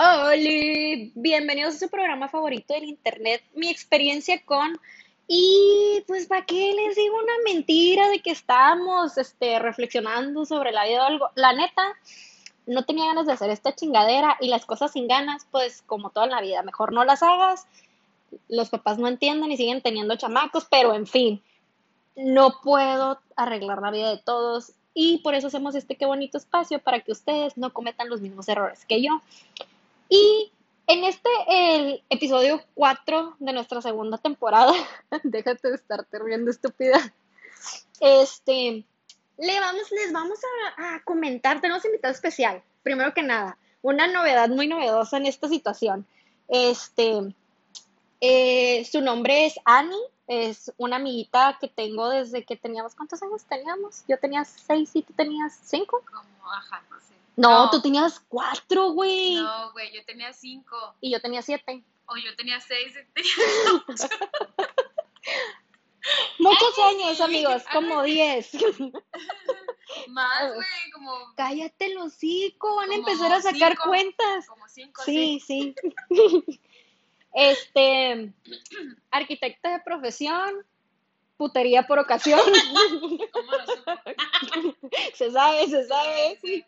Hola, 0.00 1.10
bienvenidos 1.16 1.74
a 1.74 1.78
su 1.80 1.88
programa 1.88 2.28
favorito 2.28 2.72
del 2.72 2.84
internet, 2.84 3.42
mi 3.56 3.68
experiencia 3.68 4.40
con... 4.44 4.78
Y 5.26 6.04
pues, 6.06 6.26
¿para 6.28 6.46
qué 6.46 6.72
les 6.72 6.94
digo 6.94 7.16
una 7.16 7.32
mentira 7.44 8.08
de 8.08 8.20
que 8.20 8.30
estábamos 8.30 9.18
este, 9.18 9.58
reflexionando 9.58 10.44
sobre 10.44 10.70
la 10.70 10.86
vida 10.86 11.02
o 11.02 11.06
algo? 11.06 11.30
La 11.34 11.52
neta, 11.52 11.82
no 12.66 12.84
tenía 12.84 13.06
ganas 13.06 13.26
de 13.26 13.32
hacer 13.32 13.50
esta 13.50 13.74
chingadera 13.74 14.36
y 14.40 14.46
las 14.46 14.64
cosas 14.66 14.92
sin 14.92 15.08
ganas, 15.08 15.48
pues 15.50 15.82
como 15.82 16.10
toda 16.10 16.28
la 16.28 16.40
vida, 16.42 16.62
mejor 16.62 16.92
no 16.92 17.04
las 17.04 17.24
hagas. 17.24 17.66
Los 18.48 18.68
papás 18.68 18.98
no 18.98 19.08
entienden 19.08 19.50
y 19.50 19.56
siguen 19.56 19.82
teniendo 19.82 20.14
chamacos, 20.14 20.68
pero 20.70 20.94
en 20.94 21.08
fin, 21.08 21.42
no 22.14 22.60
puedo 22.62 23.18
arreglar 23.34 23.82
la 23.82 23.90
vida 23.90 24.10
de 24.10 24.18
todos 24.18 24.74
y 24.94 25.18
por 25.18 25.34
eso 25.34 25.48
hacemos 25.48 25.74
este 25.74 25.96
qué 25.96 26.06
bonito 26.06 26.38
espacio 26.38 26.78
para 26.78 27.00
que 27.00 27.10
ustedes 27.10 27.56
no 27.56 27.72
cometan 27.72 28.08
los 28.08 28.20
mismos 28.20 28.48
errores 28.48 28.84
que 28.84 29.02
yo. 29.02 29.20
Y 30.08 30.52
en 30.86 31.04
este, 31.04 31.28
el 31.48 32.02
episodio 32.08 32.62
4 32.74 33.36
de 33.38 33.52
nuestra 33.52 33.82
segunda 33.82 34.18
temporada, 34.18 34.72
déjate 35.22 35.68
de 35.68 35.74
estarte 35.74 36.18
riendo 36.18 36.50
estúpida, 36.50 37.14
este, 38.00 38.84
le 39.38 39.60
vamos, 39.60 39.90
les 39.90 40.12
vamos 40.12 40.38
a, 40.78 41.00
comentar, 41.04 41.60
tenemos 41.60 41.84
invitado 41.84 42.12
especial, 42.12 42.62
primero 42.82 43.12
que 43.12 43.22
nada, 43.22 43.58
una 43.82 44.06
novedad 44.06 44.48
muy 44.48 44.66
novedosa 44.66 45.18
en 45.18 45.26
esta 45.26 45.48
situación. 45.48 46.06
Este, 46.48 47.34
eh, 48.20 48.84
su 48.90 49.00
nombre 49.00 49.46
es 49.46 49.54
Annie, 49.64 49.96
es 50.26 50.72
una 50.76 50.96
amiguita 50.96 51.56
que 51.60 51.68
tengo 51.68 52.08
desde 52.08 52.44
que 52.44 52.56
teníamos, 52.56 52.94
¿cuántos 52.94 53.22
años 53.22 53.44
teníamos? 53.44 54.04
Yo 54.08 54.18
tenía 54.18 54.44
seis 54.44 54.90
y 54.94 55.02
tú 55.02 55.12
tenías 55.12 55.58
cinco. 55.64 56.02
Como, 56.04 56.52
ajá, 56.52 56.82
no 56.90 57.00
sé. 57.00 57.17
No, 57.38 57.70
tú 57.70 57.80
tenías 57.80 58.18
cuatro, 58.26 58.90
güey. 58.90 59.36
No, 59.36 59.70
güey, 59.70 59.94
yo 59.94 60.04
tenía 60.04 60.32
cinco. 60.32 60.76
Y 61.00 61.12
yo 61.12 61.20
tenía 61.20 61.40
siete. 61.40 61.84
O 62.06 62.16
yo 62.16 62.34
tenía 62.34 62.58
seis 62.58 62.94
tenía 63.14 63.32
ocho. 63.86 64.08
Muchos 66.40 66.78
años, 66.90 67.20
amigos, 67.20 67.62
como 67.72 68.02
diez. 68.02 68.50
Más, 70.08 70.52
güey, 70.52 70.90
como. 70.92 71.12
Cállate 71.36 71.94
los 71.94 72.14
hocico, 72.14 72.74
van 72.74 72.90
a 72.90 72.96
empezar 72.96 73.30
a 73.32 73.40
sacar 73.40 73.78
cuentas. 73.78 74.48
Como 74.48 74.66
cinco, 74.68 75.02
sí. 75.04 75.40
Sí, 75.46 75.74
este, 77.34 78.32
arquitecta 79.12 79.70
de 79.70 79.80
profesión, 79.84 80.66
putería 81.36 81.86
por 81.86 82.00
ocasión. 82.00 82.40
¿Cómo 83.30 83.52
lo 83.52 84.74
se 85.14 85.30
sabe, 85.30 85.68
se 85.68 85.86
sabe. 85.86 86.66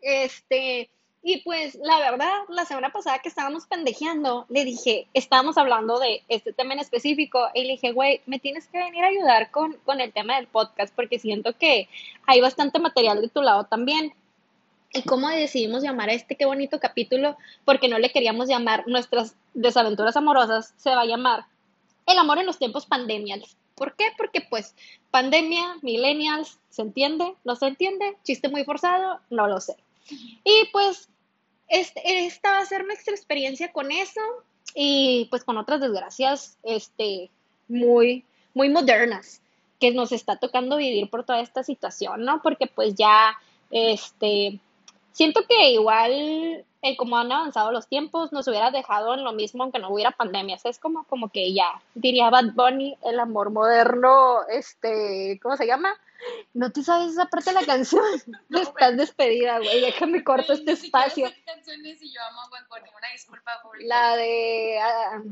Este, 0.00 0.90
y 1.22 1.42
pues 1.42 1.74
la 1.82 1.98
verdad, 1.98 2.32
la 2.48 2.64
semana 2.64 2.90
pasada 2.90 3.18
que 3.18 3.28
estábamos 3.28 3.66
pendejeando, 3.66 4.46
le 4.48 4.64
dije, 4.64 5.08
estábamos 5.14 5.58
hablando 5.58 5.98
de 5.98 6.22
este 6.28 6.52
tema 6.52 6.74
en 6.74 6.80
específico, 6.80 7.48
y 7.54 7.64
le 7.64 7.72
dije, 7.72 7.92
güey, 7.92 8.22
me 8.26 8.38
tienes 8.38 8.68
que 8.68 8.78
venir 8.78 9.04
a 9.04 9.08
ayudar 9.08 9.50
con, 9.50 9.74
con 9.84 10.00
el 10.00 10.12
tema 10.12 10.36
del 10.36 10.46
podcast, 10.46 10.94
porque 10.94 11.18
siento 11.18 11.56
que 11.58 11.88
hay 12.26 12.40
bastante 12.40 12.78
material 12.78 13.20
de 13.20 13.28
tu 13.28 13.42
lado 13.42 13.64
también. 13.64 14.14
¿Y 14.92 15.02
cómo 15.02 15.28
decidimos 15.28 15.82
llamar 15.82 16.08
a 16.08 16.14
este 16.14 16.34
qué 16.34 16.46
bonito 16.46 16.80
capítulo? 16.80 17.36
Porque 17.66 17.88
no 17.88 17.98
le 17.98 18.10
queríamos 18.10 18.48
llamar 18.48 18.84
nuestras 18.86 19.34
desaventuras 19.52 20.16
amorosas, 20.16 20.72
se 20.78 20.90
va 20.90 21.02
a 21.02 21.06
llamar 21.06 21.44
El 22.06 22.16
amor 22.16 22.38
en 22.38 22.46
los 22.46 22.58
tiempos 22.58 22.86
pandemiales. 22.86 23.56
¿Por 23.78 23.94
qué? 23.94 24.06
Porque 24.16 24.40
pues 24.40 24.74
pandemia, 25.10 25.76
millennials, 25.82 26.58
¿se 26.68 26.82
entiende? 26.82 27.34
¿No 27.44 27.56
se 27.56 27.68
entiende? 27.68 28.16
¿Chiste 28.24 28.48
muy 28.48 28.64
forzado? 28.64 29.20
No 29.30 29.46
lo 29.46 29.60
sé. 29.60 29.76
Y 30.44 30.68
pues 30.72 31.08
este, 31.68 32.26
esta 32.26 32.52
va 32.52 32.58
a 32.58 32.66
ser 32.66 32.84
nuestra 32.84 33.14
experiencia 33.14 33.72
con 33.72 33.92
eso 33.92 34.20
y 34.74 35.26
pues 35.30 35.44
con 35.44 35.56
otras 35.58 35.80
desgracias 35.80 36.58
este, 36.62 37.30
muy, 37.68 38.24
muy 38.54 38.68
modernas 38.68 39.40
que 39.78 39.92
nos 39.92 40.12
está 40.12 40.36
tocando 40.36 40.76
vivir 40.76 41.08
por 41.08 41.24
toda 41.24 41.40
esta 41.40 41.62
situación, 41.62 42.24
¿no? 42.24 42.42
Porque 42.42 42.66
pues 42.66 42.94
ya, 42.94 43.36
este, 43.70 44.58
siento 45.12 45.44
que 45.48 45.72
igual, 45.72 46.64
eh, 46.82 46.96
como 46.96 47.18
han 47.18 47.32
avanzado 47.32 47.72
los 47.72 47.88
tiempos, 47.88 48.32
nos 48.32 48.46
hubiera 48.46 48.70
dejado 48.70 49.14
en 49.14 49.24
lo 49.24 49.32
mismo 49.32 49.62
aunque 49.62 49.80
no 49.80 49.90
hubiera 49.90 50.12
pandemias. 50.12 50.64
Es 50.64 50.78
como, 50.78 51.04
como 51.04 51.28
que 51.30 51.52
ya, 51.52 51.82
diría 51.94 52.30
Bad 52.30 52.52
Bunny, 52.54 52.96
el 53.04 53.18
amor 53.18 53.50
moderno, 53.50 54.46
este, 54.48 55.40
¿cómo 55.42 55.56
se 55.56 55.66
llama? 55.66 55.94
No 56.54 56.70
te 56.72 56.82
sabes 56.82 57.12
esa 57.12 57.26
parte 57.26 57.50
de 57.50 57.60
la 57.60 57.66
canción. 57.66 58.04
Estás 58.50 58.96
despedida, 58.96 59.58
güey. 59.58 59.80
Déjame 59.80 60.24
corto 60.24 60.52
este 60.52 60.72
espacio. 60.72 61.32
canciones 61.44 62.02
y 62.02 62.12
yo 62.12 62.20
amo 62.30 62.40
a 62.42 62.96
Una 62.96 63.12
disculpa 63.12 63.60
pública. 63.62 63.86
La 63.86 64.16
de. 64.16 64.78
Ah, 64.80 65.22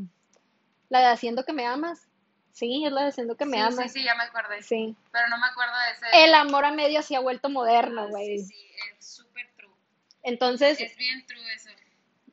la 0.88 1.00
de 1.00 1.06
Haciendo 1.06 1.44
que 1.44 1.52
me 1.52 1.66
amas. 1.66 2.08
Sí, 2.52 2.84
es 2.86 2.92
la 2.92 3.02
de 3.02 3.08
Haciendo 3.08 3.36
que 3.36 3.44
me 3.44 3.60
amas. 3.60 3.92
Sí, 3.92 4.00
sí, 4.00 4.04
ya 4.04 4.14
me 4.14 4.24
acordé. 4.24 4.62
Sí. 4.62 4.96
Pero 5.12 5.28
no 5.28 5.38
me 5.38 5.46
acuerdo 5.46 5.72
de 5.74 5.92
ese. 5.92 6.24
El 6.24 6.34
amor 6.34 6.64
a 6.64 6.70
medio 6.70 7.02
se 7.02 7.16
ha 7.16 7.20
vuelto 7.20 7.48
moderno, 7.48 8.02
ah, 8.02 8.08
güey. 8.08 8.38
Sí. 8.38 8.65
Entonces. 10.26 10.80
Es 10.80 10.96
bien 10.96 11.24
true 11.26 11.40
eso. 11.54 11.70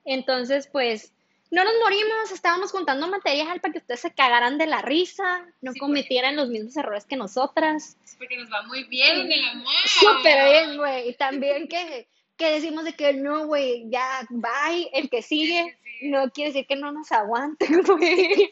Entonces, 0.04 0.68
pues 0.68 1.14
no 1.52 1.64
nos 1.64 1.74
morimos, 1.82 2.32
estábamos 2.32 2.72
juntando 2.72 3.08
material 3.08 3.62
para 3.62 3.72
que 3.72 3.78
ustedes 3.78 4.00
se 4.00 4.12
cagaran 4.12 4.58
de 4.58 4.66
la 4.66 4.82
risa, 4.82 5.46
no 5.62 5.72
cometieran 5.80 6.36
los 6.36 6.50
mismos 6.50 6.76
errores 6.76 7.06
que 7.06 7.16
nosotras. 7.16 7.96
Es 8.04 8.16
porque 8.16 8.36
nos 8.36 8.52
va 8.52 8.64
muy 8.64 8.84
bien 8.86 9.22
en 9.22 9.32
el 9.32 9.46
amor. 9.46 9.74
Súper 9.86 10.50
bien, 10.50 10.78
güey. 10.78 11.10
Y 11.10 11.14
también 11.14 11.68
que, 11.68 12.08
que 12.36 12.50
decimos 12.50 12.84
de 12.84 12.94
que 12.94 13.14
no, 13.14 13.46
güey, 13.46 13.88
ya, 13.90 14.26
bye, 14.32 14.90
el 14.94 15.12
que 15.12 15.22
sigue, 15.22 15.78
no 16.02 16.32
quiere 16.32 16.50
decir 16.50 16.66
que 16.66 16.76
no 16.76 16.92
nos 16.92 17.12
aguante, 17.12 17.68
güey. 17.86 18.52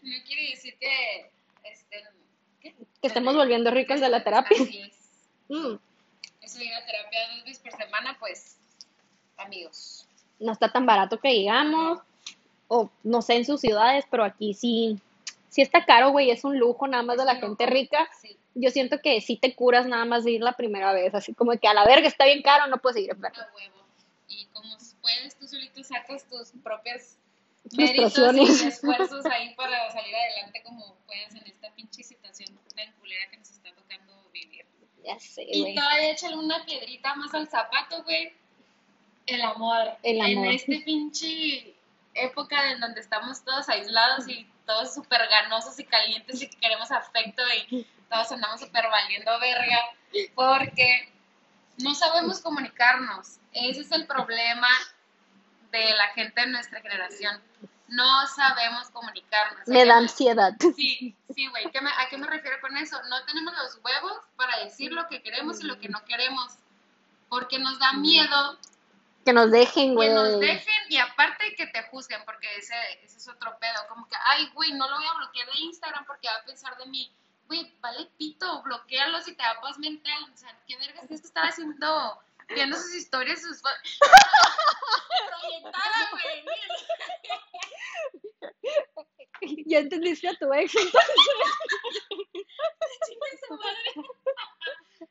no 0.00 0.14
quiere 0.24 0.50
decir 0.50 0.74
que, 0.80 1.30
este, 1.62 2.02
que 3.02 3.20
volviendo 3.20 3.70
ricos 3.70 4.00
de 4.00 4.08
la 4.08 4.24
terapia. 4.24 4.56
Así 4.58 4.80
es. 4.80 4.96
Mm. 5.48 5.76
Eso 6.46 6.62
ir 6.62 6.72
a 6.72 6.86
terapia 6.86 7.20
dos 7.34 7.44
veces 7.44 7.58
por 7.58 7.72
semana, 7.72 8.16
pues, 8.18 8.56
amigos 9.36 10.06
no 10.38 10.52
está 10.52 10.70
tan 10.70 10.86
barato 10.86 11.18
que 11.18 11.28
digamos, 11.28 12.00
o 12.68 12.90
no 13.02 13.22
sé 13.22 13.36
en 13.36 13.44
sus 13.44 13.60
ciudades, 13.60 14.04
pero 14.10 14.24
aquí 14.24 14.54
sí, 14.54 14.98
sí 15.48 15.62
está 15.62 15.84
caro, 15.84 16.10
güey, 16.10 16.30
es 16.30 16.44
un 16.44 16.58
lujo 16.58 16.86
nada 16.86 17.02
más 17.02 17.16
de 17.16 17.24
la 17.24 17.36
gente 17.36 17.66
rica. 17.66 18.08
Yo 18.54 18.70
siento 18.70 19.00
que 19.00 19.20
sí 19.20 19.36
te 19.36 19.54
curas 19.54 19.86
nada 19.86 20.04
más 20.04 20.24
de 20.24 20.32
ir 20.32 20.40
la 20.40 20.52
primera 20.52 20.92
vez, 20.92 21.14
así 21.14 21.34
como 21.34 21.52
que 21.58 21.68
a 21.68 21.74
la 21.74 21.84
verga 21.84 22.08
está 22.08 22.24
bien 22.24 22.42
caro, 22.42 22.66
no 22.66 22.78
puedes 22.78 23.02
ir 23.02 23.10
enfermo. 23.10 23.38
Y 24.28 24.46
como 24.46 24.76
puedes, 25.00 25.36
tú 25.38 25.46
solito 25.46 25.82
sacas 25.84 26.26
tus 26.28 26.52
propias 26.62 27.18
méritos 27.72 28.34
y 28.34 28.66
esfuerzos 28.66 29.24
ahí 29.26 29.54
para 29.54 29.90
salir 29.92 30.14
adelante 30.14 30.62
como 30.64 30.96
puedes 31.06 31.34
en 31.34 31.46
esta 31.46 31.70
pinche 31.72 32.02
situación 32.02 32.58
tan 32.74 32.92
culera 32.92 33.28
que 33.30 33.38
nos. 33.38 33.55
Ya 35.06 35.18
sé, 35.20 35.46
Y 35.48 35.74
todavía 35.74 36.10
échale 36.10 36.36
una 36.36 36.64
piedrita 36.64 37.14
más 37.14 37.32
al 37.32 37.48
zapato, 37.48 38.02
güey 38.02 38.32
el 39.26 39.42
amor. 39.42 39.96
El 40.02 40.20
amor. 40.20 40.46
En 40.46 40.52
este 40.52 40.80
pinche 40.80 41.74
época 42.14 42.70
en 42.70 42.80
donde 42.80 43.00
estamos 43.00 43.44
todos 43.44 43.68
aislados 43.68 44.28
y 44.28 44.48
todos 44.64 44.94
súper 44.94 45.20
ganosos 45.28 45.78
y 45.78 45.84
calientes 45.84 46.42
y 46.42 46.48
que 46.48 46.56
queremos 46.56 46.90
afecto 46.90 47.42
y 47.68 47.86
todos 48.08 48.32
andamos 48.32 48.60
súper 48.60 48.84
valiendo 48.88 49.38
verga 49.38 49.78
porque 50.34 51.12
no 51.78 51.94
sabemos 51.94 52.40
comunicarnos. 52.40 53.38
Ese 53.52 53.80
es 53.80 53.92
el 53.92 54.06
problema 54.06 54.68
de 55.72 55.90
la 55.94 56.06
gente 56.08 56.40
de 56.40 56.46
nuestra 56.48 56.80
generación. 56.80 57.40
No 57.88 58.26
sabemos 58.26 58.90
comunicarnos. 58.90 59.66
Me 59.68 59.84
da 59.84 59.98
ansiedad. 59.98 60.52
Sí, 60.76 61.14
sí, 61.34 61.46
güey. 61.48 61.66
¿A 61.66 62.08
qué 62.08 62.18
me 62.18 62.26
refiero 62.26 62.60
con 62.60 62.76
eso? 62.76 62.96
No 63.08 63.24
tenemos 63.24 63.54
los 63.54 63.78
huevos 63.84 64.18
para 64.36 64.64
decir 64.64 64.92
lo 64.92 65.06
que 65.08 65.22
queremos 65.22 65.60
y 65.60 65.64
lo 65.64 65.78
que 65.78 65.88
no 65.88 66.04
queremos. 66.04 66.54
Porque 67.28 67.58
nos 67.58 67.78
da 67.78 67.92
miedo 67.94 68.58
que 69.26 69.32
nos 69.32 69.50
dejen, 69.50 69.96
güey. 69.96 70.08
Que 70.08 70.14
nos 70.14 70.38
dejen 70.38 70.82
y 70.88 70.98
aparte 70.98 71.56
que 71.56 71.66
te 71.66 71.82
juzguen, 71.88 72.22
porque 72.24 72.46
ese, 72.58 72.76
ese 73.02 73.18
es 73.18 73.26
otro 73.26 73.58
pedo. 73.58 73.74
Como 73.88 74.08
que, 74.08 74.14
ay, 74.24 74.48
güey, 74.54 74.72
no 74.74 74.88
lo 74.88 74.96
voy 74.98 75.04
a 75.04 75.14
bloquear 75.14 75.48
de 75.48 75.58
Instagram 75.62 76.06
porque 76.06 76.28
va 76.28 76.36
a 76.36 76.44
pensar 76.44 76.78
de 76.78 76.86
mí. 76.86 77.12
Güey, 77.48 77.74
vale 77.80 78.08
pito, 78.16 78.62
bloquealo 78.62 79.20
si 79.22 79.34
te 79.34 79.42
da 79.42 79.60
paz 79.60 79.78
mental. 79.78 80.30
O 80.32 80.36
sea, 80.36 80.56
¿qué 80.68 80.76
vergas 80.76 81.08
que 81.08 81.14
estar 81.14 81.44
haciendo? 81.44 82.20
Viendo 82.48 82.76
sus 82.76 82.94
historias, 82.94 83.40
sus 83.40 83.60
Proyectada, 85.60 86.10
güey. 86.12 86.44
Ya 89.66 89.78
entendiste 89.78 90.28
a 90.28 90.34
tu 90.34 90.52
ex, 90.52 90.74
entonces. 90.74 91.14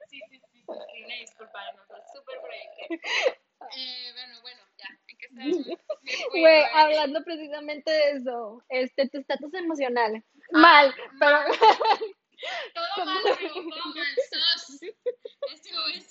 Sí, 0.10 0.20
sí, 0.30 0.40
sí, 0.40 0.42
sí, 0.52 0.64
una 1.04 1.16
disculpa, 1.16 1.60
no, 1.74 1.84
súper 2.14 2.42
proyecté. 2.42 3.42
Eh, 3.76 4.12
bueno, 4.14 4.42
bueno, 4.42 4.62
ya, 4.78 4.88
¿en 5.08 5.18
qué 5.18 5.26
estás? 5.26 5.80
Güey, 6.32 6.64
hablando 6.74 7.24
precisamente 7.24 7.92
de 7.92 8.12
eso, 8.12 8.64
este, 8.70 9.10
tu 9.10 9.20
estatus 9.20 9.54
emocional. 9.54 10.24
Ah, 10.54 10.60
mal, 10.60 10.96
pero... 11.20 11.44
Todo 12.74 13.06
mal, 13.06 13.24
todo 13.24 13.64
mal, 13.64 14.16
sos. 14.30 14.80
SOS. 15.64 16.10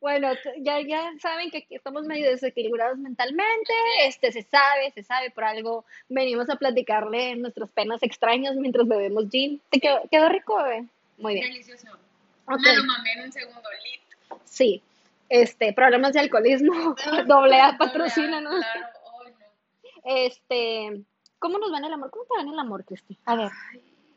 Bueno, 0.00 0.28
ya, 0.60 0.80
ya 0.80 1.12
saben 1.20 1.50
que 1.50 1.58
aquí 1.58 1.74
estamos 1.74 2.04
medio 2.04 2.30
desequilibrados 2.30 2.98
mentalmente, 2.98 3.72
este 4.02 4.30
se 4.30 4.42
sabe, 4.42 4.92
se 4.92 5.02
sabe, 5.02 5.30
por 5.30 5.42
algo 5.42 5.84
venimos 6.08 6.48
a 6.50 6.56
platicarle 6.56 7.34
nuestras 7.34 7.68
penas 7.70 8.02
extrañas 8.02 8.54
mientras 8.54 8.86
bebemos 8.86 9.28
gin. 9.28 9.60
¿Te 9.70 9.80
quedó, 9.80 10.00
quedó 10.08 10.28
rico, 10.28 10.56
bebé? 10.62 10.86
Muy 11.18 11.34
bien. 11.34 11.50
Delicioso. 11.50 11.88
Me 12.46 12.76
lo 12.76 12.84
mamé 12.84 13.12
en 13.16 13.24
un 13.24 13.32
segundo 13.32 13.68
lit. 13.70 14.40
Sí, 14.44 14.82
este, 15.28 15.72
problemas 15.72 16.12
de 16.12 16.20
alcoholismo, 16.20 16.94
doble 17.26 17.60
A, 17.60 17.76
patrocínanos. 17.76 18.54
Claro, 18.54 18.86
hoy 19.20 19.32
no. 19.32 19.46
Este, 20.04 21.02
¿cómo 21.40 21.58
nos 21.58 21.72
va 21.72 21.78
en 21.78 21.84
el 21.86 21.92
amor? 21.92 22.10
¿Cómo 22.10 22.24
te 22.24 22.34
va 22.36 22.42
en 22.42 22.48
el 22.48 22.58
amor, 22.58 22.84
Cristi? 22.84 23.18
A 23.24 23.34
ver, 23.34 23.50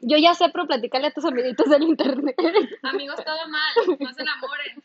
yo 0.01 0.17
ya 0.17 0.33
sé, 0.33 0.49
pero 0.49 0.67
platícale 0.67 1.07
a 1.07 1.11
tus 1.11 1.25
amiguitos 1.25 1.69
del 1.69 1.83
internet. 1.83 2.35
Amigos, 2.83 3.23
todo 3.23 3.47
mal, 3.47 3.73
no 3.99 4.13
se 4.13 4.21
enamoren. 4.21 4.83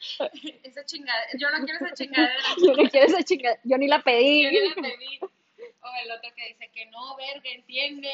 Esa 0.62 0.84
chingadera, 0.84 1.30
yo 1.38 1.50
no 1.50 1.64
quiero 1.64 1.84
esa 1.84 1.94
chingadera. 1.94 2.42
Yo 2.64 2.72
no 2.74 2.88
quiero 2.88 3.06
esa 3.06 3.22
chica, 3.24 3.58
yo 3.64 3.76
ni 3.78 3.88
la 3.88 4.00
pedí. 4.00 4.44
Yo 4.44 4.50
ni 4.50 4.68
la 4.68 4.74
pedí. 4.76 5.18
O 5.20 5.88
el 6.04 6.12
otro 6.12 6.30
que 6.36 6.48
dice 6.48 6.70
que 6.72 6.86
no, 6.86 7.16
verga, 7.16 7.50
entiende. 7.50 8.08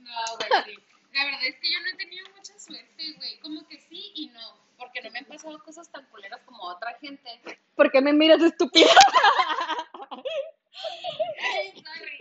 No, 0.00 0.36
güey, 0.36 0.64
sí. 0.66 0.74
La 1.14 1.24
verdad 1.24 1.46
es 1.46 1.56
que 1.56 1.72
yo 1.72 1.80
no 1.80 1.88
he 1.88 1.94
tenido 1.94 2.26
mucha 2.36 2.58
suerte, 2.58 3.14
güey. 3.16 3.38
Como 3.40 3.66
que 3.66 3.78
sí 3.78 4.12
y 4.14 4.28
no. 4.28 4.58
Porque 4.76 5.00
no 5.00 5.10
me 5.10 5.20
han 5.20 5.24
pasado 5.24 5.58
cosas 5.62 5.90
tan 5.90 6.04
culeras 6.10 6.42
como 6.44 6.68
a 6.68 6.74
otra 6.74 6.92
gente. 7.00 7.30
¿Por 7.74 7.90
qué 7.90 8.02
me 8.02 8.12
miras 8.12 8.42
estúpida? 8.42 8.90
Sorry. 11.74 12.18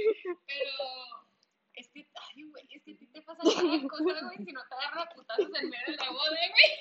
Pero 0.57 1.25
es 1.73 1.89
que, 1.89 2.07
ay, 2.15 2.43
güey, 2.43 2.63
es 2.71 2.83
que 2.83 2.93
a 2.93 2.97
ti 2.97 3.07
te 3.07 3.21
pasan 3.21 3.45
cada 3.45 3.87
cosa, 3.89 4.25
güey. 4.25 4.37
Si 4.37 4.51
no 4.51 4.61
te 4.67 4.75
agarran 4.75 5.07
putazos 5.13 5.45
en 5.45 5.69
medio 5.69 5.85
de 5.87 5.95
la 5.97 6.09
boda, 6.09 6.29
güey. 6.29 6.71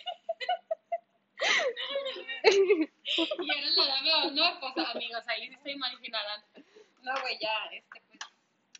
Y 3.40 3.50
ahora 3.50 3.70
la 3.76 3.86
dame 3.86 4.14
honor, 4.14 4.60
pues 4.60 4.88
amigos, 4.88 5.24
ahí 5.26 5.48
sí 5.48 5.58
se 5.62 5.70
imaginarán. 5.72 6.42
No, 7.02 7.12
güey, 7.20 7.38
ya, 7.40 7.52
este, 7.72 8.00
pues. 8.08 8.20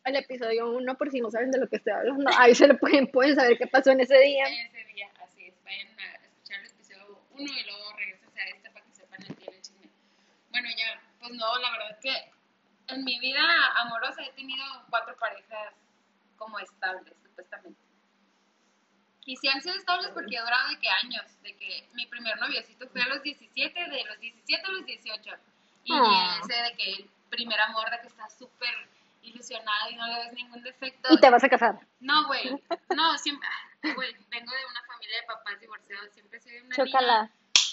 El 0.05 0.17
episodio 0.17 0.71
1, 0.71 0.99
por 0.99 1.11
si 1.11 1.21
no 1.21 1.31
saben 1.31 1.51
de 1.51 1.59
lo 1.59 1.69
que 1.69 1.77
estoy 1.77 1.93
hablando, 1.95 2.31
ahí 2.37 2.55
se 2.55 2.69
lo 2.69 2.79
pueden, 2.79 3.11
pueden 3.11 3.35
saber 3.35 3.57
qué 3.59 3.67
pasó 3.67 3.91
en 3.91 4.01
ese 4.01 4.19
día. 4.19 4.45
ese 4.45 4.85
día, 4.93 5.11
así 5.21 5.47
es. 5.47 5.55
Vayan 5.65 5.89
a 5.99 6.15
escuchar 6.17 6.61
el 6.61 6.67
episodio 6.67 7.21
1 7.31 7.43
y 7.43 7.65
luego 7.65 7.93
regresen 7.97 8.39
a 8.39 8.49
este 8.49 8.71
para 8.71 8.85
que 8.85 8.93
sepan 8.93 9.23
el 9.23 9.29
el 9.31 9.63
chisme. 9.63 9.91
Bueno, 10.51 10.69
ya, 10.77 11.03
pues 11.19 11.33
no, 11.33 11.59
la 11.59 11.71
verdad 11.71 11.91
es 11.91 11.99
que 12.01 12.34
en 12.89 13.05
mi 13.05 13.19
vida 13.21 13.43
amorosa 13.81 14.23
he 14.23 14.33
tenido 14.33 14.65
cuatro 14.91 15.17
parejas 15.17 15.75
como 16.37 16.59
estables, 16.59 17.15
supuestamente. 17.23 17.81
Y 19.27 19.37
sí 19.37 19.49
han 19.49 19.63
sido 19.63 19.75
estables 19.77 20.11
porque 20.13 20.37
he 20.37 20.41
durado 20.41 20.69
de 20.69 20.79
que 20.79 20.89
años, 20.89 21.25
de 21.43 21.57
que 21.57 21.89
mi 21.95 22.07
primer 22.07 22.39
noviocito 22.39 22.87
fue 22.91 23.01
a 23.03 23.07
los 23.09 23.23
17, 23.23 23.89
de 23.89 24.05
los 24.05 24.19
17 24.21 24.67
a 24.67 24.71
los 24.71 24.85
18. 24.85 25.31
Y 25.85 25.93
Ah. 25.95 26.41
ese 26.43 26.63
de 26.63 26.75
que 26.77 26.93
el 26.95 27.11
primer 27.31 27.59
amor 27.61 27.91
de 27.91 28.01
que 28.01 28.09
estás 28.09 28.37
súper 28.37 28.75
ilusionada 29.23 29.91
y 29.91 29.97
no 29.97 30.07
le 30.07 30.15
ves 30.25 30.33
ningún 30.35 30.63
defecto. 30.63 31.09
Y 31.15 31.19
te 31.21 31.31
vas 31.31 31.43
a 31.43 31.49
casar. 31.49 31.79
No, 32.01 32.27
güey. 32.27 32.51
No, 32.95 33.17
siempre. 33.19 33.49
ay, 33.83 33.93
Güey, 33.95 34.13
vengo 34.31 34.53
de 34.53 34.67
una 34.71 34.83
familia 34.87 35.21
de 35.21 35.27
papás 35.27 35.61
divorciados. 35.61 36.13
Siempre 36.13 36.39
he 36.39 36.41
sido 36.43 36.65
una 36.65 36.77
Chócala. 36.77 37.23
niña. 37.23 37.33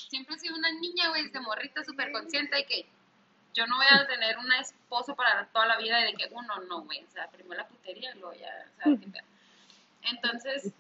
Siempre 0.10 0.36
he 0.36 0.40
sido 0.40 0.56
una 0.56 0.72
niña, 0.72 1.10
güey, 1.10 1.24
desde 1.24 1.40
morrita 1.42 1.84
súper 1.84 2.12
consciente 2.14 2.56
de 2.56 2.66
que 2.66 2.90
yo 3.54 3.66
no 3.68 3.78
voy 3.78 3.86
a 3.90 4.08
tener 4.08 4.38
un 4.38 4.52
esposo 4.54 5.16
para 5.16 5.46
toda 5.48 5.66
la 5.66 5.78
vida 5.78 5.98
de 6.00 6.14
que 6.14 6.28
uno 6.32 6.60
no, 6.62 6.82
güey. 6.84 7.04
O 7.04 7.10
sea, 7.12 7.28
primero 7.30 7.62
la 7.62 7.68
putería 7.68 8.12
y 8.16 8.20
luego 8.20 8.34
ya, 8.34 8.48
o 8.48 8.76
sea, 8.84 8.98
qué 9.00 9.08
pedo. 9.08 9.26
Entonces, 10.04 10.72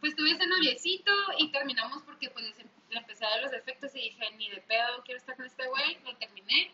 pues 0.00 0.16
tuve 0.16 0.30
ese 0.32 0.46
noviecito 0.46 1.12
y 1.38 1.50
terminamos 1.52 2.02
porque 2.04 2.30
pues 2.30 2.46
em- 2.58 2.68
le 2.90 2.98
empecé 2.98 3.24
a 3.26 3.30
dar 3.30 3.42
los 3.42 3.50
defectos 3.50 3.94
y 3.94 4.00
dije, 4.00 4.30
ni 4.36 4.50
de 4.50 4.60
pedo 4.62 5.02
quiero 5.04 5.18
estar 5.18 5.36
con 5.36 5.46
este 5.46 5.66
güey, 5.68 5.98
lo 6.04 6.14
terminé. 6.16 6.72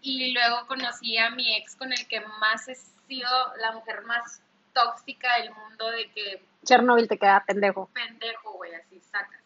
Y 0.00 0.32
luego 0.32 0.66
conocí 0.66 1.16
a 1.18 1.30
mi 1.30 1.56
ex 1.56 1.76
con 1.76 1.92
el 1.92 2.06
que 2.08 2.20
más 2.20 2.68
he 2.68 2.74
sido 2.74 3.28
la 3.56 3.72
mujer 3.72 4.02
más 4.02 4.40
tóxica 4.74 5.38
del 5.38 5.50
mundo 5.52 5.90
de 5.90 6.10
que 6.10 6.44
Chernobyl 6.64 7.08
te 7.08 7.18
queda 7.18 7.44
pendejo. 7.46 7.88
pendejo, 7.94 8.52
güey, 8.52 8.74
así 8.74 9.00
sacas. 9.00 9.40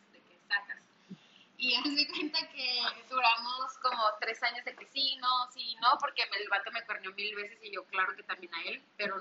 Y 1.61 1.75
haz 1.75 1.85
de 1.93 2.07
cuenta 2.09 2.39
que 2.51 2.81
duramos 3.11 3.79
como 3.83 4.01
tres 4.21 4.41
años 4.45 4.65
de 4.65 4.77
que 4.77 4.87
sí, 4.87 5.17
no, 5.21 5.51
sí, 5.51 5.77
no, 5.83 5.99
porque 6.01 6.23
el 6.23 6.49
vato 6.49 6.71
me 6.71 6.85
cuernió 6.87 7.13
mil 7.15 7.35
veces 7.35 7.59
y 7.65 7.73
yo 7.73 7.85
claro 7.87 8.15
que 8.15 8.23
también 8.23 8.55
a 8.55 8.63
él, 8.63 8.81
pero 8.97 9.17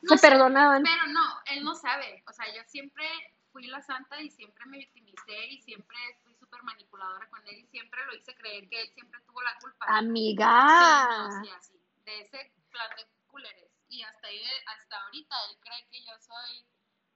no 0.00 0.08
Se 0.08 0.16
sé, 0.16 0.30
perdonaban. 0.30 0.82
pero 0.82 1.06
no, 1.08 1.42
él 1.46 1.62
no 1.62 1.74
sabe. 1.74 2.24
O 2.26 2.32
sea, 2.32 2.46
yo 2.54 2.62
siempre 2.64 3.06
fui 3.52 3.66
la 3.66 3.82
santa 3.82 4.18
y 4.22 4.30
siempre 4.30 4.64
me 4.66 4.78
victimicé 4.78 5.46
y 5.48 5.60
siempre 5.60 5.96
fui 6.24 6.34
súper 6.36 6.62
manipuladora 6.62 7.28
con 7.28 7.46
él 7.46 7.58
y 7.58 7.66
siempre 7.66 8.06
lo 8.06 8.14
hice 8.16 8.34
creer 8.36 8.66
que 8.70 8.80
él 8.80 8.90
siempre 8.94 9.20
tuvo 9.26 9.42
la 9.42 9.54
culpa. 9.58 9.84
Amiga. 9.86 11.08
Sí, 11.10 11.34
no, 11.34 11.44
sí, 11.44 11.50
así. 11.50 11.80
De 12.06 12.20
ese 12.22 12.52
plan 12.70 12.88
de 12.96 13.06
culeres. 13.26 13.70
Y 13.90 14.02
hasta, 14.02 14.28
ahí, 14.28 14.42
hasta 14.66 14.96
ahorita 15.04 15.36
él 15.50 15.58
cree 15.60 15.88
que 15.90 16.02
yo 16.04 16.12
soy 16.20 16.64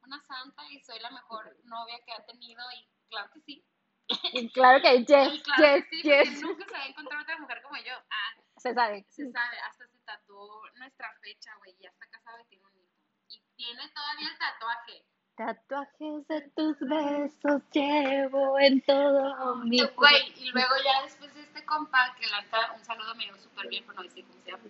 una 0.03 0.21
santa 0.21 0.71
y 0.71 0.81
soy 0.81 0.99
la 1.01 1.11
mejor 1.13 1.57
novia 1.65 1.99
que 2.05 2.13
ha 2.13 2.27
tenido 2.27 2.63
y 2.73 2.87
claro 3.09 3.31
que 3.33 3.41
sí. 3.41 3.65
Y 4.33 4.51
Claro 4.51 4.81
que 4.83 4.95
Y 4.97 5.05
yes, 5.07 5.43
claro 5.45 5.77
yes, 5.77 5.85
que 5.91 5.97
sí, 5.97 6.03
yes. 6.03 6.43
nunca 6.43 6.65
se 6.67 6.73
va 6.73 6.83
a 6.83 6.87
encontrar 6.87 7.23
otra 7.23 7.39
mujer 7.39 7.63
como 7.63 7.77
yo. 7.79 7.93
Ah, 8.11 8.41
Se 8.59 8.75
sabe. 8.75 9.05
se 9.09 9.31
sabe, 9.31 9.59
hasta 9.69 9.87
se 9.87 9.99
tatuó 10.05 10.63
nuestra 10.77 11.13
fecha, 11.23 11.51
güey, 11.59 11.75
ya 11.81 11.89
está 11.91 12.07
casado 12.11 12.39
y 12.41 12.45
tiene 12.47 12.65
un 12.67 12.77
hijo. 12.77 12.93
Y 13.29 13.43
tiene 13.57 13.89
todavía 13.91 14.29
el 14.29 14.39
tatuaje. 14.39 15.05
Tatuajes 15.37 16.29
de 16.29 16.41
tus 16.55 16.79
besos 16.79 17.63
llevo 17.73 18.59
en 18.61 18.81
todo 18.83 19.57
mi 19.65 19.83
Güey, 19.83 20.33
y 20.37 20.51
luego 20.51 20.75
ya 20.85 21.03
después 21.03 21.35
de 21.35 21.41
este 21.43 21.65
compa, 21.65 22.15
que 22.21 22.27
la 22.29 22.41
neta, 22.43 22.73
un 22.73 22.85
saludo 22.85 23.15
me 23.17 23.25
dio 23.25 23.37
súper 23.39 23.67
bien, 23.69 23.83
pero 23.85 23.97
no 23.97 24.03
decir 24.05 24.25
cómo 24.27 24.41
se 24.43 24.51
llama. 24.53 24.63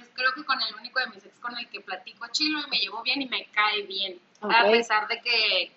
Es 0.00 0.10
creo 0.14 0.32
que 0.34 0.44
con 0.44 0.60
el 0.60 0.74
único 0.74 0.98
de 1.00 1.06
mis 1.08 1.24
ex 1.24 1.38
con 1.40 1.56
el 1.56 1.68
que 1.68 1.80
platico 1.80 2.26
chilo 2.32 2.60
y 2.66 2.70
me 2.70 2.78
llevo 2.78 3.02
bien 3.02 3.22
y 3.22 3.28
me 3.28 3.46
cae 3.50 3.82
bien. 3.82 4.20
A 4.40 4.64
pesar 4.70 5.06
de 5.08 5.20
que 5.20 5.72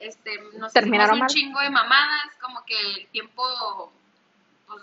este, 0.00 0.40
nos 0.58 0.72
Terminaron 0.72 1.20
un 1.20 1.26
chingo 1.28 1.60
de 1.60 1.70
mamadas, 1.70 2.34
como 2.40 2.64
que 2.64 2.78
el 2.78 3.06
tiempo, 3.08 3.92
pues, 4.66 4.82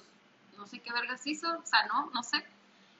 no 0.58 0.66
sé 0.68 0.80
qué 0.80 0.92
vergas 0.92 1.25
hizo, 1.28 1.48
o 1.58 1.66
sea, 1.66 1.86
no, 1.88 2.10
no 2.13 2.24
sé. 2.24 2.44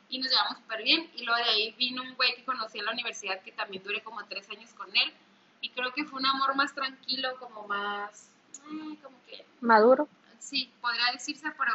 Y 0.10 0.20
nos 0.20 0.30
llevamos 0.30 0.58
súper 0.58 0.84
bien. 0.84 1.10
Y 1.16 1.24
luego 1.24 1.38
de 1.44 1.50
ahí 1.50 1.72
vino 1.78 2.02
un 2.02 2.16
güey 2.16 2.36
que 2.36 2.44
conocí 2.44 2.80
en 2.80 2.86
la 2.86 2.92
universidad 2.92 3.42
que 3.42 3.52
también 3.54 3.82
duré 3.84 4.02
como 4.04 4.24
tres 4.26 4.50
años 4.50 4.74
con 4.74 4.90
él. 4.96 5.14
Y 5.62 5.70
creo 5.70 5.94
que 5.94 6.04
fue 6.06 6.20
un 6.20 6.26
amor 6.26 6.56
más 6.56 6.74
tranquilo, 6.74 7.38
como 7.40 7.68
más, 7.68 8.30
como 9.02 9.24
que 9.26 9.46
Maduro. 9.62 10.08
sí, 10.40 10.72
podría 10.82 11.12
decirse, 11.14 11.50
pero 11.58 11.72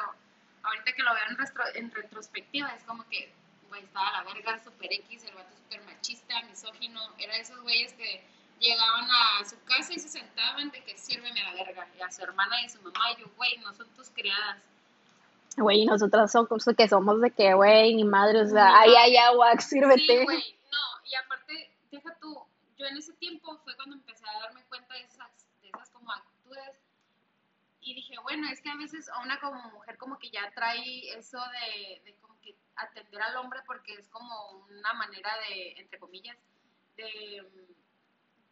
ahorita 0.64 0.93
que 0.93 1.02
lo 1.02 1.14
veo 1.14 1.23
en, 1.31 1.37
restro- 1.38 1.71
en 1.75 1.90
retrospectiva, 1.93 2.69
es 2.75 2.83
como 2.83 3.09
que, 3.09 3.33
güey, 3.69 3.83
estaba 3.85 4.11
la 4.11 4.25
verga, 4.25 4.59
super 4.62 4.93
X, 4.93 5.25
el 5.25 5.35
vato 5.35 5.55
super 5.57 5.83
machista, 5.85 6.43
misógino, 6.43 7.00
era 7.19 7.35
de 7.35 7.40
esos 7.40 7.61
güeyes 7.61 7.93
que 7.95 8.26
llegaban 8.58 9.08
a 9.10 9.44
su 9.44 9.62
casa 9.64 9.92
y 9.92 9.98
se 9.98 10.08
sentaban 10.08 10.70
de 10.70 10.82
que 10.82 10.96
sírveme 10.96 11.40
a 11.40 11.52
la 11.52 11.64
verga, 11.64 11.88
y 11.96 12.02
a 12.02 12.10
su 12.10 12.22
hermana 12.22 12.60
y 12.62 12.66
a 12.66 12.68
su 12.68 12.80
mamá, 12.82 13.12
y 13.12 13.20
yo, 13.20 13.26
güey, 13.36 13.56
no 13.58 13.72
son 13.75 13.88
tus 13.90 14.10
criadas. 14.10 14.62
Güey, 15.56 15.82
y 15.82 15.86
nosotras 15.86 16.32
somos 16.32 16.64
que 16.76 16.88
somos 16.88 17.20
de 17.20 17.30
que, 17.30 17.54
güey, 17.54 17.94
ni 17.94 18.04
madre, 18.04 18.42
o 18.42 18.46
sea, 18.46 18.78
ay, 18.78 18.94
ay, 18.94 19.16
agua, 19.16 19.52
Sí, 19.60 19.68
sírvete. 19.68 20.25
güey, 20.25 20.58
no, 20.70 21.08
y 21.08 21.14
aparte, 21.14 21.70
deja 21.90 22.14
tú, 22.20 22.44
yo 22.76 22.86
en 22.86 22.96
ese 22.96 23.12
tiempo 23.14 23.58
fue 23.64 23.75
cuando 23.76 23.96
empecé 23.96 24.25
a 24.28 24.40
darme 24.40 24.62
cuenta 24.64 24.94
de 24.94 25.02
esas, 25.02 25.30
de 25.62 25.68
esas 25.68 25.88
como 25.90 26.12
actitudes 26.12 26.80
y 27.80 27.94
dije, 27.94 28.16
bueno, 28.22 28.48
es 28.50 28.60
que 28.60 28.68
a 28.68 28.76
veces 28.76 29.08
a 29.08 29.20
una 29.20 29.38
como 29.38 29.62
mujer 29.70 29.96
como 29.96 30.18
que 30.18 30.28
ya 30.30 30.50
trae 30.54 31.16
eso 31.16 31.38
de, 31.38 32.02
de 32.04 32.16
como 32.16 32.38
que 32.40 32.56
atender 32.75 33.22
al 33.22 33.36
hombre 33.36 33.60
porque 33.64 33.94
es 33.94 34.08
como 34.08 34.66
una 34.68 34.92
manera 34.94 35.30
de, 35.48 35.72
entre 35.78 35.98
comillas, 35.98 36.36
de 36.96 37.42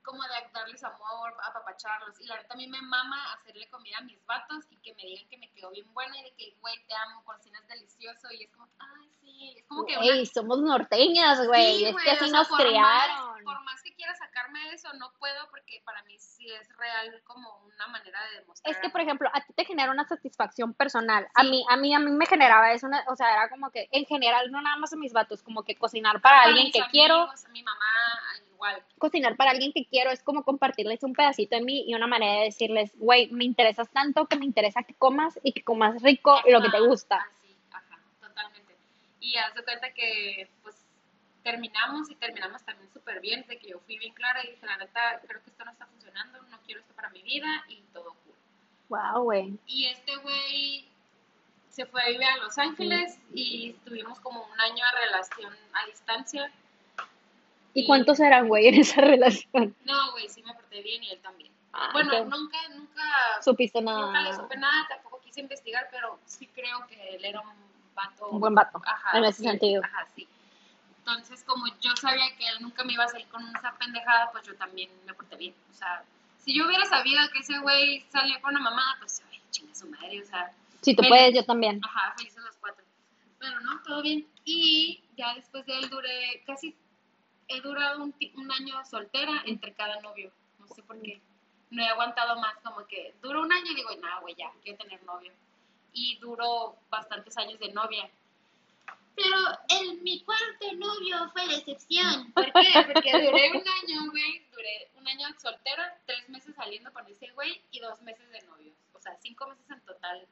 como 0.04 0.22
de 0.22 0.28
darles 0.52 0.84
amor, 0.84 1.34
apapacharlos. 1.44 2.20
Y 2.20 2.26
la 2.26 2.36
verdad 2.36 2.52
a 2.52 2.56
mí 2.56 2.66
me 2.68 2.80
mama 2.82 3.32
hacerle 3.34 3.68
comida 3.70 3.98
a 3.98 4.02
mis 4.02 4.24
vatos 4.26 4.64
y 4.70 4.76
que 4.76 4.94
me 4.94 5.02
digan 5.02 5.28
que 5.28 5.38
me 5.38 5.50
quedó 5.50 5.70
bien 5.70 5.92
buena 5.94 6.16
y 6.18 6.24
de 6.24 6.34
que, 6.34 6.54
güey, 6.60 6.76
te 6.86 6.94
amo, 6.94 7.24
cocinas 7.24 7.66
delicioso. 7.66 8.30
Y 8.32 8.44
es 8.44 8.50
como, 8.52 8.68
ay, 8.78 9.10
sí, 9.20 9.54
es 9.58 9.66
como 9.66 9.84
que 9.86 9.96
una 9.96 10.06
Güey, 10.06 10.26
somos 10.26 10.60
norteñas, 10.60 11.46
güey, 11.46 11.78
Sí, 11.78 11.84
es 11.86 11.96
que 11.96 12.10
o 12.10 12.12
así 12.12 12.28
sea, 12.28 12.38
nos 12.38 12.48
por 12.48 12.58
más- 12.58 12.68
criaron. 12.68 13.44
por 13.44 13.62
más 13.64 13.82
que 13.82 13.94
quiera 13.94 14.14
sacarme 14.14 14.60
de 14.68 14.74
eso, 14.74 14.92
no 14.94 15.12
puedo 15.18 15.48
porque 15.50 15.82
para 15.84 16.02
mí 16.04 16.18
sí 16.18 16.50
es 16.52 16.68
real 16.76 17.22
como 17.24 17.58
una 17.64 17.86
manera 17.88 18.22
de 18.26 18.40
demostrar. 18.40 18.72
Es 18.74 18.78
que, 18.80 18.90
por 18.90 19.00
ejemplo, 19.00 19.28
a 19.32 19.40
ti 19.44 19.52
te 19.54 19.64
genera 19.64 19.90
una 19.90 20.06
satisfacción 20.06 20.74
personal. 20.74 21.26
A 21.34 21.42
mí, 21.42 21.64
a 21.68 21.76
mí, 21.76 21.94
a 21.94 21.98
mí 21.98 22.10
me 22.10 22.26
generaba 22.26 22.72
eso, 22.72 22.86
una- 22.86 23.04
o 23.08 23.16
sea, 23.16 23.32
era 23.32 23.48
como 23.48 23.70
que, 23.70 23.88
en 23.92 24.04
general, 24.06 24.50
no 24.50 24.60
nada 24.60 24.76
más 24.76 24.92
a 24.92 24.96
mis 24.96 25.12
vatos, 25.12 25.42
como 25.42 25.62
que 25.64 25.76
cocinar 25.76 26.20
para 26.20 26.36
Para 26.38 26.48
alguien 26.48 26.70
que 26.72 26.80
amigos, 26.80 26.92
quiero, 26.92 27.30
Mi 27.52 27.62
mamá, 27.62 27.84
igual. 28.64 28.82
cocinar 28.98 29.36
para 29.36 29.50
alguien 29.50 29.72
que 29.72 29.84
quiero 29.86 30.10
es 30.10 30.22
como 30.22 30.44
compartirles 30.44 31.02
un 31.02 31.14
pedacito 31.14 31.56
de 31.56 31.62
mí 31.62 31.84
y 31.86 31.94
una 31.94 32.06
manera 32.06 32.40
de 32.40 32.44
decirles, 32.46 32.92
güey, 32.98 33.28
me 33.30 33.44
interesas 33.44 33.90
tanto 33.90 34.26
que 34.26 34.36
me 34.36 34.44
interesa 34.44 34.82
que 34.82 34.94
comas 34.94 35.38
y 35.42 35.52
que 35.52 35.62
comas 35.62 36.02
rico 36.02 36.40
y 36.46 36.52
lo 36.52 36.62
que 36.62 36.70
te 36.70 36.76
Ajá, 36.76 36.86
gusta. 36.86 37.16
Así, 37.16 37.54
ajá, 37.70 37.98
totalmente. 38.20 38.74
Y 39.20 39.36
haz 39.36 39.54
de 39.54 39.64
cuenta 39.64 39.92
que, 39.92 40.48
pues, 40.62 40.76
terminamos 41.42 42.10
y 42.10 42.14
terminamos 42.14 42.62
también 42.64 42.90
súper 42.92 43.20
bien, 43.20 43.44
de 43.46 43.58
que 43.58 43.68
yo 43.68 43.78
fui 43.80 43.98
bien 43.98 44.14
clara 44.14 44.42
y 44.44 44.52
dije, 44.52 44.66
la 44.66 44.76
neta, 44.78 45.20
creo 45.26 45.42
que 45.42 45.50
esto 45.50 45.64
no 45.64 45.70
está 45.72 45.86
funcionando, 45.86 46.42
no 46.50 46.58
quiero 46.64 46.80
esto 46.80 46.94
para 46.94 47.10
mi 47.10 47.22
vida 47.22 47.64
y 47.68 47.82
todo 47.92 48.14
cool. 48.24 48.34
Wow, 48.88 49.24
güey. 49.24 49.58
Y 49.66 49.86
este 49.86 50.16
güey 50.16 50.88
se 51.68 51.86
fue 51.86 52.02
a 52.02 52.06
vivir 52.06 52.24
a 52.24 52.36
Los 52.38 52.56
Ángeles 52.56 53.18
y 53.34 53.72
tuvimos 53.84 54.20
como 54.20 54.44
un 54.44 54.60
año 54.60 54.84
de 54.94 55.06
relación 55.06 55.52
a 55.72 55.86
distancia. 55.86 56.50
¿Y 57.74 57.86
cuántos 57.86 58.20
eran, 58.20 58.48
güey, 58.48 58.68
en 58.68 58.74
esa 58.76 59.00
relación? 59.02 59.74
No, 59.84 60.12
güey, 60.12 60.28
sí 60.28 60.42
me 60.42 60.54
porté 60.54 60.80
bien 60.82 61.02
y 61.02 61.10
él 61.10 61.20
también. 61.20 61.52
Ah, 61.72 61.90
bueno, 61.92 62.10
qué- 62.12 62.20
nunca, 62.24 62.58
nunca, 62.74 63.02
Supiste 63.42 63.80
nunca 63.82 64.06
le 64.06 64.12
nada. 64.30 64.36
supe 64.36 64.56
nada, 64.56 64.86
tampoco 64.88 65.20
quise 65.20 65.40
investigar, 65.40 65.88
pero 65.90 66.20
sí 66.24 66.46
creo 66.54 66.86
que 66.86 67.16
él 67.16 67.24
era 67.24 67.40
un 67.40 67.48
vato. 67.94 68.28
Un 68.28 68.40
buen 68.40 68.54
vato, 68.54 68.80
Ajá, 68.86 69.18
en 69.18 69.24
ese 69.24 69.42
sí, 69.42 69.48
sentido. 69.48 69.82
Ajá, 69.84 70.06
sí. 70.14 70.28
Entonces, 70.98 71.42
como 71.44 71.66
yo 71.80 71.94
sabía 72.00 72.24
que 72.38 72.46
él 72.48 72.58
nunca 72.60 72.84
me 72.84 72.92
iba 72.94 73.04
a 73.04 73.08
salir 73.08 73.26
con 73.28 73.42
esa 73.56 73.72
pendejada, 73.76 74.30
pues 74.32 74.44
yo 74.46 74.54
también 74.56 74.88
me 75.04 75.12
porté 75.14 75.36
bien. 75.36 75.54
O 75.70 75.74
sea, 75.74 76.02
si 76.38 76.56
yo 76.56 76.66
hubiera 76.66 76.84
sabido 76.86 77.20
que 77.32 77.40
ese 77.40 77.58
güey 77.58 78.02
salía 78.10 78.40
con 78.40 78.52
una 78.54 78.60
mamá, 78.70 78.96
pues, 79.00 79.22
ay, 79.30 79.40
chinga 79.50 79.74
su 79.74 79.86
madre, 79.88 80.22
o 80.22 80.26
sea, 80.26 80.52
Si 80.80 80.94
tú 80.94 81.02
Feliz. 81.02 81.08
puedes, 81.10 81.34
yo 81.34 81.44
también. 81.44 81.80
Ajá, 81.84 82.14
felices 82.16 82.42
los 82.42 82.56
cuatro. 82.56 82.84
Pero 83.38 83.60
no, 83.60 83.82
todo 83.82 84.00
bien. 84.02 84.26
Y 84.44 85.02
ya 85.16 85.34
después 85.34 85.66
de 85.66 85.76
él 85.78 85.88
duré, 85.90 86.42
casi 86.46 86.74
he 87.48 87.60
durado 87.60 88.02
un, 88.02 88.14
un 88.36 88.52
año 88.52 88.84
soltera 88.84 89.42
entre 89.46 89.72
cada 89.74 90.00
novio. 90.00 90.30
No 90.58 90.66
sé 90.68 90.82
por 90.82 91.00
qué. 91.02 91.20
No 91.70 91.82
he 91.82 91.86
aguantado 91.88 92.38
más, 92.40 92.56
como 92.62 92.86
que 92.86 93.14
duro 93.22 93.42
un 93.42 93.52
año 93.52 93.70
y 93.72 93.74
digo, 93.74 93.90
no, 93.96 94.20
güey, 94.20 94.34
ya, 94.36 94.50
quiero 94.62 94.78
tener 94.78 95.02
novio. 95.04 95.32
Y 95.92 96.16
duró 96.18 96.76
bastantes 96.90 97.36
años 97.36 97.58
de 97.60 97.72
novia. 97.72 98.08
Pero 99.16 99.36
el, 99.80 100.00
mi 100.02 100.20
cuarto 100.22 100.72
novio 100.74 101.30
fue 101.32 101.46
la 101.46 101.54
excepción. 101.54 102.32
¿Por 102.32 102.44
qué? 102.46 102.84
Porque 102.92 103.12
duré 103.12 103.50
un 103.52 103.68
año, 103.68 104.10
güey, 104.10 104.44
duré 104.52 104.88
un 104.96 105.06
año 105.06 105.28
soltera, 105.40 105.96
tres 106.06 106.28
meses 106.28 106.54
saliendo 106.56 106.92
con 106.92 107.06
ese 107.06 107.30
güey 107.32 107.60
y 107.70 107.78
dos 107.80 108.00
meses 108.02 108.28
de 108.30 108.40
novios. 108.42 108.74
O 108.92 108.98
sea, 109.00 109.16
cinco 109.20 109.46
meses 109.46 109.64
en 109.70 109.80
total. 109.82 110.26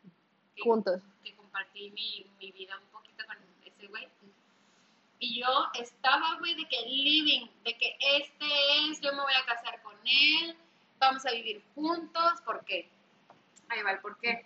que- 0.56 0.62
Juntos. 0.62 1.00
que 1.22 1.34
compartí 1.36 1.90
mi, 1.90 2.26
mi 2.40 2.50
vida 2.52 2.76
un 2.78 2.86
poquito 2.88 3.24
con 3.26 3.36
ese 3.64 3.86
güey. 3.86 4.08
Y 5.22 5.38
yo 5.38 5.46
estaba, 5.74 6.36
güey, 6.40 6.56
de 6.56 6.66
que 6.66 6.82
living, 6.84 7.46
de 7.62 7.78
que 7.78 7.96
este 8.16 8.44
es, 8.90 9.00
yo 9.00 9.12
me 9.12 9.22
voy 9.22 9.32
a 9.40 9.46
casar 9.46 9.80
con 9.82 9.94
él, 10.04 10.56
vamos 10.98 11.24
a 11.24 11.30
vivir 11.30 11.62
juntos, 11.76 12.40
¿por 12.44 12.64
qué? 12.64 12.88
Ahí 13.68 13.80
va 13.84 13.92
el 13.92 14.00
por 14.00 14.18
qué. 14.18 14.44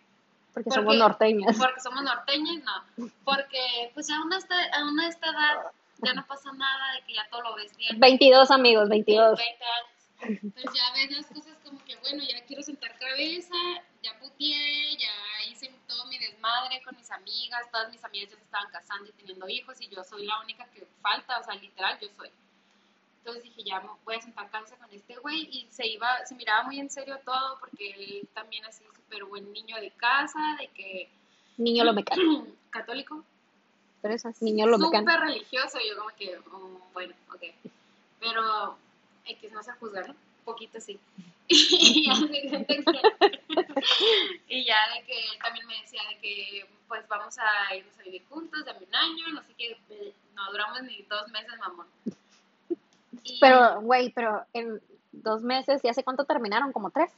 Porque 0.52 0.68
¿Por 0.68 0.74
somos 0.74 0.96
norteñas. 0.96 1.56
Porque 1.56 1.80
somos 1.80 2.02
norteños, 2.02 2.62
no. 2.62 3.08
Porque, 3.24 3.90
pues, 3.94 4.10
a 4.10 4.20
una, 4.20 4.36
a 4.36 4.84
una 4.84 5.08
esta 5.08 5.30
edad 5.30 5.72
ya 6.02 6.12
no 6.12 6.26
pasa 6.26 6.52
nada, 6.52 6.92
de 6.92 7.06
que 7.06 7.14
ya 7.14 7.26
todo 7.30 7.40
lo 7.40 7.54
ves 7.54 7.74
bien. 7.78 7.98
22 7.98 8.50
amigos, 8.50 8.90
22. 8.90 9.38
20 9.38 9.64
años. 9.64 10.52
Pues 10.52 10.64
ya 10.74 10.92
ves 10.92 11.10
las 11.10 11.26
cosas 11.26 11.56
como 11.64 11.82
que, 11.86 11.96
bueno, 11.96 12.22
ya 12.22 12.44
quiero 12.44 12.62
sentar 12.62 12.98
cabeza, 12.98 13.54
ya 14.02 14.18
puteé, 14.18 14.94
ya 14.98 15.10
desmadre 16.46 16.82
con 16.82 16.96
mis 16.96 17.10
amigas, 17.10 17.70
todas 17.70 17.90
mis 17.90 18.02
amigas 18.04 18.30
ya 18.30 18.36
se 18.36 18.42
estaban 18.44 18.70
casando 18.70 19.08
y 19.08 19.12
teniendo 19.12 19.48
hijos 19.48 19.80
y 19.80 19.88
yo 19.88 20.02
soy 20.04 20.26
la 20.26 20.40
única 20.40 20.64
que 20.66 20.86
falta, 21.02 21.38
o 21.40 21.44
sea, 21.44 21.54
literal, 21.54 21.98
yo 22.00 22.08
soy. 22.16 22.30
Entonces 23.18 23.42
dije, 23.42 23.64
ya 23.64 23.82
voy 24.04 24.14
a 24.14 24.20
sentar 24.20 24.48
cabeza 24.50 24.76
con 24.76 24.92
este 24.92 25.16
güey 25.16 25.48
y 25.50 25.66
se 25.70 25.86
iba, 25.86 26.24
se 26.26 26.34
miraba 26.36 26.62
muy 26.64 26.78
en 26.78 26.90
serio 26.90 27.18
todo 27.24 27.58
porque 27.58 27.90
él 27.90 28.28
también 28.34 28.64
así 28.66 28.84
súper 28.94 29.24
buen 29.24 29.52
niño 29.52 29.76
de 29.80 29.90
casa, 29.92 30.38
de 30.60 30.68
que 30.68 31.08
Niño 31.56 31.84
lo 31.84 31.92
mecánico. 31.92 32.46
católico, 32.70 33.24
Pero 34.02 34.14
eso 34.14 34.28
es 34.28 34.40
niño 34.42 34.66
lo 34.66 34.78
súper 34.78 35.00
mecánico. 35.00 35.24
religioso, 35.24 35.78
yo 35.80 35.96
como 35.96 36.10
que, 36.10 36.38
oh, 36.52 36.80
bueno, 36.92 37.14
ok. 37.34 37.42
Pero 38.20 38.78
X 39.24 39.52
no 39.52 39.62
se 39.62 39.72
juzgar, 39.72 40.10
un 40.10 40.16
poquito 40.44 40.80
sí. 40.80 41.00
y, 41.48 42.06
ya 42.06 42.14
de 42.20 42.30
que- 42.30 42.84
y 44.48 44.64
ya 44.64 44.76
de 44.94 45.04
que 45.04 45.18
él 45.18 45.38
también 45.42 45.66
me 45.66 45.80
decía 45.80 46.00
de 46.08 46.18
que 46.18 46.66
pues 46.88 47.06
vamos 47.08 47.36
a 47.38 47.74
irnos 47.74 47.98
a 47.98 48.02
vivir 48.02 48.24
juntos, 48.28 48.64
de 48.64 48.70
un 48.72 48.94
año, 48.94 49.28
no 49.34 49.42
sé 49.42 49.54
qué, 49.54 49.76
no 50.34 50.50
duramos 50.52 50.82
ni 50.82 51.02
dos 51.02 51.28
meses, 51.30 51.58
mamón. 51.58 51.86
Y 53.24 53.40
Pero, 53.40 53.80
güey, 53.80 54.10
pero 54.10 54.44
en 54.52 54.80
dos 55.12 55.42
meses, 55.42 55.80
¿y 55.82 55.88
hace 55.88 56.04
cuánto 56.04 56.24
terminaron? 56.24 56.72
¿Como 56.72 56.90
tres? 56.90 57.10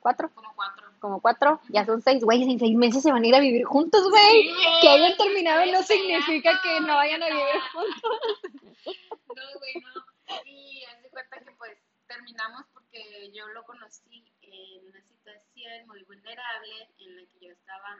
¿Cuatro? 0.00 0.30
como 0.34 0.52
cuatro. 0.56 0.88
Como 0.98 1.20
cuatro, 1.20 1.60
ya 1.68 1.84
son 1.84 2.02
seis, 2.02 2.24
güey, 2.24 2.42
en 2.42 2.58
seis 2.58 2.76
meses 2.76 3.02
se 3.02 3.12
van 3.12 3.22
a 3.22 3.26
ir 3.26 3.34
a 3.34 3.40
vivir 3.40 3.64
juntos, 3.64 4.02
güey. 4.10 4.42
Sí, 4.42 4.54
que 4.80 4.88
hayan 4.88 5.16
terminado 5.16 5.64
no 5.70 5.82
significa 5.82 6.60
que 6.62 6.80
no 6.80 6.94
vayan 6.96 7.22
a 7.22 7.26
vivir 7.26 7.60
juntos. 7.72 8.40
No, 9.34 9.42
güey, 9.58 9.74
no. 9.80 10.44
Y 10.44 10.84
haz 10.84 11.02
de 11.02 11.08
cuenta 11.08 11.38
que 11.38 11.52
pues 11.56 11.78
terminamos 12.06 12.66
porque 12.92 13.30
yo 13.32 13.46
lo 13.48 13.64
conocí 13.64 14.24
en 14.42 14.86
una 14.86 15.00
situación 15.02 15.86
muy 15.86 16.02
vulnerable 16.04 16.88
en 16.98 17.16
la 17.16 17.22
que 17.26 17.46
yo 17.46 17.52
estaba 17.52 17.96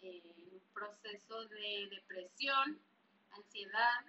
en 0.00 0.22
un 0.26 0.60
proceso 0.72 1.44
de 1.48 1.88
depresión, 1.90 2.80
ansiedad 3.32 4.04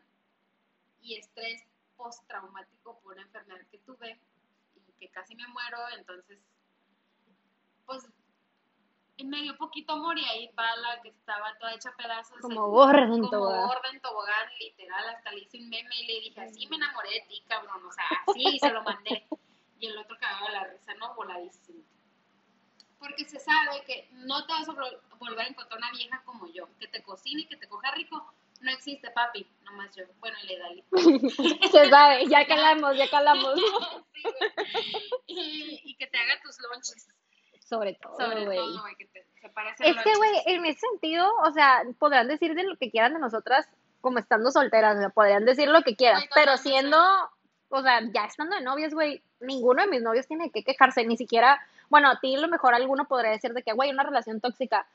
y 1.02 1.18
estrés 1.18 1.64
postraumático 1.98 3.00
por 3.02 3.14
una 3.14 3.24
enfermedad 3.24 3.66
que 3.70 3.80
tuve 3.80 4.18
y 4.76 4.92
que 4.94 5.10
casi 5.12 5.36
me 5.36 5.48
muero, 5.48 5.78
entonces 5.98 6.40
pues 7.86 8.08
me 9.24 9.42
dio 9.42 9.56
poquito 9.58 9.94
amor 9.94 10.18
y 10.18 10.26
ahí 10.26 10.50
va 10.58 10.76
la 10.78 11.02
que 11.02 11.10
estaba 11.10 11.56
toda 11.60 11.74
hecha 11.76 11.94
pedazos. 11.96 12.40
Como 12.40 12.66
en- 12.66 12.72
gorda 12.72 13.04
en 13.04 13.10
como 13.10 13.30
tobogán. 13.30 13.68
gorda 13.68 13.90
en 13.92 14.02
tobogán, 14.02 14.50
literal, 14.60 15.10
hasta 15.10 15.32
le 15.32 15.42
hice 15.42 15.58
un 15.58 15.70
meme 15.70 15.96
y 16.02 16.08
le 16.08 16.20
dije, 16.22 16.42
así 16.42 16.68
me 16.68 16.78
enamoré 16.78 17.10
de 17.10 17.22
ti, 17.28 17.44
cabrón, 17.48 17.86
o 17.86 17.92
sea, 17.92 18.06
así 18.28 18.60
se 18.60 18.70
lo 18.72 18.84
mandé. 18.84 19.28
Y 19.84 19.88
el 19.88 19.98
otro 19.98 20.16
cagaba 20.18 20.50
la 20.50 20.64
risa, 20.64 20.94
¿no? 20.94 21.14
Voladísimo. 21.14 21.84
Porque 23.00 23.26
se 23.26 23.38
sabe 23.38 23.84
que 23.86 24.08
no 24.14 24.46
te 24.46 24.54
vas 24.54 24.70
a 24.70 24.72
vol- 24.72 25.02
volver 25.20 25.42
a 25.46 25.50
encontrar 25.50 25.78
una 25.78 25.92
vieja 25.92 26.22
como 26.24 26.48
yo, 26.48 26.70
que 26.80 26.88
te 26.88 27.04
cocine 27.04 27.42
y 27.42 27.48
que 27.48 27.58
te 27.58 27.68
coja 27.68 27.92
rico. 27.92 28.34
No 28.62 28.72
existe, 28.72 29.12
papi, 29.12 29.46
nomás 29.66 29.94
yo. 29.94 30.06
Bueno, 30.22 30.38
y 30.42 30.48
le 30.48 30.58
dale. 30.58 30.84
Se 31.72 31.90
sabe, 31.90 32.26
ya 32.30 32.48
calamos, 32.48 32.96
ya 32.96 33.10
calamos. 33.10 33.60
Sí, 35.28 35.34
y, 35.36 35.82
y 35.92 35.96
que 35.96 36.08
te 36.08 36.18
haga 36.18 36.40
tus 36.42 36.58
lunches. 36.62 37.08
Sobre 37.60 37.96
todo, 37.96 38.16
Sobre 38.18 38.46
todo, 38.56 38.82
güey, 38.82 38.96
que 38.96 39.06
te 39.08 39.26
se 39.42 39.50
parece 39.50 39.90
Es 39.90 39.98
que, 40.02 40.16
güey, 40.16 40.32
en 40.46 40.66
ese 40.66 40.80
sentido, 40.80 41.30
o 41.44 41.52
sea, 41.52 41.84
podrán 42.00 42.30
decir 42.30 42.54
de 42.56 42.64
lo 42.64 42.78
que 42.78 42.90
quieran 42.90 43.14
de 43.14 43.20
nosotras 43.20 43.68
como 44.00 44.20
estando 44.20 44.50
solteras, 44.52 44.96
o 44.96 45.00
sea, 45.00 45.10
podrían 45.10 45.44
decir 45.44 45.68
lo 45.70 45.82
que 45.82 45.96
quieran, 45.98 46.24
pero 46.36 46.56
siendo, 46.58 46.98
o 47.70 47.82
sea, 47.82 48.02
ya 48.14 48.26
estando 48.26 48.56
de 48.56 48.62
novios, 48.62 48.94
güey, 48.94 49.24
ninguno 49.44 49.84
de 49.84 49.90
mis 49.90 50.02
novios 50.02 50.28
tiene 50.28 50.50
que 50.50 50.64
quejarse, 50.64 51.06
ni 51.06 51.18
siquiera, 51.18 51.60
bueno, 51.90 52.10
a 52.10 52.20
ti 52.20 52.36
a 52.36 52.40
lo 52.40 52.48
mejor 52.48 52.74
alguno 52.74 53.06
podría 53.06 53.32
decir 53.32 53.54
de 53.54 53.64
que, 53.64 53.74
güey, 53.74 53.92
una 53.92 54.04
relación 54.04 54.42
tóxica, 54.42 54.86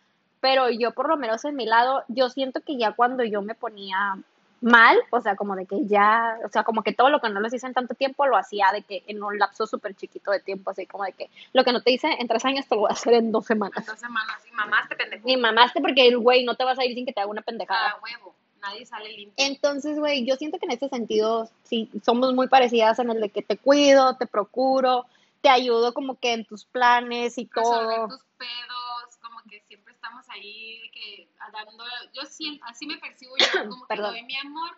pero 0.40 0.70
yo 0.70 0.92
por 0.92 1.08
lo 1.08 1.16
menos 1.16 1.44
en 1.44 1.56
mi 1.56 1.66
lado, 1.66 2.04
yo 2.08 2.30
siento 2.30 2.60
que 2.60 2.76
ya 2.76 2.92
cuando 2.92 3.24
yo 3.24 3.42
me 3.42 3.54
ponía 3.54 4.18
mal, 4.60 4.98
o 5.10 5.20
sea, 5.20 5.36
como 5.36 5.54
de 5.54 5.66
que 5.66 5.86
ya, 5.86 6.38
o 6.44 6.48
sea, 6.48 6.64
como 6.64 6.82
que 6.82 6.92
todo 6.92 7.10
lo 7.10 7.20
que 7.20 7.28
no 7.28 7.40
les 7.40 7.54
hice 7.54 7.66
en 7.66 7.74
tanto 7.74 7.94
tiempo 7.94 8.26
lo 8.26 8.36
hacía 8.36 8.66
de 8.72 8.82
que 8.82 9.04
en 9.06 9.22
un 9.22 9.38
lapso 9.38 9.66
súper 9.66 9.94
chiquito 9.94 10.30
de 10.30 10.40
tiempo, 10.40 10.70
así 10.70 10.86
como 10.86 11.04
de 11.04 11.12
que 11.12 11.30
lo 11.52 11.64
que 11.64 11.72
no 11.72 11.82
te 11.82 11.92
hice 11.92 12.08
en 12.18 12.26
tres 12.26 12.44
años 12.44 12.66
te 12.66 12.74
lo 12.74 12.82
voy 12.82 12.90
a 12.90 12.94
hacer 12.94 13.14
en 13.14 13.30
dos 13.30 13.46
semanas. 13.46 13.86
Dos 13.86 13.98
semanas, 13.98 14.36
y 14.50 14.54
mamaste, 14.54 14.96
pendejo. 14.96 15.26
Ni 15.26 15.36
mamaste 15.36 15.80
porque, 15.80 16.14
güey, 16.16 16.44
no 16.44 16.56
te 16.56 16.64
vas 16.64 16.78
a 16.78 16.84
ir 16.84 16.94
sin 16.94 17.06
que 17.06 17.12
te 17.12 17.20
haga 17.20 17.30
una 17.30 17.42
pendejada. 17.42 17.90
A 17.90 18.00
huevo. 18.00 18.34
Nadie 18.60 18.84
sale 18.86 19.10
limpio. 19.12 19.34
Entonces, 19.36 19.98
güey, 19.98 20.24
yo 20.26 20.36
siento 20.36 20.58
que 20.58 20.66
en 20.66 20.72
este 20.72 20.88
sentido 20.88 21.48
sí 21.64 21.90
somos 22.04 22.34
muy 22.34 22.48
parecidas 22.48 22.98
en 22.98 23.10
el 23.10 23.20
de 23.20 23.30
que 23.30 23.42
te 23.42 23.56
cuido, 23.56 24.16
te 24.16 24.26
procuro, 24.26 25.06
te 25.40 25.48
ayudo 25.48 25.94
como 25.94 26.18
que 26.18 26.32
en 26.32 26.44
tus 26.44 26.64
planes 26.64 27.38
y 27.38 27.48
resolver 27.52 27.96
todo. 27.96 28.08
tus 28.08 28.24
pedos, 28.36 29.16
como 29.22 29.40
que 29.48 29.60
siempre 29.68 29.94
estamos 29.94 30.28
ahí, 30.30 30.90
que 30.92 31.28
dando, 31.52 31.84
yo 32.12 32.22
siento, 32.26 32.64
así 32.66 32.86
me 32.86 32.98
percibo 32.98 33.34
yo, 33.38 33.46
como 33.68 33.86
que 33.86 33.96
doy 33.96 34.22
mi 34.24 34.36
amor, 34.36 34.76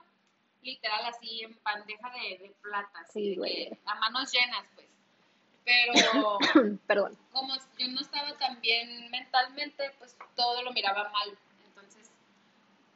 literal 0.63 1.07
así 1.07 1.43
en 1.43 1.59
bandeja 1.65 2.11
de, 2.11 2.39
de 2.39 2.55
plata, 2.61 3.01
así, 3.01 3.31
Sí, 3.33 3.37
güey. 3.37 3.71
a 3.87 3.95
manos 3.97 4.31
llenas, 4.33 4.67
pues. 4.75 4.87
Pero 5.65 6.39
Perdón. 6.87 7.17
como 7.33 7.55
yo 7.79 7.89
no 7.89 8.01
estaba 8.01 8.37
tan 8.39 8.61
bien 8.61 9.11
mentalmente, 9.11 9.91
pues 9.99 10.17
todo 10.35 10.63
lo 10.63 10.73
miraba 10.73 11.11
mal. 11.11 11.39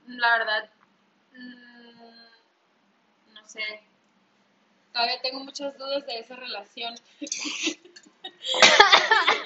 La 0.07 0.39
verdad, 0.39 0.71
mm, 1.33 3.33
no 3.35 3.49
sé, 3.49 3.63
todavía 4.93 5.21
tengo 5.23 5.41
muchas 5.41 5.77
dudas 5.79 6.05
de 6.07 6.19
esa 6.19 6.37
relación. 6.37 6.95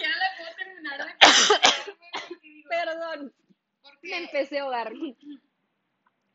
ya 0.00 0.09
la 0.09 0.37
puedo 0.37 0.55
terminar 0.57 1.07
de 1.07 1.15
pensar, 1.15 1.61
güey, 1.97 2.11
porque 2.29 2.49
digo, 2.49 2.69
Perdón. 2.69 3.33
porque- 3.83 4.09
Me 4.09 4.17
empecé 4.19 4.59
a 4.59 4.62
ahogar. 4.62 4.93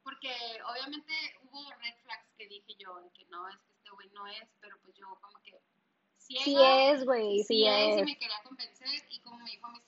porque 0.04 0.32
obviamente 0.70 1.14
hubo 1.44 1.70
red 1.72 1.96
flags 2.04 2.28
que 2.38 2.48
dije 2.48 2.76
yo, 2.80 2.96
de 3.02 3.10
que 3.12 3.26
no, 3.26 3.48
es 3.50 3.58
que 3.58 3.72
este 3.74 3.90
güey 3.92 4.10
no 4.12 4.26
es, 4.28 4.48
pero 4.62 4.78
pues 4.82 4.96
yo 4.96 5.18
como 5.22 5.40
que 5.42 5.60
ciega, 6.18 6.44
Sí 6.44 6.56
es, 6.58 7.04
güey, 7.06 7.40
sí 7.40 7.44
sí 7.46 7.66
es, 7.68 8.00
y 8.00 8.04
me 8.04 8.18
quería 8.18 8.42
convencer 8.44 8.88
y 9.10 9.20
como 9.22 9.38
me 9.40 9.50
dijo 9.52 9.68
mi 9.70 9.80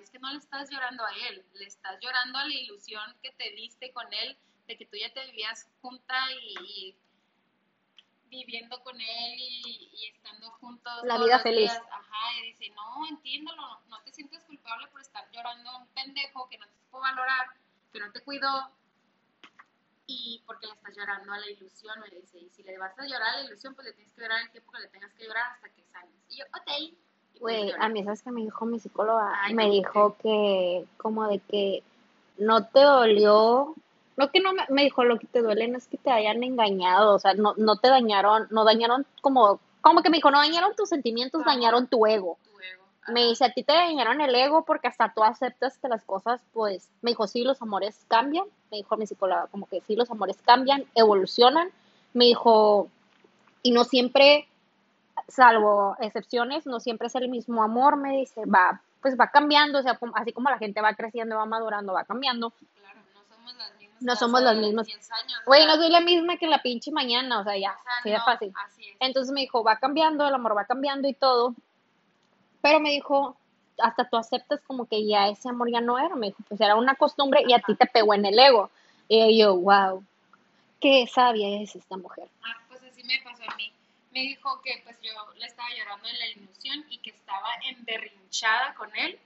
es 0.00 0.10
que 0.10 0.18
no 0.18 0.30
le 0.30 0.38
estás 0.38 0.70
llorando 0.70 1.04
a 1.04 1.10
él, 1.28 1.44
le 1.54 1.64
estás 1.64 1.98
llorando 2.00 2.38
a 2.38 2.44
la 2.44 2.54
ilusión 2.54 3.16
que 3.22 3.32
te 3.32 3.50
diste 3.50 3.92
con 3.92 4.06
él 4.12 4.38
de 4.66 4.76
que 4.76 4.86
tú 4.86 4.96
ya 4.96 5.12
te 5.12 5.24
vivías 5.26 5.68
junta 5.80 6.14
y, 6.32 6.54
y 6.60 6.98
viviendo 8.26 8.82
con 8.82 9.00
él 9.00 9.34
y, 9.38 9.90
y 9.92 10.06
estando 10.08 10.50
juntos. 10.52 11.04
La 11.04 11.18
vida 11.18 11.38
feliz. 11.38 11.70
días. 11.70 11.82
Ajá, 11.90 12.38
y 12.38 12.52
dice, 12.52 12.70
no, 12.70 13.06
entiéndelo, 13.08 13.80
no, 13.88 14.02
te 14.02 14.12
sientes 14.12 14.42
culpable 14.44 14.86
por 14.88 15.00
estar 15.00 15.28
llorando 15.32 15.70
a 15.70 15.78
un 15.78 15.88
pendejo 15.88 16.48
que 16.48 16.58
no 16.58 16.66
te 16.66 16.76
supo 16.78 17.00
valorar, 17.00 17.48
que 17.92 18.00
no 18.00 18.12
te 18.12 18.22
cuidó, 18.22 18.70
y 20.06 20.42
porque 20.46 20.66
le 20.66 20.72
estás 20.72 20.96
llorando 20.96 21.32
a 21.32 21.38
la 21.38 21.50
ilusión, 21.50 22.00
me 22.00 22.08
dice, 22.08 22.38
y 22.38 22.48
si 22.50 22.62
le 22.62 22.78
vas 22.78 22.98
a 22.98 23.06
llorar 23.06 23.28
a 23.28 23.36
la 23.38 23.44
ilusión, 23.44 23.74
pues 23.74 23.86
le 23.86 23.92
tienes 23.92 24.12
que 24.14 24.22
llorar 24.22 24.40
el 24.40 24.50
tiempo 24.50 24.72
que 24.72 24.80
le 24.80 24.88
tengas 24.88 25.12
que 25.14 25.24
llorar 25.24 25.52
hasta 25.52 25.68
que 25.70 25.84
sanes. 25.84 26.14
Y 26.28 26.38
yo, 26.38 26.44
ok. 26.46 27.07
Güey, 27.40 27.72
a 27.78 27.88
mí, 27.88 28.02
¿sabes 28.04 28.22
que 28.22 28.30
me 28.30 28.42
dijo 28.42 28.66
mi 28.66 28.80
psicóloga? 28.80 29.32
Ay, 29.42 29.54
me 29.54 29.70
dijo 29.70 30.16
que, 30.22 30.84
como 30.96 31.28
de 31.28 31.38
que 31.38 31.82
no 32.36 32.66
te 32.66 32.80
dolió, 32.80 33.74
no 34.16 34.30
que 34.30 34.40
no 34.40 34.52
me, 34.52 34.64
me 34.68 34.82
dijo, 34.82 35.04
lo 35.04 35.18
que 35.18 35.26
te 35.26 35.42
duele 35.42 35.68
no 35.68 35.78
es 35.78 35.86
que 35.86 35.96
te 35.96 36.10
hayan 36.10 36.42
engañado, 36.42 37.14
o 37.14 37.18
sea, 37.18 37.34
no, 37.34 37.54
no 37.56 37.76
te 37.76 37.88
dañaron, 37.88 38.48
no 38.50 38.64
dañaron 38.64 39.06
como, 39.20 39.60
como 39.80 40.02
que 40.02 40.10
me 40.10 40.16
dijo, 40.16 40.30
no 40.30 40.38
dañaron 40.38 40.74
tus 40.74 40.88
sentimientos, 40.88 41.44
dañaron 41.44 41.86
tu 41.86 42.04
ego. 42.06 42.38
Tu 42.42 42.50
ego. 42.50 42.84
Me 43.08 43.24
dice, 43.26 43.44
a 43.44 43.52
ti 43.52 43.62
te 43.62 43.72
dañaron 43.72 44.20
el 44.20 44.34
ego 44.34 44.64
porque 44.64 44.88
hasta 44.88 45.12
tú 45.14 45.22
aceptas 45.22 45.78
que 45.78 45.88
las 45.88 46.04
cosas, 46.04 46.40
pues, 46.52 46.90
me 47.02 47.12
dijo, 47.12 47.28
sí, 47.28 47.44
los 47.44 47.62
amores 47.62 48.04
cambian, 48.08 48.44
me 48.70 48.78
dijo 48.78 48.96
mi 48.96 49.06
psicóloga, 49.06 49.46
como 49.52 49.66
que 49.66 49.80
sí, 49.82 49.94
los 49.94 50.10
amores 50.10 50.38
cambian, 50.44 50.84
evolucionan, 50.96 51.70
me 52.12 52.24
dijo, 52.24 52.88
y 53.62 53.70
no 53.70 53.84
siempre, 53.84 54.48
salvo 55.28 55.96
excepciones, 56.00 56.66
no 56.66 56.80
siempre 56.80 57.06
es 57.06 57.14
el 57.14 57.28
mismo 57.28 57.62
amor, 57.62 57.96
me 57.96 58.16
dice, 58.16 58.44
va, 58.46 58.80
pues 59.00 59.18
va 59.18 59.30
cambiando, 59.30 59.78
o 59.78 59.82
sea, 59.82 59.98
así 60.14 60.32
como 60.32 60.50
la 60.50 60.58
gente 60.58 60.80
va 60.80 60.94
creciendo, 60.94 61.36
va 61.36 61.46
madurando, 61.46 61.92
va 61.92 62.04
cambiando. 62.04 62.50
Claro, 62.50 63.00
no 63.14 63.22
somos 63.28 63.54
las 63.56 63.78
mismas. 63.78 64.00
No 64.00 64.16
somos 64.16 64.40
hace 64.40 64.54
las 64.54 64.56
mismas. 64.56 64.86
10 64.86 65.12
años. 65.12 65.40
Güey, 65.46 65.66
no 65.66 65.76
soy 65.76 65.90
la 65.90 66.00
misma 66.00 66.36
que 66.36 66.46
la 66.46 66.62
pinche 66.62 66.90
mañana, 66.90 67.40
o 67.40 67.44
sea, 67.44 67.56
ya, 67.56 67.72
o 67.72 67.82
sea, 67.82 67.92
así 68.00 68.10
no, 68.10 68.24
fácil. 68.24 68.52
Así 68.66 68.88
es. 68.88 68.96
Entonces 69.00 69.32
me 69.32 69.42
dijo, 69.42 69.62
va 69.62 69.76
cambiando, 69.76 70.26
el 70.26 70.34
amor 70.34 70.56
va 70.56 70.64
cambiando 70.64 71.06
y 71.08 71.14
todo. 71.14 71.54
Pero 72.60 72.80
me 72.80 72.90
dijo, 72.90 73.36
hasta 73.80 74.08
tú 74.08 74.16
aceptas 74.16 74.60
como 74.66 74.86
que 74.86 75.06
ya 75.06 75.28
ese 75.28 75.48
amor 75.48 75.70
ya 75.70 75.80
no 75.80 75.98
era. 75.98 76.16
Me 76.16 76.28
dijo, 76.28 76.42
pues 76.48 76.60
era 76.60 76.74
una 76.74 76.94
costumbre 76.94 77.44
y 77.46 77.52
a 77.52 77.60
ti 77.60 77.74
te 77.74 77.86
pegó 77.86 78.14
en 78.14 78.24
el 78.24 78.38
ego. 78.38 78.70
Y 79.08 79.38
yo, 79.38 79.56
wow, 79.56 80.04
qué 80.80 81.06
sabia 81.06 81.60
es 81.60 81.76
esta 81.76 81.96
mujer. 81.96 82.28
Ah, 82.42 82.56
pues 82.68 82.82
así 82.82 83.02
me 83.04 83.20
pasó 83.22 83.42
a 83.48 83.54
mí. 83.56 83.72
Me 84.18 84.24
dijo 84.24 84.60
que 84.62 84.80
pues 84.82 85.00
yo 85.00 85.12
le 85.36 85.46
estaba 85.46 85.68
llorando 85.78 86.08
en 86.08 86.18
la 86.18 86.26
ilusión 86.26 86.84
y 86.90 86.98
que 86.98 87.10
estaba 87.10 87.50
emberrinchada 87.70 88.74
con 88.74 88.90
él 88.96 89.16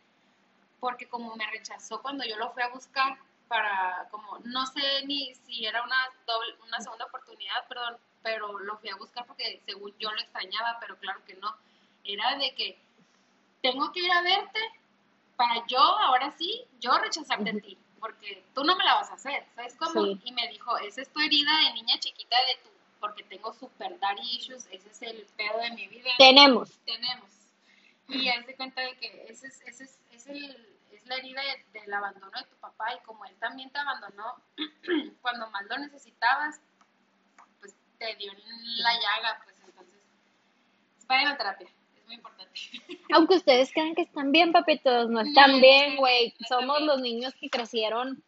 porque 0.81 1.09
como 1.09 1.35
me 1.35 1.47
rechazó 1.47 2.03
cuando 2.03 2.25
yo 2.27 2.37
lo 2.37 2.53
fui 2.53 2.63
a 2.63 2.69
buscar 2.69 3.17
para 3.49 4.07
como 4.11 4.39
no 4.45 4.67
sé 4.67 5.07
ni 5.07 5.35
si 5.35 5.65
era 5.65 5.83
una 5.83 5.97
doble, 6.27 6.57
una 6.67 6.79
segunda 6.79 7.07
oportunidad, 7.07 7.67
perdón, 7.69 7.97
pero 8.23 8.59
lo 8.59 8.77
fui 8.81 8.91
a 8.91 8.97
buscar 8.97 9.25
porque 9.25 9.63
según 9.65 9.97
yo 9.99 10.13
lo 10.13 10.21
extrañaba, 10.21 10.77
pero 10.79 10.99
claro 10.99 11.25
que 11.25 11.37
no. 11.37 11.57
Era 12.05 12.37
de 12.37 12.55
que 12.55 12.79
tengo 13.63 13.93
que 13.93 14.01
ir 14.01 14.13
a 14.13 14.21
verte 14.21 14.61
para 15.37 15.67
yo 15.69 15.81
ahora 15.81 16.33
sí, 16.33 16.67
yo 16.81 16.99
rechazarte 16.99 17.49
a 17.49 17.55
ti, 17.55 17.79
porque 17.99 18.45
tú 18.55 18.63
no 18.63 18.77
me 18.77 18.85
la 18.85 18.97
vas 18.97 19.11
a 19.11 19.15
hacer, 19.15 19.47
¿sabes 19.55 19.75
cómo? 19.77 20.05
Sí. 20.05 20.21
Y 20.25 20.33
me 20.33 20.49
dijo, 20.49 20.77
esa 20.77 21.01
es 21.01 21.11
tu 21.11 21.21
herida 21.21 21.51
de 21.61 21.73
niña 21.73 21.99
chiquita 21.99 22.37
de 22.45 22.63
tu, 22.63 22.72
porque 23.03 23.23
tengo 23.25 23.53
super 23.53 23.99
daddy 24.01 24.23
issues, 24.37 24.67
ese 24.71 24.89
es 24.89 25.03
el 25.03 25.27
pedo 25.37 25.59
de 25.59 25.71
mi 25.73 25.89
vida. 25.89 26.09
Tenemos. 26.19 26.71
Tenemos. 26.87 27.29
Y 28.09 28.29
haz 28.29 28.47
de 28.47 28.55
cuenta 28.57 28.81
de 28.81 28.95
que 28.97 29.27
ese 29.29 29.49
es, 29.49 29.61
ese 29.67 29.85
es, 29.85 29.99
es, 30.13 30.27
el, 30.29 30.69
es 30.93 31.05
la 31.07 31.17
herida 31.17 31.41
de- 31.43 31.81
del 31.81 31.93
abandono 31.93 32.31
de 32.39 32.45
tu 32.47 32.55
papá 32.57 32.95
y 32.95 33.05
como 33.05 33.25
él 33.25 33.35
también 33.41 33.71
te 33.71 33.79
abandonó 33.79 34.37
cuando 35.21 35.51
más 35.51 35.65
lo 35.67 35.79
necesitabas, 35.79 36.61
pues 37.61 37.75
te 37.99 38.15
dio 38.17 38.33
la 38.79 38.93
llaga, 38.95 39.41
pues 39.45 39.57
entonces, 39.67 40.01
vayan 41.09 41.33
a 41.33 41.37
terapia, 41.37 41.69
es 41.97 42.07
muy 42.07 42.15
importante. 42.15 42.53
Aunque 43.15 43.35
ustedes 43.37 43.73
crean 43.73 43.95
que 43.97 44.03
están 44.03 44.31
bien, 44.33 44.53
papitos, 44.53 45.09
no 45.11 45.23
No, 45.23 45.29
están 45.29 45.61
bien, 45.61 45.97
güey. 45.97 46.35
no 46.39 46.47
Somos 46.49 46.77
bien. 46.79 46.87
los 46.87 47.01
niños 47.01 47.35
que 47.35 47.51
crecieron 47.51 48.23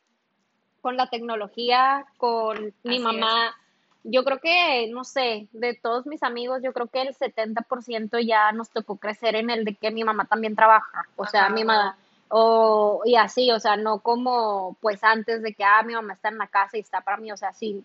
con 0.80 0.96
la 0.96 1.08
tecnología, 1.08 2.04
con 2.18 2.74
mi 2.82 2.96
Así 2.96 2.98
mamá. 3.04 3.56
Yo 4.04 4.22
creo 4.22 4.38
que, 4.38 4.88
no 4.88 5.02
sé, 5.04 5.48
de 5.52 5.74
todos 5.74 6.06
mis 6.06 6.22
amigos, 6.22 6.60
yo 6.62 6.72
creo 6.72 6.86
que 6.86 7.02
el 7.02 7.14
70% 7.14 8.20
ya 8.20 8.52
nos 8.52 8.70
tocó 8.70 8.96
crecer 8.96 9.34
en 9.34 9.50
el 9.50 9.64
de 9.64 9.74
que 9.74 9.90
mi 9.90 10.04
mamá 10.04 10.26
también 10.26 10.54
trabaja. 10.54 11.06
O 11.16 11.26
sea, 11.26 11.46
Ajá, 11.46 11.54
mi 11.54 11.64
mamá, 11.64 11.96
o, 12.28 13.02
y 13.04 13.16
así, 13.16 13.50
o 13.50 13.60
sea, 13.60 13.76
no 13.76 14.00
como 14.00 14.76
pues 14.80 15.02
antes 15.04 15.42
de 15.42 15.54
que, 15.54 15.64
ah, 15.64 15.82
mi 15.84 15.94
mamá 15.94 16.14
está 16.14 16.28
en 16.28 16.38
la 16.38 16.46
casa 16.46 16.76
y 16.76 16.80
está 16.80 17.00
para 17.00 17.16
mí, 17.16 17.32
o 17.32 17.36
sea, 17.36 17.52
sí. 17.52 17.84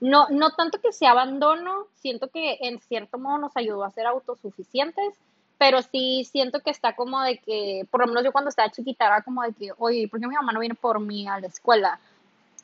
No, 0.00 0.26
no 0.30 0.50
tanto 0.50 0.80
que 0.80 0.92
sea 0.92 1.12
abandono, 1.12 1.86
siento 1.94 2.28
que 2.28 2.58
en 2.60 2.80
cierto 2.80 3.18
modo 3.18 3.38
nos 3.38 3.56
ayudó 3.56 3.84
a 3.84 3.90
ser 3.90 4.06
autosuficientes, 4.06 5.14
pero 5.58 5.80
sí 5.80 6.28
siento 6.30 6.60
que 6.60 6.70
está 6.70 6.96
como 6.96 7.22
de 7.22 7.38
que, 7.38 7.86
por 7.90 8.00
lo 8.00 8.08
menos 8.08 8.24
yo 8.24 8.32
cuando 8.32 8.50
estaba 8.50 8.70
chiquita 8.70 9.06
era 9.06 9.22
como 9.22 9.42
de 9.42 9.52
que, 9.52 9.70
oye, 9.78 10.08
¿por 10.08 10.20
qué 10.20 10.26
mi 10.26 10.34
mamá 10.34 10.52
no 10.52 10.60
viene 10.60 10.74
por 10.74 11.00
mí 11.00 11.28
a 11.28 11.38
la 11.40 11.46
escuela? 11.46 12.00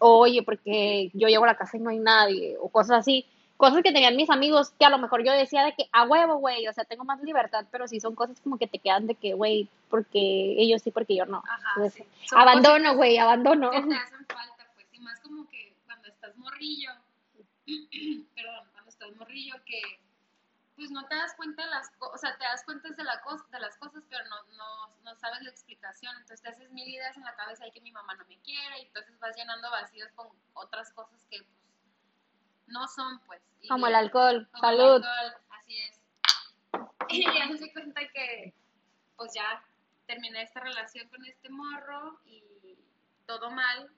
Oye, 0.02 0.42
porque 0.42 1.10
yo 1.12 1.28
llego 1.28 1.44
a 1.44 1.48
la 1.48 1.56
casa 1.56 1.76
y 1.76 1.80
no 1.80 1.90
hay 1.90 1.98
nadie, 1.98 2.56
o 2.58 2.70
cosas 2.70 3.00
así. 3.00 3.26
Cosas 3.58 3.82
que 3.82 3.92
tenían 3.92 4.16
mis 4.16 4.30
amigos 4.30 4.70
que 4.78 4.86
a 4.86 4.90
lo 4.90 4.96
mejor 4.96 5.22
yo 5.22 5.32
decía 5.32 5.62
de 5.62 5.74
que, 5.74 5.90
a 5.92 6.04
huevo, 6.04 6.36
güey, 6.36 6.66
o 6.66 6.72
sea, 6.72 6.84
tengo 6.84 7.04
más 7.04 7.22
libertad, 7.22 7.66
pero 7.70 7.86
sí 7.86 8.00
son 8.00 8.14
cosas 8.14 8.40
como 8.40 8.56
que 8.56 8.66
te 8.66 8.78
quedan 8.78 9.06
de 9.06 9.14
que, 9.14 9.34
güey, 9.34 9.68
porque 9.90 10.54
ellos 10.56 10.80
sí, 10.80 10.90
porque 10.90 11.14
yo 11.14 11.26
no. 11.26 11.42
Ajá, 11.46 11.72
Entonces, 11.76 12.02
sí. 12.02 12.26
Son 12.26 12.38
abandono, 12.40 12.96
güey, 12.96 13.18
abandono. 13.18 13.70
que 13.70 13.82
te 13.82 13.94
hacen 13.94 14.26
falta, 14.26 14.66
pues, 14.74 14.86
y 14.90 15.00
más 15.00 15.20
como 15.20 15.46
que 15.50 15.74
cuando 15.84 16.08
estás 16.08 16.34
morrillo, 16.38 16.92
perdón, 18.34 18.64
cuando 18.72 18.88
estás 18.88 19.14
morrillo 19.16 19.56
que 19.66 19.99
pues 20.80 20.90
no 20.92 21.06
te 21.08 21.14
das 21.14 21.34
cuenta 21.34 21.62
de 21.62 21.70
las 21.70 21.90
cosas, 21.98 22.14
o 22.14 22.18
sea, 22.18 22.38
te 22.38 22.44
das 22.44 22.64
cuenta 22.64 22.88
de, 22.88 23.04
la 23.04 23.22
cos- 23.22 23.46
de 23.50 23.60
las 23.60 23.76
cosas, 23.76 24.02
pero 24.08 24.24
no, 24.28 24.42
no, 24.56 24.96
no 25.02 25.14
sabes 25.16 25.42
la 25.42 25.50
explicación, 25.50 26.12
entonces 26.16 26.40
te 26.40 26.48
haces 26.48 26.70
mil 26.70 26.88
ideas 26.88 27.14
en 27.18 27.22
la 27.24 27.36
cabeza 27.36 27.64
de 27.66 27.70
que 27.70 27.82
mi 27.82 27.92
mamá 27.92 28.14
no 28.14 28.24
me 28.24 28.38
quiere, 28.40 28.78
y 28.80 28.86
entonces 28.86 29.18
vas 29.18 29.36
llenando 29.36 29.70
vacíos 29.70 30.10
con 30.14 30.28
otras 30.54 30.90
cosas 30.94 31.22
que 31.30 31.42
pues 31.42 31.58
no 32.68 32.88
son, 32.88 33.20
pues. 33.26 33.42
Y- 33.60 33.68
Como 33.68 33.88
el 33.88 33.94
alcohol, 33.94 34.48
como 34.52 34.70
el 34.70 34.78
salud. 34.78 35.04
alcohol, 35.04 35.42
así 35.50 35.78
es. 35.78 36.00
Y 37.10 37.24
ya 37.24 37.46
me 37.46 37.56
di 37.58 37.72
cuenta 37.74 38.00
que, 38.14 38.54
pues 39.16 39.32
ya 39.34 39.62
terminé 40.06 40.42
esta 40.42 40.60
relación 40.60 41.08
con 41.10 41.22
este 41.26 41.50
morro 41.50 42.18
y 42.24 42.42
todo 43.26 43.50
mal. 43.50 43.90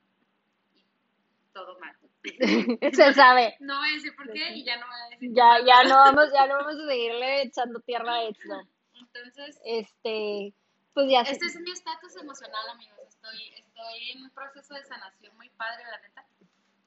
Todo 1.53 1.79
mal. 1.79 1.97
Se 2.95 3.12
sabe. 3.15 3.57
No 3.61 3.79
voy 3.79 3.91
a 3.91 3.93
decir 3.95 4.15
por 4.17 4.31
qué 4.33 4.53
y 4.55 4.65
ya 4.65 4.77
no 4.79 4.87
voy 4.87 4.97
a 5.01 5.09
decir. 5.11 5.31
Ya, 5.35 5.59
ya 5.67 5.85
no 5.85 5.97
vamos, 5.97 6.27
ya 6.33 6.47
no 6.47 6.57
vamos 6.57 6.75
a 6.77 6.87
seguirle 6.87 7.43
echando 7.43 7.81
tierra 7.81 8.15
a 8.15 8.23
esto. 8.29 8.62
Entonces, 8.95 9.61
Este, 9.65 10.55
pues 10.95 11.11
ya 11.11 11.21
este 11.23 11.47
es 11.47 11.61
mi 11.61 11.71
estatus 11.73 12.17
emocional, 12.17 12.69
amigos. 12.71 12.99
Estoy, 13.09 13.55
estoy 13.55 14.11
en 14.12 14.23
un 14.25 14.31
proceso 14.31 14.75
de 14.75 14.85
sanación 14.85 15.37
muy 15.37 15.49
padre, 15.51 15.85
la 15.91 15.99
neta. 16.01 16.25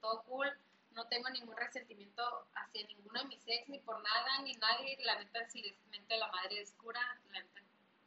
Todo 0.01 0.23
cool. 0.23 0.47
No 0.91 1.05
tengo 1.07 1.29
ningún 1.29 1.57
resentimiento 1.57 2.23
hacia 2.55 2.87
ninguno 2.87 3.21
de 3.21 3.27
mis 3.27 3.43
ex, 3.47 3.67
ni 3.67 3.79
por 3.79 4.01
nada, 4.01 4.41
ni 4.43 4.53
nadie. 4.53 4.97
La 5.03 5.19
neta, 5.19 5.45
si 5.49 5.61
les 5.61 5.77
mente 5.87 6.17
la 6.17 6.27
madre 6.27 6.61
es 6.61 6.71
cura, 6.73 7.01
la 7.31 7.39
neta, 7.41 7.61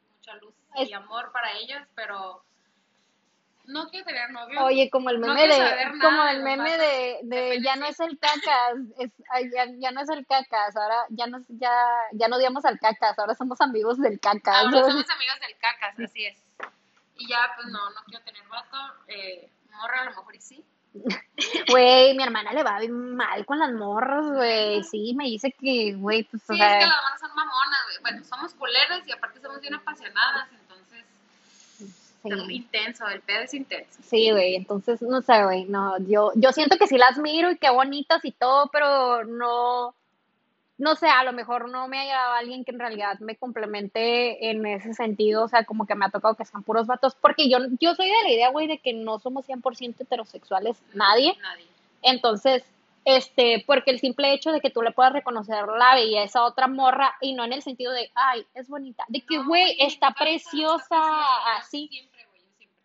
mucha 0.09 0.33
luz 0.37 0.55
Es- 0.75 0.89
y 0.89 0.93
amor 0.93 1.31
para 1.31 1.53
ellos, 1.57 1.81
pero 1.95 2.43
no 3.69 3.87
quiero 3.89 4.05
tener 4.05 4.31
novio. 4.31 4.63
Oye, 4.65 4.89
como 4.89 5.09
el 5.09 5.19
No 5.19 5.27
meme 5.27 5.47
quiero 5.47 5.63
de, 5.63 5.99
como 6.01 6.23
el 6.23 6.43
meme 6.43 6.77
de, 6.77 7.19
de 7.23 7.61
ya 7.61 7.75
no 7.75 7.85
es 7.85 7.99
el 7.99 8.17
cacas, 8.17 8.75
es, 8.97 9.11
ya, 9.53 9.65
ya 9.77 9.91
no 9.91 10.01
es 10.01 10.09
el 10.09 10.25
cacas, 10.25 10.75
ahora 10.75 11.05
ya 11.09 11.27
no, 11.27 11.39
ya, 11.49 11.71
ya 12.13 12.27
no 12.27 12.37
odiamos 12.37 12.65
al 12.65 12.79
cacas, 12.79 13.17
ahora 13.19 13.35
somos 13.35 13.61
amigos 13.61 13.99
del 13.99 14.19
cacas. 14.19 14.65
Ahora 14.65 14.81
somos 14.81 15.09
amigos 15.09 15.39
del 15.39 15.55
cacas, 15.59 15.99
así 15.99 16.25
es. 16.25 16.43
Y 17.15 17.27
ya, 17.29 17.51
pues 17.55 17.67
no, 17.67 17.89
no 17.91 18.01
quiero 18.07 18.23
tener 18.23 18.41
vato. 18.47 18.77
Eh, 19.07 19.49
morra, 19.71 20.01
a 20.01 20.05
lo 20.05 20.11
mejor 20.11 20.35
y 20.35 20.41
sí. 20.41 20.65
Güey, 21.69 22.15
mi 22.15 22.23
hermana 22.23 22.51
le 22.51 22.63
va 22.63 22.79
bien 22.79 23.15
mal 23.15 23.45
con 23.45 23.59
las 23.59 23.71
morras, 23.71 24.25
güey, 24.31 24.83
sí, 24.83 25.13
me 25.15 25.25
dice 25.25 25.51
que, 25.51 25.93
güey, 25.93 26.23
pues, 26.23 26.41
o 26.49 26.53
Sí, 26.53 26.59
es 26.59 26.67
que 26.67 26.79
sea, 26.79 26.87
las 26.87 27.03
manos 27.03 27.19
son 27.19 27.35
mamonas, 27.35 27.79
güey. 27.85 27.97
Bueno, 28.01 28.23
somos 28.23 28.53
culeras 28.55 29.07
y 29.07 29.11
aparte 29.11 29.39
somos 29.39 29.61
bien 29.61 29.75
apasionadas, 29.75 30.49
entonces. 30.51 30.68
Sí. 32.23 32.29
Intenso, 32.49 33.07
el 33.07 33.21
pedo 33.21 33.41
es 33.41 33.53
intenso. 33.53 33.99
Sí, 34.03 34.31
güey, 34.31 34.55
entonces, 34.55 35.01
no 35.01 35.21
sé, 35.21 35.43
güey, 35.43 35.65
no, 35.65 35.97
yo, 36.07 36.31
yo 36.35 36.51
siento 36.51 36.77
que 36.77 36.87
sí 36.87 36.97
las 36.97 37.17
miro 37.17 37.51
y 37.51 37.57
qué 37.57 37.69
bonitas 37.69 38.23
y 38.25 38.31
todo, 38.31 38.69
pero 38.71 39.23
no, 39.25 39.93
no 40.77 40.95
sé, 40.95 41.07
a 41.07 41.23
lo 41.23 41.33
mejor 41.33 41.69
no 41.69 41.87
me 41.87 41.99
ha 41.99 42.03
llegado 42.05 42.33
alguien 42.33 42.63
que 42.63 42.71
en 42.71 42.79
realidad 42.79 43.19
me 43.19 43.35
complemente 43.35 44.49
en 44.49 44.65
ese 44.65 44.93
sentido, 44.93 45.43
o 45.43 45.47
sea, 45.47 45.65
como 45.65 45.85
que 45.85 45.95
me 45.95 46.05
ha 46.05 46.09
tocado 46.09 46.35
que 46.35 46.45
sean 46.45 46.63
puros 46.63 46.87
vatos, 46.87 47.15
porque 47.15 47.49
yo, 47.49 47.59
yo 47.79 47.95
soy 47.95 48.07
de 48.07 48.23
la 48.23 48.31
idea, 48.31 48.49
güey, 48.49 48.67
de 48.67 48.79
que 48.79 48.93
no 48.93 49.19
somos 49.19 49.47
100% 49.47 49.95
heterosexuales, 49.99 50.81
nadie, 50.93 51.37
Nadie. 51.41 51.67
entonces, 52.01 52.63
este, 53.05 53.63
porque 53.65 53.91
el 53.91 53.99
simple 53.99 54.33
hecho 54.33 54.51
de 54.51 54.61
que 54.61 54.69
tú 54.69 54.81
le 54.81 54.91
puedas 54.91 55.13
reconocer 55.13 55.65
la 55.67 55.95
belleza 55.95 56.39
a 56.39 56.45
otra 56.45 56.67
morra 56.67 57.15
y 57.21 57.33
no 57.33 57.43
en 57.43 57.53
el 57.53 57.61
sentido 57.61 57.91
de, 57.91 58.11
ay, 58.13 58.45
es 58.53 58.67
bonita, 58.67 59.03
de 59.07 59.21
que, 59.21 59.37
No, 59.37 59.47
güey, 59.47 59.75
está 59.79 60.11
preciosa, 60.11 60.83
está 60.83 60.97
preciosa. 60.97 60.97
Yo 60.97 61.57
así, 61.57 61.87
Siempre, 61.87 62.25
güey, 62.27 62.41
yo 62.41 62.49
siempre. 62.57 62.77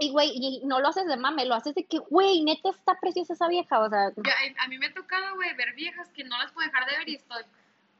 Y, 0.00 0.10
güey, 0.10 0.32
y 0.34 0.62
no 0.64 0.80
lo 0.80 0.88
haces 0.88 1.06
de 1.06 1.16
mame, 1.16 1.44
lo 1.44 1.54
haces 1.54 1.74
de 1.74 1.84
que, 1.84 1.98
güey, 1.98 2.42
neta 2.42 2.70
está 2.70 2.98
preciosa 2.98 3.34
esa 3.34 3.48
vieja, 3.48 3.80
o 3.80 3.88
sea, 3.88 4.06
a, 4.06 4.68
mí 4.68 4.78
me 4.78 4.86
ha 4.86 4.94
tocado, 4.94 5.34
güey, 5.36 5.54
ver 5.54 5.74
viejas 5.74 6.08
que 6.08 6.24
no 6.24 6.36
las 6.38 6.50
puedo 6.52 6.66
dejar 6.66 6.86
de 6.86 6.98
ver 6.98 7.08
y 7.08 7.14
estoy. 7.16 7.42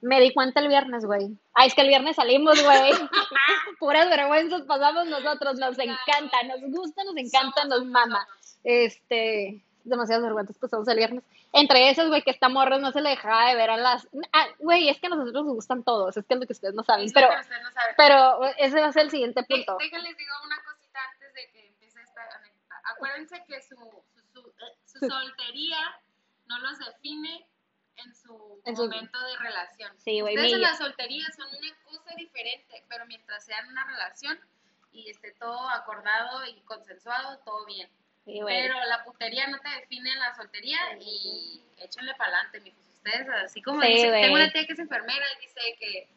me 0.01 0.21
di 0.21 0.33
cuenta 0.33 0.61
el 0.61 0.69
viernes, 0.69 1.05
güey. 1.05 1.37
Ay, 1.55 1.69
es 1.69 1.75
que 1.75 1.83
el 1.83 1.89
viernes 1.89 2.17
salimos, 2.17 2.63
güey. 2.63 2.93
Puras 3.79 4.09
vergüenzas 4.09 4.63
pasamos 4.63 5.07
nosotros, 5.07 5.59
nos 5.59 5.79
encanta, 5.79 6.43
nos 6.49 6.63
gusta, 6.71 7.05
nos 7.05 7.17
encanta, 7.17 7.65
nos 7.67 7.85
mama. 7.85 8.27
Este, 8.65 9.63
demasiadas 9.85 10.25
vergüenzas 10.25 10.59
pasamos 10.59 10.89
el 10.89 10.97
viernes. 10.97 11.25
Entre 11.53 11.91
esas, 11.91 12.09
güey, 12.09 12.23
que 12.23 12.31
esta 12.31 12.49
morra 12.49 12.79
no 12.79 12.93
se 12.93 13.01
le 13.01 13.11
dejaba 13.11 13.49
de 13.49 13.57
ver 13.57 13.71
a 13.71 13.77
las... 13.77 14.07
Ah, 14.33 14.47
güey, 14.59 14.89
es 14.89 15.01
que 15.01 15.09
a 15.09 15.11
nosotros 15.11 15.45
nos 15.45 15.55
gustan 15.55 15.83
todos, 15.83 16.17
es 16.17 16.25
que 16.25 16.35
es 16.35 16.41
lo 16.41 16.47
que 16.47 16.53
ustedes 16.53 16.75
no 16.75 16.85
saben, 16.85 17.11
pero, 17.13 17.29
no 17.29 17.43
saben. 17.73 17.95
pero 17.97 18.45
ese 18.59 18.81
va 18.81 18.87
a 18.87 18.93
ser 18.93 19.03
el 19.03 19.11
siguiente 19.11 19.43
punto. 19.43 19.77
Déjenles 19.79 20.17
digo 20.17 20.33
una 20.45 20.63
cosita 20.63 21.01
antes 21.13 21.35
de 21.35 21.51
que 21.53 21.67
empiece 21.67 22.01
esta 22.03 22.23
anécdota. 22.37 22.81
Acuérdense 23.01 23.43
que 23.47 23.63
su, 23.63 23.75
su, 23.77 24.21
su, 24.33 24.49
eh, 24.49 24.77
su 24.85 24.99
soltería 25.09 25.79
no 26.47 26.59
los 26.59 26.79
define 26.79 27.47
en 27.97 28.15
su 28.15 28.61
En 28.65 28.77
su- 28.77 28.83
momento 28.83 29.19
de 29.21 29.37
relación. 29.39 29.93
Sí, 29.99 30.21
güey, 30.21 30.35
Ustedes 30.35 30.53
en 30.55 30.61
la 30.63 30.75
soltería 30.77 31.25
son 31.37 31.47
una 31.49 31.75
cosa 31.85 32.15
diferente, 32.17 32.85
pero 32.89 33.07
mientras 33.07 33.45
sean 33.45 33.67
una 33.69 33.85
relación 33.87 34.39
y 34.93 35.09
esté 35.11 35.33
todo 35.33 35.69
acordado 35.71 36.45
y 36.47 36.61
consensuado, 36.63 37.39
todo 37.45 37.65
bien. 37.67 37.89
Sí. 38.25 38.41
Pero 38.45 38.75
la 38.85 39.03
putería 39.05 39.47
no 39.49 39.59
te 39.61 39.69
define 39.71 40.13
en 40.13 40.19
la 40.19 40.35
soltería 40.35 40.79
y 41.01 41.63
échenle 41.79 42.15
para 42.17 42.33
adelante, 42.35 42.61
mijos. 42.61 42.87
Ustedes, 42.97 43.29
así 43.45 43.63
como 43.63 43.81
Sí, 43.83 43.89
dice, 43.89 44.09
güey. 44.09 44.23
tengo 44.23 44.35
una 44.35 44.53
tía 44.53 44.67
que 44.67 44.73
es 44.75 44.79
enfermera 44.79 45.25
y 45.39 45.41
dice 45.47 45.61
que 45.79 46.09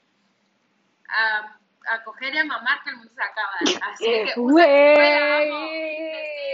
a, 1.08 1.58
a 1.90 2.04
coger 2.04 2.34
y 2.36 2.38
a 2.40 2.44
mamar 2.46 2.84
que 2.84 2.90
el 2.90 2.98
mundo 2.98 3.14
se 3.14 3.24
acaba. 3.24 3.52
Así 3.94 4.04
que, 4.06 4.34
usa- 4.38 4.66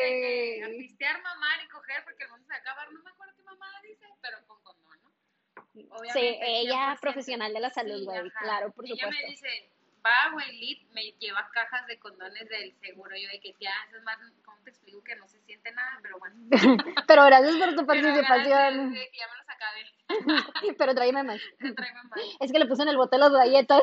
Sí, 0.08 0.62
A 0.64 0.68
pistear, 0.68 1.22
mamar 1.22 1.64
y 1.64 1.68
coger 1.70 2.04
porque 2.04 2.24
el 2.24 2.30
mundo 2.32 2.46
se 2.48 2.56
acaba. 2.56 2.86
No 2.88 3.02
me 3.04 3.10
acuerdo 3.10 3.34
qué 3.36 3.44
mamada 3.44 3.82
dice, 3.82 4.06
pero 4.22 4.38
con 4.48 4.62
condón, 4.64 5.00
¿no? 5.04 5.96
Obviamente, 5.96 6.20
Sí, 6.20 6.38
ella 6.42 6.96
100%. 6.96 7.00
profesional 7.02 7.54
de 7.54 7.60
la 7.60 7.70
salud, 7.70 8.00
Sí, 8.00 8.06
güey, 8.06 8.18
ajá. 8.20 8.40
claro, 8.42 8.72
por 8.72 8.86
Ella 8.86 8.96
supuesto. 8.96 9.26
me 9.26 9.30
dice, 9.32 9.70
va, 10.06 10.32
güey, 10.34 10.52
Lit, 10.60 10.90
me 10.92 11.04
lleva 11.20 11.50
cajas 11.54 11.86
de 11.88 12.00
condones 12.00 12.48
del 12.50 12.74
seguro. 12.80 13.16
Yo 13.16 13.28
de 13.30 13.40
que 13.40 13.54
ya, 13.60 13.72
es 13.96 14.02
más, 14.04 14.18
¿cómo 14.46 14.58
te 14.64 14.70
explico 14.72 15.04
que 15.04 15.16
no 15.16 15.28
se 15.28 15.40
siente 15.42 15.72
nada? 15.72 16.00
Pero 16.02 16.18
bueno. 16.20 16.36
Pero 17.08 17.26
gracias 17.26 17.56
por 17.58 17.70
tu 17.76 17.76
Pero 17.76 17.88
participación. 17.88 18.94
que 18.94 19.12
ya 19.18 19.28
me 19.28 19.38
los 19.38 19.50
acabé. 19.50 19.86
Pero 20.78 20.96
tráeme 20.96 21.24
más. 21.24 21.42
Tráeme 21.76 22.04
más. 22.04 22.20
Es 22.40 22.52
que 22.52 22.60
le 22.60 22.66
puse 22.66 22.84
en 22.84 22.90
el 22.90 22.98
bote 22.98 23.18
las 23.18 23.32
galletas. 23.32 23.82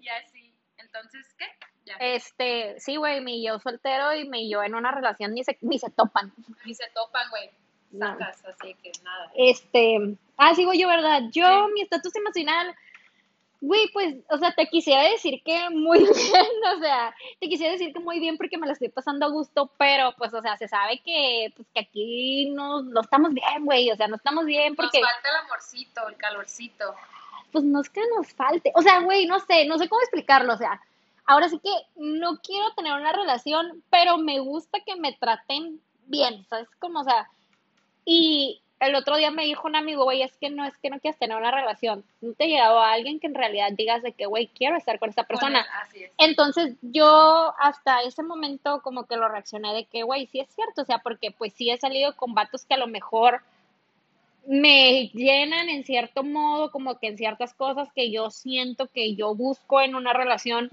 Y 0.00 0.08
así. 0.08 0.52
Entonces, 0.78 1.34
¿qué? 1.38 1.46
Ya. 1.86 1.94
Este, 2.00 2.78
sí, 2.80 2.96
güey, 2.96 3.20
mi 3.20 3.42
yo 3.46 3.58
soltero 3.60 4.14
y 4.14 4.28
mi 4.28 4.50
yo 4.50 4.62
en 4.62 4.74
una 4.74 4.90
relación 4.90 5.32
ni 5.34 5.44
se, 5.44 5.56
ni 5.62 5.78
se 5.78 5.88
topan. 5.90 6.32
Y 6.64 6.74
se 6.74 6.88
topan, 6.94 7.30
güey. 7.30 7.48
No. 7.92 8.08
Sacas, 8.08 8.44
así 8.44 8.74
que 8.82 8.90
nada. 9.04 9.30
Este, 9.36 10.16
ah, 10.36 10.54
sigo 10.54 10.72
yo, 10.74 10.88
¿verdad? 10.88 11.22
Yo, 11.32 11.46
Sí. 11.66 11.72
mi 11.74 11.82
estatus 11.82 12.14
emocional, 12.16 12.74
güey, 13.60 13.88
pues, 13.92 14.16
o 14.28 14.36
sea, 14.38 14.52
te 14.52 14.66
quisiera 14.66 15.02
decir 15.04 15.40
que 15.44 15.70
muy 15.70 15.98
bien, 16.00 16.46
o 16.76 16.80
sea, 16.80 17.14
te 17.40 17.48
quisiera 17.48 17.72
decir 17.72 17.92
que 17.92 18.00
muy 18.00 18.18
bien 18.18 18.36
porque 18.36 18.58
me 18.58 18.66
la 18.66 18.72
estoy 18.72 18.88
pasando 18.88 19.24
a 19.24 19.30
gusto, 19.30 19.70
pero, 19.78 20.12
pues, 20.18 20.34
o 20.34 20.42
sea, 20.42 20.56
se 20.56 20.66
sabe 20.68 20.98
que, 21.04 21.52
pues, 21.56 21.66
que 21.72 21.80
aquí 21.80 22.50
no, 22.50 22.82
no 22.82 23.00
estamos 23.00 23.32
bien, 23.32 23.64
güey, 23.64 23.90
o 23.92 23.96
sea, 23.96 24.08
no 24.08 24.16
estamos 24.16 24.44
bien 24.44 24.74
porque, 24.74 25.00
Nos 25.00 25.08
falta 25.10 25.28
el 25.30 25.36
amorcito, 25.46 26.08
el 26.08 26.16
calorcito. 26.16 26.94
pues, 27.52 27.64
no 27.64 27.80
es 27.80 27.88
que 27.88 28.02
nos 28.16 28.30
falte, 28.34 28.72
o 28.74 28.82
sea, 28.82 28.98
güey, 29.00 29.24
no 29.26 29.38
sé, 29.40 29.64
no 29.66 29.78
sé 29.78 29.88
cómo 29.88 30.00
explicarlo, 30.02 30.52
o 30.52 30.58
sea, 30.58 30.80
ahora 31.26 31.48
sí 31.48 31.58
que 31.58 31.70
no 31.96 32.38
quiero 32.38 32.72
tener 32.74 32.92
una 32.92 33.12
relación, 33.12 33.82
pero 33.90 34.18
me 34.18 34.38
gusta 34.38 34.80
que 34.80 34.96
me 34.96 35.12
traten 35.12 35.80
bien, 36.06 36.46
¿sabes? 36.48 36.68
Como, 36.78 37.00
o 37.00 37.04
sea, 37.04 37.28
y 38.04 38.62
el 38.78 38.94
otro 38.94 39.16
día 39.16 39.30
me 39.30 39.44
dijo 39.44 39.66
un 39.66 39.76
amigo, 39.76 40.04
güey, 40.04 40.22
es 40.22 40.36
que 40.36 40.50
no 40.50 40.64
es 40.64 40.76
que 40.78 40.90
no 40.90 41.00
quieras 41.00 41.18
tener 41.18 41.36
una 41.36 41.50
relación, 41.50 42.04
no 42.20 42.34
te 42.34 42.44
ha 42.44 42.46
llegado 42.46 42.78
a 42.78 42.92
alguien 42.92 43.18
que 43.20 43.26
en 43.26 43.34
realidad 43.34 43.72
digas 43.72 44.02
de 44.02 44.12
que, 44.12 44.26
güey, 44.26 44.48
quiero 44.48 44.76
estar 44.76 44.98
con 44.98 45.10
esa 45.10 45.24
persona. 45.24 45.66
Así 45.82 46.04
es. 46.04 46.12
Entonces 46.18 46.76
yo 46.82 47.54
hasta 47.58 48.02
ese 48.02 48.22
momento 48.22 48.82
como 48.82 49.06
que 49.06 49.16
lo 49.16 49.28
reaccioné 49.28 49.72
de 49.74 49.84
que, 49.86 50.02
güey, 50.02 50.26
sí 50.26 50.40
es 50.40 50.48
cierto, 50.54 50.82
o 50.82 50.84
sea, 50.84 50.98
porque 50.98 51.30
pues 51.30 51.54
sí 51.54 51.70
he 51.70 51.78
salido 51.78 52.14
con 52.16 52.34
vatos 52.34 52.64
que 52.64 52.74
a 52.74 52.78
lo 52.78 52.86
mejor 52.86 53.42
me 54.46 55.08
llenan 55.08 55.68
en 55.68 55.84
cierto 55.84 56.22
modo, 56.22 56.70
como 56.70 56.98
que 56.98 57.08
en 57.08 57.16
ciertas 57.16 57.54
cosas 57.54 57.88
que 57.92 58.10
yo 58.12 58.30
siento 58.30 58.86
que 58.86 59.14
yo 59.16 59.34
busco 59.34 59.80
en 59.80 59.94
una 59.94 60.12
relación, 60.12 60.70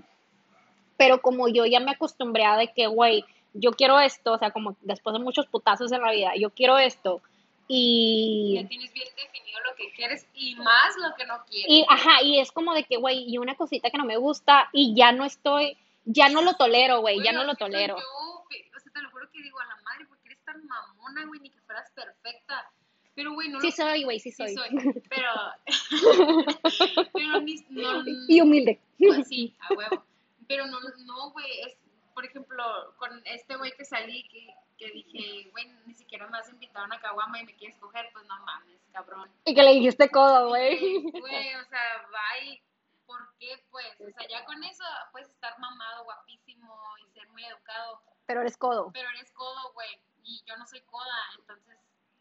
pero 1.03 1.21
como 1.21 1.49
yo 1.49 1.65
ya 1.65 1.81
me 1.81 1.91
acostumbré 1.91 2.45
a 2.45 2.55
de 2.55 2.71
que, 2.71 2.87
güey, 2.87 3.25
yo 3.53 3.71
quiero 3.71 3.99
esto, 3.99 4.31
o 4.31 4.37
sea, 4.37 4.51
como 4.51 4.77
después 4.83 5.13
de 5.13 5.19
muchos 5.19 5.47
putazos 5.47 5.91
en 5.91 6.01
la 6.01 6.11
vida, 6.11 6.31
yo 6.39 6.49
quiero 6.51 6.77
esto, 6.77 7.21
y... 7.67 8.53
Ya 8.55 8.69
tienes 8.69 8.93
bien 8.93 9.09
definido 9.17 9.59
lo 9.65 9.75
que 9.75 9.91
quieres 9.91 10.25
y 10.33 10.55
más 10.55 10.95
lo 10.95 11.13
que 11.15 11.25
no 11.25 11.43
quieres. 11.45 11.69
Y, 11.69 11.85
ajá, 11.89 12.23
y 12.23 12.39
es 12.39 12.53
como 12.53 12.73
de 12.73 12.85
que, 12.85 12.95
güey, 12.95 13.25
y 13.27 13.37
una 13.37 13.55
cosita 13.55 13.89
que 13.89 13.97
no 13.97 14.05
me 14.05 14.15
gusta 14.15 14.69
y 14.71 14.95
ya 14.95 15.11
no 15.11 15.25
estoy, 15.25 15.77
ya 16.05 16.29
no 16.29 16.41
lo 16.41 16.53
tolero, 16.53 17.01
güey, 17.01 17.21
ya 17.21 17.33
no 17.33 17.43
lo 17.43 17.49
soy 17.49 17.57
tolero. 17.57 17.97
Yo, 17.97 18.03
o 18.03 18.79
sea, 18.79 18.93
te 18.93 19.01
lo 19.01 19.11
juro 19.11 19.29
que 19.29 19.41
digo 19.41 19.59
a 19.59 19.65
la 19.65 19.75
madre, 19.83 20.05
porque 20.07 20.29
eres 20.29 20.39
tan 20.45 20.65
mamona, 20.65 21.25
güey, 21.25 21.41
ni 21.41 21.49
que 21.49 21.59
fueras 21.63 21.91
perfecta. 21.91 22.71
Pero, 23.13 23.33
güey, 23.33 23.49
no 23.49 23.59
Sí 23.59 23.67
lo 23.67 23.73
soy, 23.73 24.03
güey, 24.05 24.21
sí 24.21 24.31
sí 24.31 24.55
soy. 24.55 24.55
soy. 24.55 25.03
Pero, 25.09 25.29
pero 27.13 27.41
ni, 27.41 27.55
no, 27.71 28.03
Y 28.29 28.39
humilde. 28.39 28.79
pues 28.97 29.27
sí, 29.27 29.53
a 29.59 29.73
huevo. 29.73 30.05
Pero 30.47 30.65
no, 30.67 30.79
no, 31.05 31.31
güey, 31.31 31.61
es, 31.61 31.77
por 32.13 32.25
ejemplo, 32.25 32.95
con 32.97 33.21
este 33.25 33.55
güey 33.55 33.71
que 33.73 33.85
salí, 33.85 34.27
que, 34.29 34.47
que 34.77 34.91
dije, 34.91 35.49
güey, 35.51 35.65
ni 35.85 35.93
siquiera 35.93 36.27
me 36.27 36.37
has 36.37 36.49
invitado 36.49 36.83
a 36.83 36.87
una 36.87 36.99
caguama 36.99 37.39
y 37.39 37.45
me 37.45 37.55
quieres 37.55 37.77
coger, 37.77 38.09
pues 38.13 38.25
no 38.25 38.39
mames, 38.45 38.79
cabrón. 38.91 39.31
Y 39.45 39.53
que 39.55 39.63
le 39.63 39.71
dijiste 39.73 40.09
codo, 40.09 40.49
güey. 40.49 41.01
Güey, 41.11 41.55
o 41.55 41.65
sea, 41.65 42.07
bye. 42.09 42.61
¿Por 43.05 43.19
qué, 43.37 43.63
pues? 43.69 43.85
O 43.99 44.09
sea, 44.17 44.27
ya 44.29 44.45
con 44.45 44.63
eso 44.63 44.83
puedes 45.11 45.29
estar 45.29 45.57
mamado, 45.59 46.05
guapísimo 46.05 46.73
y 47.05 47.09
ser 47.11 47.27
muy 47.29 47.43
educado, 47.45 48.01
Pero 48.25 48.41
eres 48.41 48.55
codo. 48.57 48.91
pero 48.93 49.09
eres 49.09 49.29
codo, 49.33 49.73
güey. 49.73 49.99
Y 50.23 50.41
yo 50.45 50.55
no 50.57 50.65
soy 50.65 50.79
coda, 50.81 51.17
entonces, 51.37 51.77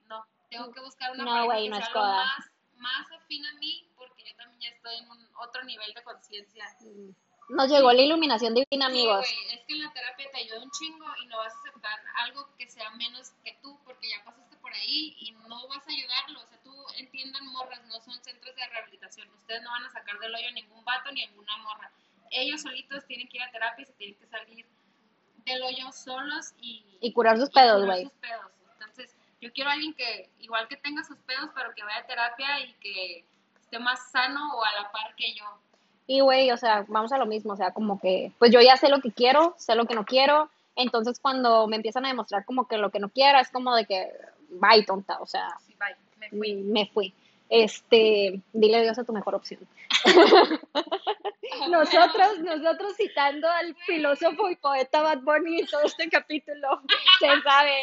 no. 0.06 0.26
Tengo 0.50 0.72
que 0.72 0.80
buscar 0.80 1.12
una 1.12 1.24
No, 1.24 1.44
güey, 1.44 1.64
que 1.64 1.70
no 1.70 1.76
sea 1.76 1.84
es 1.84 1.88
algo 1.90 2.00
coda. 2.00 2.24
más, 2.24 2.50
más 2.76 3.12
afín 3.12 3.46
a 3.46 3.54
mí, 3.54 3.88
porque 3.96 4.24
yo 4.28 4.34
también 4.36 4.60
ya 4.60 4.68
estoy 4.76 4.96
en 4.96 5.08
un 5.10 5.28
otro 5.36 5.62
nivel 5.62 5.94
de 5.94 6.02
conciencia. 6.02 6.64
Nos 7.48 7.68
llegó 7.68 7.92
la 7.92 8.00
iluminación 8.02 8.54
divina, 8.54 8.86
Sí, 8.86 8.92
amigos. 8.92 9.18
güey, 9.26 9.54
es 9.58 9.64
que 9.66 9.72
en 9.74 9.82
la 9.82 9.92
terapia 9.92 10.30
te 10.30 10.38
ayuda 10.38 10.60
un 10.62 10.70
chingo 10.70 11.06
y 11.22 11.26
no 11.26 11.36
vas 11.38 11.52
a 11.54 11.58
aceptar 11.58 12.00
algo 12.16 12.48
que 12.56 12.68
sea 12.68 12.88
menos 12.90 13.30
que 13.44 13.58
tú, 13.62 13.78
porque 13.84 14.08
ya 14.08 14.24
pasaste 14.24 14.56
por 14.56 14.72
ahí 14.72 15.16
y 15.20 15.32
no 15.32 15.68
vas 15.68 15.86
a 15.86 15.90
ayudarlo. 15.90 16.40
O 16.40 16.46
sea, 16.46 16.58
tú 16.62 16.74
entiendan, 16.96 17.46
morras, 17.48 17.84
no 17.86 18.00
son 18.00 18.14
centros 18.24 18.54
de 18.56 18.66
rehabilitación. 18.68 19.28
Ustedes 19.34 19.62
no 19.62 19.70
van 19.70 19.84
a 19.84 19.90
sacar 19.90 20.18
del 20.18 20.34
hoyo 20.34 20.50
ningún 20.52 20.84
vato 20.84 21.10
ni 21.12 21.26
ninguna 21.26 21.56
morra. 21.58 21.92
Ellos 22.30 22.62
solitos 22.62 23.04
tienen 23.06 23.28
que 23.28 23.36
ir 23.36 23.42
a 23.42 23.50
terapia 23.50 23.82
y 23.82 23.86
se 23.86 23.92
tienen 23.94 24.16
que 24.18 24.26
salir 24.26 24.66
del 25.44 25.62
hoyo 25.62 25.92
solos 25.92 26.54
y, 26.58 26.86
Y 27.00 27.12
curar 27.12 27.36
sus 27.36 27.50
pedos, 27.50 27.82
curar 27.82 27.98
güey. 27.98 28.08
pedos. 28.20 28.52
Entonces, 28.74 29.14
yo 29.40 29.52
quiero 29.52 29.68
a 29.68 29.74
alguien 29.74 29.92
que, 29.94 30.30
igual 30.38 30.66
que 30.68 30.76
tenga 30.76 31.04
sus 31.04 31.18
pedos, 31.18 31.50
pero 31.54 31.74
que 31.74 31.82
vaya 31.82 31.98
a 31.98 32.06
terapia 32.06 32.60
y 32.60 32.72
que 32.74 33.26
esté 33.60 33.78
más 33.78 34.10
sano 34.10 34.54
o 34.56 34.64
a 34.64 34.72
la 34.80 34.92
par 34.92 35.14
que 35.16 35.34
yo. 35.34 35.60
Y, 36.06 36.20
güey, 36.20 36.50
o 36.50 36.56
sea, 36.56 36.84
vamos 36.88 37.12
a 37.12 37.18
lo 37.18 37.26
mismo, 37.26 37.52
o 37.52 37.56
sea, 37.56 37.72
como 37.72 38.00
que, 38.00 38.32
pues 38.38 38.50
yo 38.50 38.60
ya 38.60 38.76
sé 38.76 38.88
lo 38.88 39.00
que 39.00 39.12
quiero, 39.12 39.54
sé 39.56 39.74
lo 39.74 39.86
que 39.86 39.94
no 39.94 40.04
quiero, 40.04 40.50
entonces 40.74 41.18
cuando 41.20 41.66
me 41.66 41.76
empiezan 41.76 42.04
a 42.04 42.08
demostrar 42.08 42.44
como 42.44 42.66
que 42.66 42.78
lo 42.78 42.90
que 42.90 42.98
no 42.98 43.08
quiero, 43.08 43.38
es 43.38 43.50
como 43.50 43.74
de 43.74 43.86
que, 43.86 44.10
bye, 44.50 44.84
tonta, 44.84 45.18
o 45.20 45.26
sea, 45.26 45.48
Sí, 45.66 45.74
bye, 45.78 45.96
me 46.18 46.28
fui. 46.30 46.54
me 46.54 46.86
fui. 46.86 47.14
Este, 47.48 48.40
dile 48.52 48.78
adiós 48.78 48.98
a 48.98 49.04
tu 49.04 49.12
mejor 49.12 49.34
opción. 49.34 49.60
nosotros, 51.70 52.38
nosotros 52.38 52.94
citando 52.96 53.48
al 53.48 53.74
filósofo 53.86 54.48
y 54.48 54.56
poeta 54.56 55.02
Bad 55.02 55.20
Bunny 55.20 55.60
en 55.60 55.66
todo 55.66 55.82
este 55.82 56.08
capítulo, 56.08 56.80
se 57.20 57.26
sabe. 57.42 57.82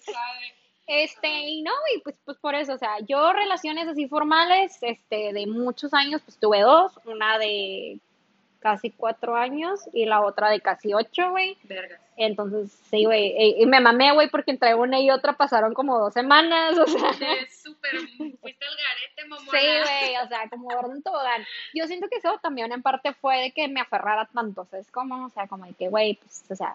Se 0.00 0.12
sabe. 0.12 0.59
Este, 0.92 1.28
y 1.28 1.62
no, 1.62 1.70
y 1.94 2.00
pues, 2.00 2.16
pues 2.24 2.36
por 2.38 2.56
eso, 2.56 2.74
o 2.74 2.78
sea, 2.78 2.98
yo 3.06 3.32
relaciones 3.32 3.86
así 3.86 4.08
formales, 4.08 4.76
este, 4.82 5.32
de 5.32 5.46
muchos 5.46 5.94
años, 5.94 6.20
pues 6.24 6.36
tuve 6.36 6.62
dos, 6.62 6.90
una 7.04 7.38
de 7.38 8.00
casi 8.58 8.90
cuatro 8.90 9.36
años 9.36 9.88
y 9.92 10.04
la 10.04 10.20
otra 10.20 10.50
de 10.50 10.60
casi 10.60 10.92
ocho, 10.92 11.30
güey. 11.30 11.56
Vergas. 11.62 12.00
Entonces, 12.16 12.76
sí, 12.90 13.04
güey, 13.04 13.32
y, 13.62 13.64
me 13.66 13.78
mamé, 13.78 14.12
güey, 14.12 14.30
porque 14.30 14.50
entre 14.50 14.74
una 14.74 14.98
y 14.98 15.12
otra 15.12 15.34
pasaron 15.34 15.74
como 15.74 15.96
dos 15.96 16.12
semanas, 16.12 16.76
o 16.76 16.84
sea. 16.84 17.12
Súper 17.48 17.96
fuiste 18.40 18.64
al 18.66 18.76
garete, 18.76 19.28
mamona. 19.28 19.60
Sí, 19.60 19.66
güey, 19.66 20.16
o 20.24 20.28
sea, 20.28 20.48
como 20.50 20.74
gordo 20.74 20.92
en 20.92 21.02
tobogán. 21.04 21.46
Yo 21.72 21.86
siento 21.86 22.08
que 22.08 22.16
eso 22.16 22.36
también 22.42 22.72
en 22.72 22.82
parte 22.82 23.14
fue 23.14 23.38
de 23.42 23.52
que 23.52 23.68
me 23.68 23.80
aferrara 23.80 24.26
tanto, 24.26 24.62
o 24.62 24.64
sea, 24.64 24.80
es 24.80 24.90
como, 24.90 25.26
o 25.26 25.30
sea, 25.30 25.46
como 25.46 25.66
de 25.66 25.74
que, 25.74 25.88
güey, 25.88 26.14
pues, 26.14 26.44
o 26.50 26.56
sea, 26.56 26.74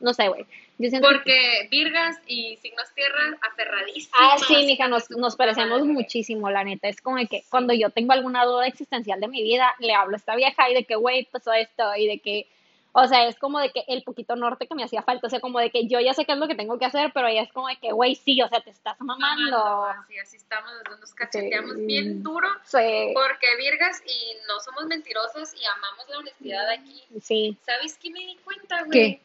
no 0.00 0.12
sé, 0.14 0.28
güey. 0.28 0.44
Que- 0.78 0.98
Porque 1.00 1.68
Virgas 1.70 2.18
y 2.26 2.56
signos 2.62 2.90
tierra 2.94 3.36
aferradísimos. 3.42 4.18
Ah, 4.18 4.36
sí, 4.48 4.54
mija, 4.64 4.88
nos, 4.88 5.10
nos 5.10 5.36
parecemos 5.36 5.84
muchísimo, 5.84 6.48
la 6.50 6.64
neta. 6.64 6.88
Es 6.88 7.00
como 7.02 7.16
de 7.18 7.26
que 7.26 7.44
cuando 7.50 7.74
yo 7.74 7.90
tengo 7.90 8.12
alguna 8.14 8.44
duda 8.46 8.66
existencial 8.66 9.20
de 9.20 9.28
mi 9.28 9.42
vida, 9.42 9.74
le 9.78 9.92
hablo 9.94 10.14
a 10.14 10.16
esta 10.16 10.34
vieja 10.36 10.70
y 10.70 10.74
de 10.74 10.84
que, 10.84 10.96
güey, 10.96 11.26
pasó 11.26 11.52
esto, 11.52 11.94
y 11.96 12.06
de 12.06 12.18
que, 12.20 12.46
O 12.92 13.06
sea, 13.06 13.28
es 13.28 13.38
como 13.38 13.60
de 13.60 13.70
que 13.70 13.84
el 13.86 14.02
poquito 14.02 14.34
norte 14.34 14.66
que 14.66 14.74
me 14.74 14.82
hacía 14.82 15.02
falta, 15.02 15.28
o 15.28 15.30
sea, 15.30 15.38
como 15.38 15.60
de 15.60 15.70
que 15.70 15.86
yo 15.86 16.00
ya 16.00 16.12
sé 16.12 16.24
qué 16.24 16.32
es 16.32 16.38
lo 16.38 16.48
que 16.48 16.56
tengo 16.56 16.76
que 16.76 16.86
hacer, 16.86 17.12
pero 17.14 17.28
ella 17.28 17.42
es 17.42 17.52
como 17.52 17.68
de 17.68 17.76
que, 17.76 17.92
güey, 17.92 18.16
sí, 18.16 18.42
o 18.42 18.48
sea, 18.48 18.60
te 18.62 18.70
estás 18.70 19.00
mamando. 19.00 19.56
Mamando, 19.58 19.84
Así, 19.84 20.18
así 20.18 20.36
estamos, 20.38 20.72
nos 20.98 21.14
cacheteamos 21.14 21.76
Sí. 21.76 21.82
bien 21.86 22.20
duro. 22.24 22.48
Sí, 22.64 23.12
Porque 23.14 23.46
virgas 23.60 24.02
y 24.08 24.34
no 24.48 24.58
somos 24.58 24.86
mentirosos 24.86 25.54
y 25.54 25.64
amamos 25.66 26.08
la 26.08 26.18
honestidad 26.18 26.68
aquí. 26.68 27.04
sí. 27.22 27.56
¿Sabes 27.64 27.96
qué 28.02 28.10
me 28.10 28.18
di 28.26 28.36
cuenta, 28.42 28.82
güey? 28.82 29.20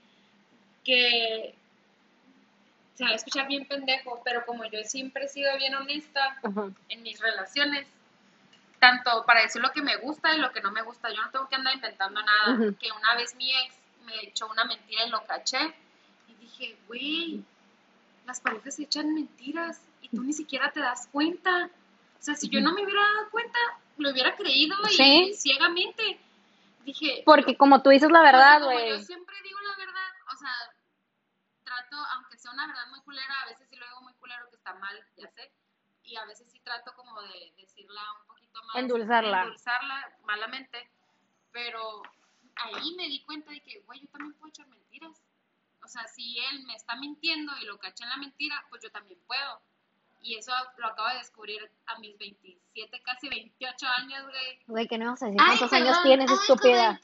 Que 0.85 1.55
se 2.93 3.03
va 3.03 3.09
a 3.09 3.15
escuchar 3.15 3.47
bien 3.47 3.67
pendejo, 3.67 4.21
pero 4.23 4.45
como 4.45 4.63
yo 4.65 4.79
siempre 4.85 5.25
he 5.25 5.27
sido 5.27 5.55
bien 5.57 5.75
honesta 5.75 6.37
Ajá. 6.43 6.69
en 6.87 7.03
mis 7.03 7.19
relaciones, 7.19 7.85
tanto 8.79 9.25
para 9.25 9.41
decir 9.41 9.61
lo 9.61 9.71
que 9.71 9.81
me 9.81 9.97
gusta 9.97 10.33
y 10.33 10.39
lo 10.39 10.51
que 10.53 10.61
no 10.61 10.71
me 10.71 10.81
gusta, 10.83 11.09
yo 11.09 11.21
no 11.21 11.29
tengo 11.31 11.49
que 11.49 11.55
andar 11.55 11.73
inventando 11.75 12.21
nada. 12.21 12.73
Que 12.79 12.91
una 12.91 13.15
vez 13.15 13.35
mi 13.35 13.51
ex 13.51 13.75
me 14.05 14.13
echó 14.23 14.47
una 14.47 14.63
mentira 14.65 15.03
y 15.05 15.09
lo 15.09 15.25
caché 15.25 15.73
y 16.29 16.35
dije, 16.35 16.77
güey, 16.87 17.43
las 18.25 18.39
parejas 18.39 18.75
se 18.75 18.83
echan 18.83 19.13
mentiras 19.13 19.81
y 20.01 20.09
tú 20.09 20.23
ni 20.23 20.31
siquiera 20.33 20.71
te 20.71 20.79
das 20.79 21.07
cuenta. 21.11 21.69
O 22.19 22.23
sea, 22.23 22.35
si 22.35 22.47
yo 22.49 22.61
no 22.61 22.73
me 22.73 22.83
hubiera 22.83 23.01
dado 23.01 23.29
cuenta, 23.31 23.57
lo 23.97 24.11
hubiera 24.11 24.35
creído 24.35 24.75
y 24.89 24.93
Sí. 24.93 25.33
ciegamente. 25.35 26.19
Dije, 26.85 27.23
Porque 27.25 27.57
como 27.57 27.81
tú 27.81 27.89
dices 27.89 28.11
la 28.11 28.21
verdad, 28.21 28.63
güey. 28.63 28.89
Yo 28.89 28.99
siempre 28.99 29.35
digo 29.43 29.59
la 29.59 29.75
verdad, 29.75 30.11
o 30.33 30.37
sea, 30.37 30.51
trato, 31.95 32.07
aunque 32.15 32.37
sea 32.37 32.51
una 32.51 32.67
verdad 32.67 32.87
muy 32.89 33.01
culera, 33.01 33.41
a 33.41 33.45
veces 33.47 33.67
sí 33.69 33.75
lo 33.75 33.85
digo 33.85 34.01
muy 34.01 34.13
culero 34.13 34.49
que 34.49 34.55
está 34.55 34.73
mal, 34.75 34.95
ya 35.17 35.29
sé, 35.31 35.51
y 36.03 36.15
a 36.15 36.25
veces 36.25 36.51
sí 36.51 36.59
trato 36.59 36.93
como 36.95 37.21
de 37.21 37.53
decirla 37.57 38.01
un 38.21 38.27
poquito 38.27 38.63
más. 38.63 38.75
Endulzarla. 38.75 39.43
Endulzarla 39.43 40.17
malamente, 40.23 40.89
pero 41.51 42.01
ahí 42.55 42.95
me 42.95 43.07
di 43.07 43.23
cuenta 43.23 43.51
de 43.51 43.61
que, 43.61 43.79
güey, 43.81 44.01
yo 44.01 44.07
también 44.09 44.33
puedo 44.33 44.49
echar 44.49 44.67
mentiras. 44.67 45.21
O 45.83 45.87
sea, 45.87 46.07
si 46.07 46.39
él 46.39 46.63
me 46.65 46.75
está 46.75 46.95
mintiendo 46.95 47.53
y 47.61 47.65
lo 47.65 47.77
caché 47.77 48.03
en 48.03 48.09
la 48.09 48.17
mentira, 48.17 48.65
pues 48.69 48.81
yo 48.81 48.91
también 48.91 49.19
puedo. 49.27 49.61
Y 50.21 50.35
eso 50.35 50.51
lo 50.77 50.87
acabo 50.87 51.09
de 51.09 51.17
descubrir 51.17 51.71
a 51.85 51.99
mis 51.99 52.17
27, 52.17 53.01
casi 53.03 53.29
28 53.29 53.85
años, 53.87 54.23
güey. 54.23 54.63
Güey, 54.65 54.87
¿qué 54.87 54.97
no 54.97 55.11
vas 55.11 55.21
a 55.21 55.27
decir? 55.27 55.37
¿Cuántos 55.37 55.71
años 55.73 55.87
perdón, 55.89 56.03
tienes, 56.03 56.31
ay, 56.31 56.37
estúpida? 56.37 56.99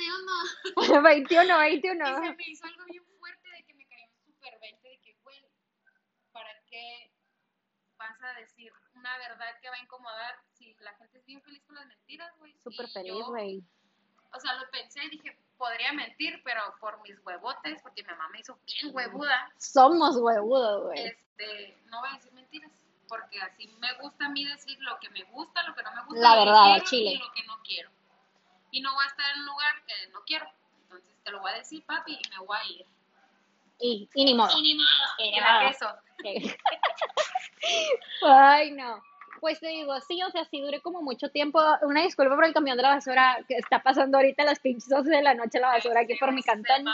21. 0.80 1.04
21, 1.04 1.44
Y 1.68 1.82
21. 1.82 2.06
se 2.06 2.36
me 2.36 2.44
hizo 2.48 2.66
algo 2.66 2.86
bien 2.86 3.06
fuerte 3.20 3.50
de 3.50 3.64
que 3.64 3.74
me 3.76 3.86
cayó 3.86 4.06
un 4.08 4.34
super 4.34 4.60
20 4.60 4.90
de 4.90 5.00
que, 5.02 5.16
güey, 5.22 5.46
¿para 6.32 6.64
qué 6.72 7.12
vas 8.02 8.22
a 8.24 8.34
decir 8.40 8.72
una 8.96 9.18
verdad 9.18 9.60
que 9.62 9.70
va 9.70 9.76
a 9.76 9.80
incomodar 9.80 10.36
si 10.54 10.74
la 10.80 10.94
gente 10.96 11.18
es 11.20 11.26
bien 11.26 11.42
feliz 11.42 11.64
con 11.66 11.76
las 11.76 11.86
mentiras, 11.88 12.32
güey? 12.40 12.56
Súper 12.64 12.88
feliz, 12.90 13.24
güey. 13.28 13.64
O 14.34 14.40
sea, 14.40 14.54
lo 14.56 14.70
pensé 14.72 15.04
y 15.04 15.10
dije, 15.10 15.38
podría 15.58 15.92
mentir, 15.94 16.42
pero 16.44 16.62
por 16.80 17.02
mis 17.02 17.18
huevotes, 17.26 17.82
porque 17.82 18.04
mi 18.04 18.10
mamá 18.10 18.30
me 18.30 18.40
hizo 18.40 18.58
bien 18.66 18.96
huevuda, 18.96 19.52
Somos 19.58 20.16
huevudos, 20.18 20.84
güey. 20.86 21.06
este, 21.08 21.78
no 21.86 22.00
voy 22.02 22.10
a 22.10 22.14
decir 22.14 22.32
mentiras. 22.34 22.72
Porque 23.08 23.42
así 23.42 23.68
me 23.80 23.92
gusta 23.96 24.26
a 24.28 24.30
mí 24.30 24.46
decir 24.46 24.78
lo 24.80 24.98
que 25.00 25.10
me 25.10 25.24
gusta, 25.26 25.64
lo 25.64 25.76
que 25.76 25.84
no 25.84 25.92
me 25.94 26.04
gusta, 26.06 26.22
La 26.22 26.30
lo 26.36 26.42
que 26.44 26.46
verdad, 26.46 26.64
quiero 26.76 26.86
chile. 26.86 27.12
y 27.12 27.18
lo 27.18 27.32
que 27.34 27.44
no 27.44 27.62
quiero. 27.62 27.92
Y 28.72 28.82
no 28.82 28.94
voy 28.94 29.04
a 29.04 29.08
estar 29.08 29.26
en 29.34 29.40
un 29.42 29.46
lugar 29.48 29.84
que 29.86 30.08
no 30.14 30.22
quiero. 30.26 30.50
Entonces 30.84 31.14
te 31.22 31.32
lo 31.32 31.42
voy 31.42 31.52
a 31.52 31.56
decir, 31.56 31.86
papi, 31.86 32.14
y 32.24 32.30
me 32.30 32.38
voy 32.46 32.58
a 32.58 32.66
ir. 32.68 32.86
Y, 33.82 34.08
y 34.14 34.26
ni 34.26 34.34
modo. 34.34 34.52
Y 34.58 34.62
ni 34.62 34.76
modo. 34.76 34.88
Y 35.18 35.32
ni 35.32 35.40
modo. 35.42 35.98
Ay, 38.24 38.72
no. 38.72 39.02
Pues 39.40 39.60
te 39.60 39.70
digo, 39.70 40.00
sí, 40.02 40.22
o 40.22 40.30
sea, 40.30 40.46
sí 40.46 40.62
duré 40.62 40.82
como 40.82 41.02
mucho 41.02 41.30
tiempo. 41.30 41.60
Una 41.82 42.04
disculpa 42.04 42.36
por 42.36 42.46
el 42.46 42.54
camión 42.54 42.78
de 42.78 42.84
la 42.84 42.96
basura 42.96 43.40
que 43.48 43.56
está 43.56 43.82
pasando 43.82 44.18
ahorita 44.18 44.44
a 44.44 44.46
las 44.46 44.60
pinches 44.60 44.88
12 44.88 45.10
de 45.10 45.24
la 45.24 45.34
noche 45.34 45.60
la 45.60 45.70
basura 45.70 46.02
aquí 46.02 46.16
por 46.20 46.32
mi 46.32 46.44
cantón. 46.44 46.86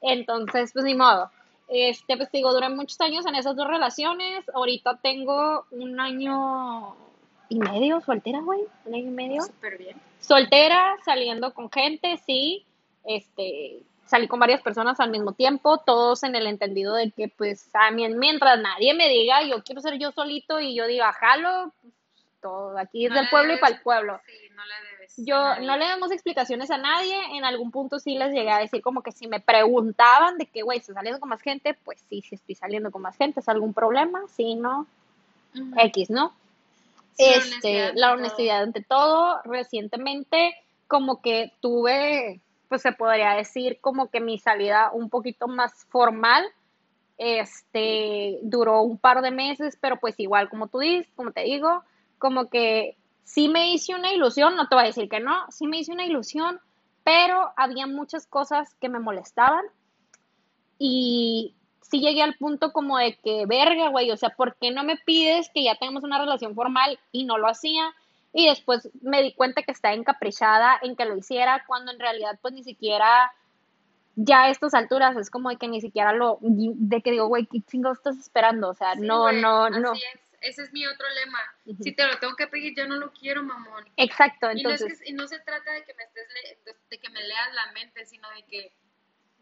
Entonces, 0.00 0.72
pues 0.72 0.84
ni 0.86 0.94
modo. 0.94 1.30
Este, 1.68 2.16
pues 2.16 2.30
te 2.30 2.38
digo, 2.38 2.52
duré 2.52 2.70
muchos 2.70 3.00
años 3.02 3.26
en 3.26 3.34
esas 3.34 3.56
dos 3.56 3.68
relaciones. 3.68 4.48
Ahorita 4.54 4.98
tengo 5.02 5.66
un 5.70 6.00
año 6.00 6.96
y 7.50 7.58
medio 7.58 8.00
soltera, 8.00 8.40
güey. 8.40 8.60
Un 8.86 8.94
año 8.94 9.08
y 9.08 9.10
medio. 9.10 9.42
Súper 9.42 9.76
bien. 9.76 10.00
Soltera, 10.18 10.96
saliendo 11.04 11.52
con 11.52 11.70
gente, 11.70 12.16
sí. 12.24 12.64
Este, 13.04 13.82
salí 14.12 14.28
con 14.28 14.40
varias 14.40 14.60
personas 14.60 15.00
al 15.00 15.10
mismo 15.10 15.32
tiempo, 15.32 15.78
todos 15.78 16.22
en 16.22 16.36
el 16.36 16.46
entendido 16.46 16.94
de 16.94 17.10
que, 17.12 17.28
pues, 17.28 17.70
a 17.72 17.90
mí, 17.90 18.06
mientras 18.10 18.60
nadie 18.60 18.92
me 18.92 19.08
diga, 19.08 19.42
yo 19.42 19.62
quiero 19.64 19.80
ser 19.80 19.98
yo 19.98 20.12
solito 20.12 20.60
y 20.60 20.74
yo 20.74 20.86
diga, 20.86 21.14
jalo, 21.14 21.72
pues, 21.80 21.94
todo, 22.42 22.76
aquí 22.76 23.06
es 23.06 23.14
del 23.14 23.30
pueblo 23.30 23.54
y 23.54 23.56
para 23.56 23.74
el 23.74 23.80
pueblo. 23.80 24.20
Sí, 24.26 24.34
no 24.54 24.62
le 24.66 24.74
debes. 24.90 25.14
Yo 25.16 25.66
no 25.66 25.78
le 25.78 25.86
damos 25.86 26.12
explicaciones 26.12 26.70
a 26.70 26.76
nadie, 26.76 27.16
en 27.38 27.46
algún 27.46 27.70
punto 27.70 27.98
sí 27.98 28.18
les 28.18 28.34
llegué 28.34 28.50
a 28.50 28.58
decir 28.58 28.82
como 28.82 29.02
que 29.02 29.12
si 29.12 29.28
me 29.28 29.40
preguntaban 29.40 30.36
de 30.36 30.44
que, 30.44 30.60
güey, 30.60 30.78
¿estás 30.78 30.94
saliendo 30.94 31.18
con 31.18 31.30
más 31.30 31.40
gente? 31.40 31.72
Pues 31.72 31.98
sí, 32.10 32.20
sí 32.20 32.34
estoy 32.34 32.54
saliendo 32.54 32.90
con 32.90 33.00
más 33.00 33.16
gente, 33.16 33.40
¿es 33.40 33.48
algún 33.48 33.72
problema? 33.72 34.20
Sí, 34.28 34.56
no. 34.56 34.86
X, 35.78 36.10
¿no? 36.10 36.34
Sí, 37.16 37.24
la 37.24 37.36
este, 37.36 37.46
honestidad 37.46 37.92
la 37.94 38.12
honestidad 38.12 38.62
ante 38.62 38.82
todo. 38.82 39.40
Recientemente, 39.44 40.54
como 40.86 41.22
que 41.22 41.52
tuve, 41.62 42.40
pues 42.72 42.80
se 42.80 42.92
podría 42.92 43.34
decir, 43.34 43.76
como 43.82 44.08
que 44.08 44.18
mi 44.18 44.38
salida 44.38 44.90
un 44.94 45.10
poquito 45.10 45.46
más 45.46 45.84
formal. 45.90 46.42
Este, 47.18 48.38
duró 48.40 48.80
un 48.80 48.96
par 48.96 49.20
de 49.20 49.30
meses, 49.30 49.76
pero 49.78 50.00
pues 50.00 50.18
igual, 50.18 50.48
como 50.48 50.68
tú 50.68 50.78
dices, 50.78 51.12
como 51.14 51.32
te 51.32 51.42
digo, 51.42 51.84
como 52.16 52.48
que 52.48 52.96
sí 53.24 53.50
me 53.50 53.74
hice 53.74 53.94
una 53.94 54.14
ilusión, 54.14 54.56
no 54.56 54.68
te 54.68 54.74
voy 54.74 54.84
a 54.84 54.86
decir 54.86 55.10
que 55.10 55.20
no, 55.20 55.44
sí 55.50 55.66
me 55.66 55.80
hice 55.80 55.92
una 55.92 56.06
ilusión, 56.06 56.60
pero 57.04 57.50
había 57.58 57.86
muchas 57.86 58.26
cosas 58.26 58.74
que 58.80 58.88
me 58.88 59.00
molestaban 59.00 59.66
y 60.78 61.54
sí 61.82 62.00
llegué 62.00 62.22
al 62.22 62.38
punto 62.38 62.72
como 62.72 62.96
de 62.96 63.18
que, 63.22 63.44
verga, 63.44 63.90
güey, 63.90 64.10
o 64.10 64.16
sea, 64.16 64.30
¿por 64.30 64.56
qué 64.56 64.70
no 64.70 64.82
me 64.82 64.96
pides 64.96 65.50
que 65.52 65.62
ya 65.62 65.76
tengamos 65.76 66.04
una 66.04 66.18
relación 66.18 66.54
formal? 66.54 66.98
Y 67.12 67.24
no 67.24 67.36
lo 67.36 67.48
hacía. 67.48 67.92
Y 68.32 68.48
después 68.48 68.88
me 69.02 69.22
di 69.22 69.34
cuenta 69.34 69.62
que 69.62 69.72
estaba 69.72 69.94
encaprichada 69.94 70.78
en 70.82 70.96
que 70.96 71.04
lo 71.04 71.16
hiciera, 71.16 71.64
cuando 71.66 71.92
en 71.92 71.98
realidad 71.98 72.38
pues 72.40 72.54
ni 72.54 72.64
siquiera, 72.64 73.32
ya 74.16 74.44
a 74.44 74.50
estas 74.50 74.74
alturas, 74.74 75.16
es 75.16 75.30
como 75.30 75.50
de 75.50 75.56
que 75.56 75.68
ni 75.68 75.80
siquiera 75.80 76.12
lo, 76.12 76.38
de 76.40 77.02
que 77.02 77.10
digo, 77.10 77.26
güey, 77.26 77.46
¿qué 77.46 77.60
chingados 77.62 77.98
estás 77.98 78.16
esperando? 78.18 78.70
O 78.70 78.74
sea, 78.74 78.94
Sí, 78.94 79.00
no, 79.02 79.32
no, 79.32 79.68
no. 79.70 79.92
Así 79.92 80.02
es. 80.14 80.20
Ese 80.40 80.62
es 80.64 80.72
mi 80.72 80.84
otro 80.86 81.06
lema. 81.10 81.38
Si 81.84 81.92
te 81.92 82.04
lo 82.04 82.18
tengo 82.18 82.34
que 82.34 82.48
pedir, 82.48 82.74
yo 82.76 82.88
no 82.88 82.96
lo 82.96 83.12
quiero, 83.12 83.44
mamón. 83.44 83.84
Exacto, 83.96 84.50
Y 84.50 84.62
no, 84.64 84.70
es 84.70 84.80
entonces, 84.80 85.00
que- 85.00 85.10
y 85.10 85.12
no 85.12 85.28
se 85.28 85.38
trata 85.38 85.70
de 85.72 85.84
que 85.84 85.94
me 85.94 86.02
estés 86.02 86.26
le- 86.34 86.72
de, 86.90 86.98
que 86.98 87.10
me 87.10 87.22
leas 87.22 87.54
la 87.54 87.70
mente, 87.72 88.04
sino 88.06 88.28
de 88.30 88.42
que, 88.46 88.72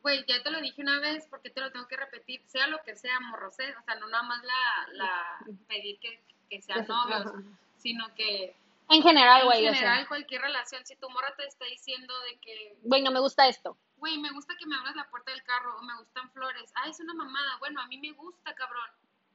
güey, 0.03 0.23
ya 0.29 0.43
te 0.43 0.51
lo 0.51 0.61
dije 0.61 0.83
una 0.83 1.01
vez, 1.01 1.27
¿por 1.29 1.41
qué 1.41 1.49
te 1.49 1.63
lo 1.63 1.73
tengo 1.73 1.89
que 1.89 1.97
repetir? 1.97 2.43
Sea 2.47 2.67
lo 2.67 2.83
que 2.83 2.97
sea, 2.97 3.19
morrosé, 3.21 3.65
o 3.81 3.83
sea, 3.83 3.95
no 3.95 4.09
nada 4.09 4.25
más 4.25 4.43
la, 4.45 4.93
la 4.93 5.39
pedir 5.69 5.99
que, 6.01 6.21
que 6.51 6.61
sean 6.61 6.87
novios, 6.87 7.33
sino 7.79 8.15
que 8.15 8.55
en 8.91 9.03
general, 9.03 9.41
en 9.41 9.47
güey, 9.47 9.69
o 9.69 9.73
general 9.75 10.07
cualquier 10.09 10.43
relación, 10.43 10.85
si 10.85 10.97
tu 10.97 11.09
morra 11.11 11.35
te 11.37 11.47
está 11.47 11.65
diciendo 11.67 12.13
de 12.23 12.39
que, 12.41 12.77
güey, 12.83 13.03
no 13.03 13.11
me 13.11 13.21
gusta 13.21 13.49
esto. 13.49 13.79
güey, 13.97 14.19
me 14.19 14.31
gusta 14.33 14.55
que 14.59 14.67
me 14.67 14.77
abras 14.77 14.97
la 14.97 15.09
puerta 15.11 15.31
del 15.31 15.43
carro 15.45 15.77
o 15.79 15.83
me 15.83 15.95
gustan 15.99 16.31
flores, 16.33 16.73
ah, 16.77 16.89
es 16.89 16.99
una 17.01 17.15
mamada, 17.15 17.57
bueno, 17.59 17.81
a 17.81 17.87
mí 17.87 17.99
me 17.99 18.13
gusta, 18.13 18.55
cabrón. 18.55 18.89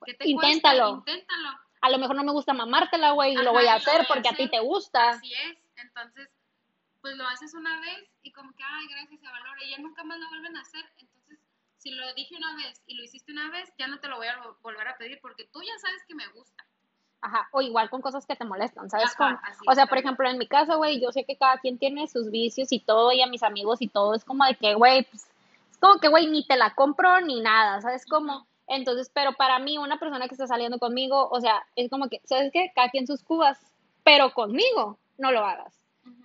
¿Qué 0.05 0.13
te 0.13 0.27
Inténtalo. 0.29 1.03
cuesta? 1.03 1.11
Inténtalo. 1.11 1.59
A 1.81 1.89
lo 1.89 1.97
mejor 1.99 2.15
no 2.15 2.23
me 2.23 2.31
gusta 2.31 2.53
mamártela, 2.53 3.11
güey, 3.11 3.33
y 3.33 3.37
lo 3.37 3.51
voy 3.53 3.65
a 3.67 3.75
hacer 3.75 3.97
voy 3.97 4.05
a 4.05 4.07
porque 4.07 4.29
a 4.29 4.33
ti 4.35 4.49
te 4.49 4.59
gusta. 4.59 5.09
Así 5.09 5.31
es. 5.33 5.57
Entonces, 5.77 6.29
pues 7.01 7.15
lo 7.15 7.27
haces 7.27 7.53
una 7.53 7.79
vez 7.81 8.09
y 8.23 8.31
como 8.31 8.51
que, 8.55 8.63
ay, 8.63 8.87
gracias, 8.89 9.19
se 9.21 9.27
valora. 9.27 9.63
Y 9.63 9.69
ya 9.71 9.77
nunca 9.77 10.03
más 10.03 10.17
lo 10.19 10.27
vuelven 10.29 10.57
a 10.57 10.61
hacer. 10.61 10.83
Entonces, 10.97 11.39
si 11.77 11.91
lo 11.91 12.11
dije 12.15 12.35
una 12.37 12.55
vez 12.55 12.81
y 12.87 12.95
lo 12.95 13.03
hiciste 13.03 13.31
una 13.31 13.51
vez, 13.51 13.71
ya 13.77 13.87
no 13.87 13.99
te 13.99 14.07
lo 14.07 14.17
voy 14.17 14.27
a 14.27 14.41
vol- 14.41 14.57
volver 14.63 14.87
a 14.87 14.97
pedir 14.97 15.19
porque 15.21 15.45
tú 15.45 15.61
ya 15.61 15.77
sabes 15.77 16.03
que 16.07 16.15
me 16.15 16.27
gusta. 16.29 16.65
Ajá, 17.25 17.49
o 17.51 17.59
igual 17.59 17.89
con 17.89 18.01
cosas 18.01 18.27
que 18.27 18.35
te 18.35 18.45
molestan, 18.45 18.88
¿sabes? 18.88 19.11
Ajá, 19.19 19.41
así 19.43 19.65
o 19.67 19.73
sea, 19.73 19.88
por 19.88 19.97
ejemplo, 19.97 20.29
en 20.29 20.38
mi 20.38 20.45
casa, 20.45 20.75
güey, 20.75 21.01
yo 21.01 21.11
sé 21.11 21.23
que 21.23 21.35
cada 21.38 21.57
quien 21.57 21.79
tiene 21.79 22.07
sus 22.07 22.29
vicios 22.29 22.71
y 22.71 22.79
todo, 22.79 23.11
y 23.11 23.23
a 23.23 23.27
mis 23.27 23.41
amigos 23.41 23.81
y 23.81 23.88
todo, 23.88 24.13
es 24.13 24.23
como 24.23 24.45
de 24.45 24.53
que, 24.53 24.75
güey, 24.75 25.07
pues, 25.09 25.27
es 25.71 25.77
como 25.79 25.99
que, 25.99 26.07
güey, 26.07 26.27
ni 26.27 26.45
te 26.45 26.55
la 26.55 26.75
compro 26.75 27.21
ni 27.21 27.41
nada, 27.41 27.81
¿sabes 27.81 28.05
cómo? 28.05 28.35
Ujú. 28.35 28.45
Entonces, 28.67 29.09
pero 29.11 29.33
para 29.33 29.57
mí, 29.57 29.79
una 29.79 29.97
persona 29.97 30.27
que 30.27 30.35
está 30.35 30.45
saliendo 30.45 30.77
conmigo, 30.77 31.27
o 31.31 31.41
sea, 31.41 31.65
es 31.75 31.89
como 31.89 32.09
que, 32.09 32.21
¿sabes 32.25 32.51
qué? 32.53 32.71
Cada 32.75 32.89
quien 32.89 33.07
sus 33.07 33.23
cubas, 33.23 33.59
pero 34.03 34.31
conmigo 34.35 34.99
no 35.17 35.31
lo 35.31 35.43
hagas. 35.43 35.73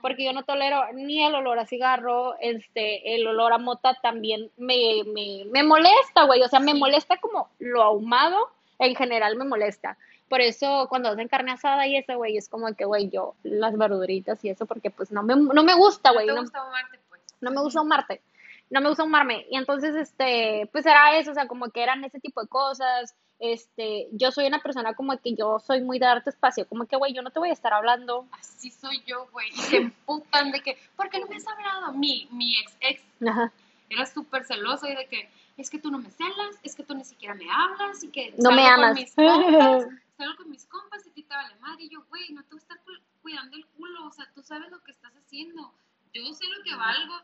Porque 0.02 0.26
yo 0.26 0.34
no 0.34 0.42
tolero 0.42 0.92
ni 0.92 1.24
el 1.24 1.34
olor 1.34 1.58
a 1.58 1.64
cigarro, 1.64 2.34
este, 2.40 3.14
el 3.14 3.26
olor 3.26 3.54
a 3.54 3.58
mota 3.58 3.96
también 4.02 4.50
me, 4.58 5.02
me, 5.06 5.46
me 5.50 5.62
molesta, 5.62 6.24
güey. 6.26 6.42
O 6.42 6.48
sea, 6.48 6.60
me 6.60 6.74
molesta 6.74 7.16
como 7.16 7.48
lo 7.58 7.82
ahumado, 7.82 8.50
en 8.78 8.94
general 8.94 9.36
me 9.36 9.46
molesta. 9.46 9.96
Por 10.30 10.40
eso 10.40 10.86
cuando 10.88 11.10
hacen 11.10 11.28
carne 11.28 11.52
asada 11.52 11.86
y 11.86 11.96
eso, 11.96 12.16
güey, 12.16 12.38
es 12.38 12.48
como 12.48 12.72
que, 12.74 12.86
güey, 12.86 13.10
yo 13.10 13.34
las 13.42 13.76
verduritas 13.76 14.42
y 14.44 14.48
eso, 14.48 14.64
porque 14.64 14.90
pues 14.90 15.10
no 15.12 15.22
me, 15.22 15.36
no 15.36 15.62
me 15.62 15.74
gusta, 15.74 16.08
¿No 16.10 16.14
güey. 16.14 16.26
te 16.26 16.32
No, 16.32 16.40
gusta 16.40 16.60
amarte, 16.66 16.98
pues? 17.10 17.20
no 17.42 17.50
me 17.50 17.60
gusta 17.60 17.80
ahumarte. 17.80 18.22
No 18.70 18.80
me 18.80 18.88
gusta 18.88 19.02
ahumarme. 19.02 19.46
Y 19.50 19.56
entonces, 19.56 19.96
este, 19.96 20.68
pues 20.70 20.86
era 20.86 21.18
eso, 21.18 21.32
o 21.32 21.34
sea, 21.34 21.48
como 21.48 21.68
que 21.70 21.82
eran 21.82 22.04
ese 22.04 22.20
tipo 22.20 22.40
de 22.40 22.46
cosas. 22.46 23.16
Este, 23.40 24.06
yo 24.12 24.30
soy 24.30 24.46
una 24.46 24.60
persona 24.60 24.94
como 24.94 25.18
que 25.18 25.34
yo 25.34 25.58
soy 25.58 25.80
muy 25.80 25.98
de 25.98 26.06
darte 26.06 26.30
espacio, 26.30 26.68
como 26.68 26.86
que, 26.86 26.94
güey, 26.96 27.12
yo 27.12 27.20
no 27.22 27.30
te 27.30 27.40
voy 27.40 27.50
a 27.50 27.52
estar 27.52 27.72
hablando. 27.72 28.26
Así 28.30 28.70
soy 28.70 29.02
yo, 29.04 29.26
güey. 29.32 29.48
Y 29.48 29.56
se 29.56 29.76
emputan 29.78 30.52
de 30.52 30.60
que, 30.60 30.78
¿por 30.94 31.10
qué 31.10 31.18
no 31.18 31.26
me 31.26 31.34
has 31.36 31.48
hablado? 31.48 31.92
Mi, 31.94 32.28
mi 32.30 32.54
ex 32.60 32.76
ex 32.80 33.02
Ajá. 33.28 33.50
era 33.88 34.06
súper 34.06 34.44
celoso 34.44 34.86
y 34.86 34.94
de 34.94 35.06
que, 35.06 35.28
es 35.60 35.70
que 35.70 35.78
tú 35.78 35.90
no 35.90 35.98
me 35.98 36.10
celas, 36.10 36.56
es 36.62 36.74
que 36.74 36.82
tú 36.82 36.94
ni 36.94 37.04
siquiera 37.04 37.34
me 37.34 37.50
hablas 37.50 38.02
y 38.02 38.08
que 38.10 38.34
No 38.38 38.50
me 38.50 38.62
salgo 38.64 38.76
con 38.76 38.84
amas. 38.84 38.94
mis 38.94 39.14
compas, 39.14 39.86
salgo 40.16 40.36
con 40.36 40.50
mis 40.50 40.66
compas 40.66 41.06
y 41.06 41.10
a 41.10 41.12
ti 41.14 41.22
te 41.22 41.34
vale 41.34 41.54
madre. 41.56 41.84
Y 41.84 41.88
yo, 41.90 42.02
güey, 42.06 42.30
no 42.32 42.42
te 42.42 42.48
voy 42.50 42.58
a 42.58 42.62
estar 42.62 42.80
cu- 42.80 42.92
cuidando 43.22 43.56
el 43.56 43.66
culo, 43.68 44.06
o 44.06 44.10
sea, 44.12 44.30
tú 44.34 44.42
sabes 44.42 44.70
lo 44.70 44.82
que 44.82 44.92
estás 44.92 45.12
haciendo. 45.16 45.72
Yo 46.12 46.24
sé 46.32 46.44
lo 46.46 46.62
que 46.64 46.74
valgo, 46.74 47.14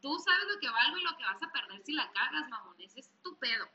tú 0.00 0.18
sabes 0.18 0.44
lo 0.52 0.58
que 0.58 0.68
valgo 0.68 0.96
y 0.98 1.02
lo 1.02 1.16
que 1.16 1.24
vas 1.24 1.42
a 1.42 1.52
perder 1.52 1.82
si 1.84 1.92
la 1.92 2.10
cagas, 2.12 2.48
mamón. 2.48 2.74
Ese 2.80 3.00
es 3.00 3.10
tu 3.22 3.36
pedo. 3.36 3.66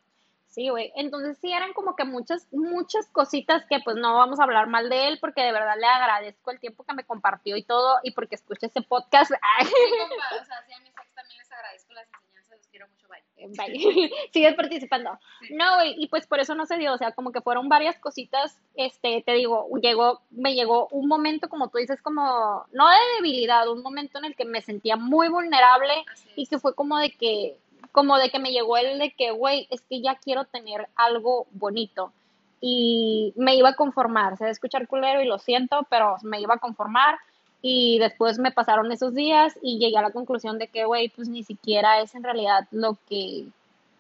Sí, 0.48 0.70
güey. 0.70 0.92
Entonces 0.96 1.38
sí 1.40 1.52
eran 1.52 1.74
como 1.74 1.96
que 1.96 2.04
muchas, 2.06 2.48
muchas 2.52 3.08
cositas 3.12 3.66
que 3.70 3.80
pues 3.84 3.96
no 3.98 4.16
vamos 4.16 4.40
a 4.40 4.44
hablar 4.44 4.66
mal 4.68 4.90
de 4.90 5.08
él 5.10 5.20
porque 5.22 5.44
de 5.44 5.52
verdad 5.52 5.76
le 5.80 5.86
agradezco 5.86 6.50
el 6.52 6.60
tiempo 6.60 6.84
que 6.84 6.94
me 6.96 7.04
compartió 7.06 7.56
y 7.58 7.64
todo 7.64 8.00
y 8.02 8.12
porque 8.12 8.36
escuché 8.36 8.66
ese 8.66 8.82
podcast. 8.82 9.32
Ay, 9.42 9.66
Sí, 9.68 9.74
compa, 10.10 10.42
o 10.42 10.46
sea, 10.46 10.66
sí, 10.66 10.74
a 10.74 10.80
mis 10.80 10.90
ex 10.98 11.14
también 11.14 11.38
les 11.38 11.52
agradezco 11.52 11.94
las 11.94 12.08
enseñanzas, 12.12 12.58
los 12.58 12.68
quiero 12.70 12.88
mucho, 12.88 13.08
bye. 13.50 14.12
Sigues 14.34 14.56
participando. 14.56 15.18
Sí. 15.42 15.54
No, 15.54 15.76
güey, 15.76 15.96
y 15.98 16.08
pues 16.08 16.28
por 16.28 16.40
eso 16.40 16.56
no 16.56 16.66
se 16.66 16.78
dio, 16.78 16.94
o 16.94 16.98
sea, 16.98 17.12
como 17.12 17.32
que 17.32 17.42
fueron 17.42 17.70
varias 17.70 17.98
cositas, 18.00 18.60
este, 18.76 19.22
te 19.26 19.34
digo, 19.34 19.68
llegó, 19.82 20.22
me 20.32 20.56
llegó 20.56 20.88
un 20.92 21.08
momento, 21.08 21.50
como 21.50 21.70
tú 21.70 21.78
dices, 21.78 22.02
como, 22.02 22.66
no 22.72 22.90
de 22.90 22.98
debilidad, 23.18 23.70
un 23.70 23.82
momento 23.82 24.18
en 24.18 24.26
el 24.26 24.36
que 24.36 24.46
me 24.46 24.62
sentía 24.62 24.96
muy 24.96 25.30
vulnerable 25.30 25.94
y 26.36 26.48
que 26.48 26.60
fue 26.60 26.74
como 26.74 26.98
de 26.98 27.12
que, 27.12 27.58
como 27.92 28.18
de 28.18 28.30
que 28.30 28.40
me 28.40 28.52
llegó 28.52 28.78
el 28.78 29.00
de 29.00 29.12
que, 29.12 29.32
güey, 29.32 29.68
es 29.70 29.82
que 29.82 30.02
ya 30.02 30.16
quiero 30.16 30.46
tener 30.46 30.88
algo 30.96 31.48
bonito. 31.52 32.12
Y 32.60 33.34
me 33.36 33.56
iba 33.56 33.70
a 33.70 33.76
conformar, 33.76 34.36
se 34.38 34.46
va 34.46 34.48
a 34.48 34.52
escuchar 34.52 34.88
culero 34.88 35.22
y 35.22 35.28
lo 35.28 35.38
siento, 35.38 35.86
pero 35.90 36.18
me 36.24 36.42
iba 36.42 36.56
a 36.56 36.60
conformar. 36.60 37.18
Y 37.62 37.98
después 38.00 38.38
me 38.40 38.52
pasaron 38.52 38.92
esos 38.92 39.14
días 39.16 39.58
y 39.62 39.80
llegué 39.80 39.98
a 39.98 40.02
la 40.04 40.12
conclusión 40.12 40.58
de 40.60 40.68
que, 40.68 40.86
güey, 40.86 41.10
pues 41.10 41.28
ni 41.28 41.44
siquiera 41.44 42.02
es 42.02 42.14
en 42.16 42.24
realidad 42.24 42.68
lo 42.72 42.98
que 43.10 43.46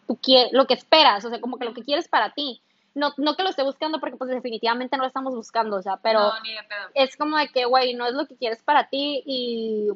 tú 0.08 0.16
quieres, 0.16 0.54
lo 0.54 0.68
que 0.68 0.76
esperas, 0.76 1.26
o 1.26 1.30
sea, 1.30 1.42
como 1.42 1.58
que 1.58 1.66
lo 1.66 1.74
que 1.74 1.84
quieres 1.84 2.08
para 2.08 2.34
ti. 2.34 2.62
No, 2.96 3.14
no 3.18 3.36
que 3.36 3.44
lo 3.44 3.50
esté 3.50 3.64
buscando 3.64 4.00
porque 4.00 4.16
pues 4.16 4.30
definitivamente 4.30 4.96
no 4.98 5.04
lo 5.04 5.08
estamos 5.08 5.36
buscando, 5.36 5.78
o 5.78 5.82
sea, 5.82 5.98
pero 5.98 6.20
No, 6.20 6.40
ni 6.42 6.52
de 6.54 6.64
pedo. 6.64 6.88
es 6.96 7.16
como 7.18 7.38
de 7.38 7.48
que, 7.50 7.66
güey, 7.66 7.94
no 7.94 8.08
es 8.08 8.14
lo 8.14 8.26
que 8.26 8.36
quieres 8.36 8.62
para 8.64 8.88
ti 8.90 9.22
y 9.26 9.90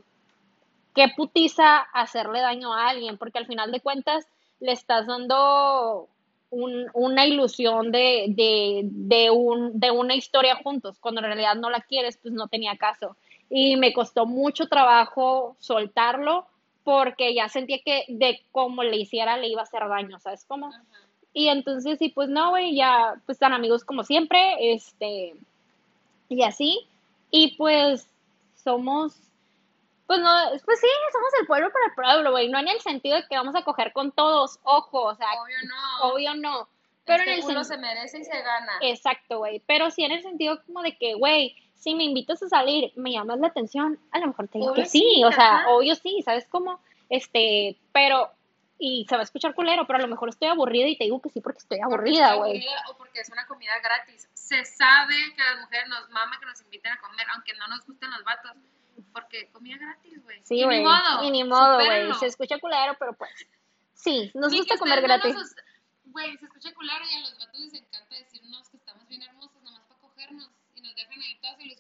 qué 0.93 1.08
putiza 1.15 1.78
hacerle 1.93 2.41
daño 2.41 2.74
a 2.74 2.89
alguien, 2.89 3.17
porque 3.17 3.38
al 3.39 3.47
final 3.47 3.71
de 3.71 3.80
cuentas 3.80 4.28
le 4.60 4.71
estás 4.74 5.08
dando 5.08 6.08
un- 6.52 6.89
una 6.93 7.26
ilusión 7.26 7.91
de, 7.91 8.26
de, 8.30 8.82
de, 8.84 9.30
un, 9.32 9.80
de 9.80 9.89
una 9.91 10.15
historia 10.15 10.56
juntos, 10.62 10.97
cuando 11.00 11.21
en 11.21 11.28
realidad 11.28 11.56
no 11.56 11.69
la 11.69 11.80
quieres, 11.82 12.17
pues 12.21 12.34
no 12.34 12.47
tenía 12.50 12.76
caso. 12.78 13.15
Y 13.54 13.76
me 13.76 13.92
costó 13.94 14.26
mucho 14.26 14.68
trabajo 14.68 15.58
soltarlo 15.60 16.48
porque 16.86 17.36
ya 17.36 17.50
sentía 17.50 17.80
que 17.84 18.06
de 18.08 18.42
cómo 18.52 18.82
le 18.82 18.96
hiciera 18.98 19.38
le 19.38 19.50
iba 19.50 19.60
a 19.62 19.66
hacer 19.66 19.88
daño, 19.88 20.18
¿sabes 20.20 20.46
cómo? 20.48 20.72
Y 21.34 21.50
entonces, 21.50 22.00
sí, 22.00 22.10
pues 22.10 22.30
no, 22.30 22.52
güey, 22.52 22.76
ya, 22.76 23.16
pues 23.26 23.36
están 23.36 23.54
amigos 23.54 23.84
como 23.86 24.04
siempre, 24.04 24.74
este, 24.74 25.36
y 26.30 26.44
así. 26.44 26.88
Y 27.30 27.56
pues 27.58 28.08
somos, 28.56 29.16
pues 30.08 30.20
no, 30.20 30.30
pues 30.66 30.80
sí, 30.80 30.88
somos 31.12 31.30
el 31.40 31.48
pueblo 31.48 31.72
para 31.72 31.86
el 31.86 31.94
pueblo, 31.94 32.32
güey, 32.32 32.50
no 32.50 32.60
en 32.60 32.68
el 32.70 32.80
sentido 32.82 33.18
de 33.18 33.28
que 33.30 33.36
vamos 33.38 33.56
a 33.56 33.64
coger 33.64 33.94
con 33.94 34.12
todos, 34.12 34.60
ojo, 34.64 35.04
o 35.04 35.16
sea, 35.16 35.28
Obvio 35.42 35.56
no. 35.68 36.10
obvio 36.10 36.36
no, 36.36 36.68
pero 37.06 37.20
este 37.20 37.32
en 37.32 37.38
el 37.38 37.44
sentido, 37.44 37.64
se 37.64 37.78
merece 37.78 38.20
y 38.20 38.24
se 38.24 38.42
gana. 38.42 38.74
exacto, 38.82 39.40
güey, 39.40 39.62
pero 39.66 39.90
sí 39.92 40.04
en 40.04 40.12
el 40.12 40.22
sentido 40.22 40.62
como 40.66 40.82
de 40.82 40.98
que, 40.98 41.14
güey, 41.14 41.56
si 41.82 41.96
me 41.96 42.04
invitas 42.04 42.41
a 42.44 42.48
salir, 42.48 42.94
me 42.96 43.12
llamas 43.12 43.39
la 43.39 43.48
atención, 43.48 44.00
a 44.12 44.20
lo 44.20 44.28
mejor 44.28 44.48
te 44.48 44.60
digo 44.60 44.72
Obvio 44.72 44.84
que 44.84 44.89
sí, 44.89 45.00
sí, 45.15 45.24
o 45.24 45.32
sea, 45.32 45.65
obvio 45.70 45.96
sí, 45.96 46.22
¿sabes 46.24 46.46
cómo? 46.48 46.80
Este, 47.10 47.76
pero, 47.91 48.32
y 48.78 49.06
se 49.10 49.15
va 49.15 49.22
a 49.22 49.24
escuchar 49.24 49.56
culero, 49.56 49.88
pero 49.88 49.98
a 49.98 50.02
lo 50.02 50.08
mejor 50.08 50.30
estoy 50.30 50.48
aburrida 50.48 50.88
y 50.88 50.96
te 50.96 51.06
digo 51.06 51.20
que 51.20 51.30
sí 51.30 51.41
porque 51.41 51.58
estoy 51.58 51.80
aburrida, 51.80 52.36
güey. 52.36 52.63
O 52.88 52.96
porque 52.98 53.20
es 53.20 53.30
una 53.30 53.48
comida 53.48 53.74
gratis. 53.84 54.30
Se 54.34 54.63
sabe 54.63 55.15
que 55.36 55.44
las 55.44 55.60
mujeres 55.60 55.89
nos 55.89 56.08
mama 56.12 56.39
que 56.39 56.46
nos 56.46 56.62
inviten 56.62 56.91
a 56.91 57.00
comer, 57.00 57.26
aunque 57.34 57.54
no 57.56 57.67
nos 57.67 57.86
gusten 57.86 58.12
los 58.12 58.24
vatos. 58.24 58.52
Porque 59.12 59.50
comida 59.52 59.78
gratis, 59.78 60.24
güey. 60.24 60.39
Sí, 60.44 60.63
güey. 60.63 60.78
Ni 60.78 60.84
modo. 60.84 61.24
Y 61.24 61.32
ni 61.32 61.44
modo, 61.44 61.76
güey. 61.76 62.13
Se 62.13 62.28
escucha 62.28 62.60
culero, 62.60 62.96
pero 63.00 63.13
pues. 63.13 63.32
Sí, 63.94 64.32
nos 64.34 64.54
gusta 64.54 64.78
comer 64.78 65.02
no 65.02 65.08
gratis. 65.08 65.36
Güey, 66.06 66.38
se 66.38 66.46
escucha 66.46 66.74
culero 66.74 67.04
y 67.10 67.15
a 67.15 67.20
los 67.22 67.38
vatos 67.38 67.60
les 67.60 67.74
encanta 67.74 68.15
decirnos 68.15 68.70
que 68.70 68.78
estamos 68.78 69.08
bien 69.08 69.22
hermosos 69.24 69.62
nomás 69.63 69.84
para 69.84 70.00
cogernos. 70.00 70.50
Y 70.76 70.82
nos 70.82 70.96
dejan 70.96 71.22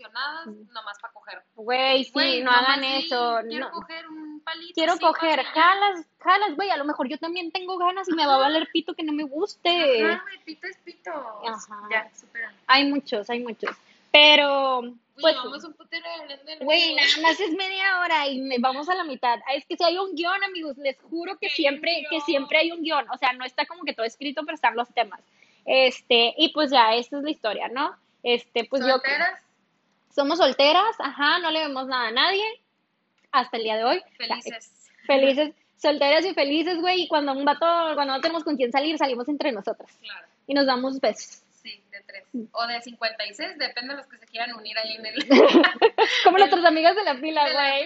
nomás 0.03 0.99
para 0.99 1.13
coger. 1.13 1.43
Güey, 1.55 2.03
sí, 2.03 2.41
no 2.41 2.51
hagan 2.51 2.83
eso. 2.83 3.39
Quiero 3.47 3.67
no. 3.67 3.71
coger 3.71 4.07
un 4.07 4.41
palito. 4.41 4.73
Quiero 4.73 4.97
coger, 4.99 5.43
jalas, 5.43 6.05
jalas, 6.19 6.55
güey. 6.55 6.69
A 6.69 6.77
lo 6.77 6.85
mejor 6.85 7.07
yo 7.07 7.17
también 7.17 7.51
tengo 7.51 7.77
ganas 7.77 8.07
y 8.09 8.13
me 8.13 8.25
va 8.25 8.35
a 8.35 8.39
valer 8.39 8.67
pito 8.71 8.93
que 8.93 9.03
no 9.03 9.13
me 9.13 9.23
guste. 9.23 9.69
Ajá, 10.03 10.23
güey, 10.23 10.39
pito 10.43 10.67
es 10.67 10.77
pito. 10.77 11.11
Ajá. 11.11 11.87
Ya, 11.89 12.11
supera. 12.15 12.53
Hay 12.67 12.89
muchos, 12.89 13.29
hay 13.29 13.39
muchos. 13.39 13.75
Pero, 14.11 14.81
pues, 15.19 15.35
vamos 15.35 15.63
un 15.63 15.73
putero 15.73 16.05
hablando 16.19 16.43
del 16.43 16.59
güey, 16.59 16.95
nada 16.95 17.07
más 17.21 17.39
es 17.39 17.53
media 17.53 17.99
hora 18.01 18.27
y 18.27 18.41
me 18.41 18.57
vamos 18.59 18.89
a 18.89 18.95
la 18.95 19.05
mitad. 19.05 19.39
Ah, 19.47 19.53
Es 19.53 19.65
que 19.65 19.77
si 19.77 19.83
hay 19.83 19.97
un 19.97 20.15
guion, 20.15 20.43
amigos, 20.43 20.77
les 20.77 20.97
juro 21.09 21.37
que 21.37 21.49
siempre, 21.49 22.03
que 22.09 22.19
siempre 22.21 22.57
hay 22.57 22.71
un 22.71 22.81
guion. 22.81 23.09
O 23.09 23.17
sea, 23.17 23.31
no 23.33 23.45
está 23.45 23.65
como 23.65 23.83
que 23.83 23.93
todo 23.93 24.05
escrito, 24.05 24.43
pero 24.43 24.55
están 24.55 24.75
los 24.75 24.89
temas. 24.89 25.21
Este, 25.65 26.33
y 26.37 26.49
pues 26.49 26.71
ya, 26.71 26.95
esta 26.95 27.17
es 27.17 27.23
la 27.23 27.31
historia, 27.31 27.69
¿no? 27.69 27.95
Este, 28.23 28.65
pues 28.65 28.85
yo. 28.85 29.01
Somos 30.13 30.37
solteras, 30.39 30.95
ajá, 30.99 31.39
no 31.39 31.51
le 31.51 31.59
vemos 31.59 31.87
nada 31.87 32.07
a 32.07 32.11
nadie 32.11 32.43
hasta 33.31 33.57
el 33.57 33.63
día 33.63 33.77
de 33.77 33.83
hoy. 33.83 34.01
Felices. 34.17 34.89
Felices, 35.05 35.53
solteras 35.77 36.25
y 36.25 36.33
felices, 36.33 36.79
güey. 36.79 37.03
Y 37.03 37.07
cuando 37.07 37.31
un 37.31 37.45
vato, 37.45 37.65
cuando 37.95 38.13
no 38.13 38.21
tenemos 38.21 38.43
con 38.43 38.55
quién 38.55 38.71
salir, 38.71 38.97
salimos 38.97 39.27
entre 39.29 39.51
nosotras. 39.51 39.89
Claro. 40.01 40.27
Y 40.47 40.53
nos 40.53 40.65
damos 40.65 40.99
besos. 40.99 41.43
Sí, 41.61 41.81
de 41.91 42.01
tres. 42.01 42.23
O 42.51 42.67
de 42.67 42.81
56, 42.81 43.57
depende 43.57 43.93
de 43.93 43.97
los 43.97 44.07
que 44.07 44.17
se 44.17 44.25
quieran 44.25 44.53
unir 44.55 44.77
ahí 44.77 44.95
en 44.95 45.05
el. 45.05 45.27
Como 46.23 46.37
nuestras 46.37 46.65
amigas 46.65 46.95
de 46.95 47.03
la 47.03 47.15
fila, 47.15 47.43
güey. 47.49 47.85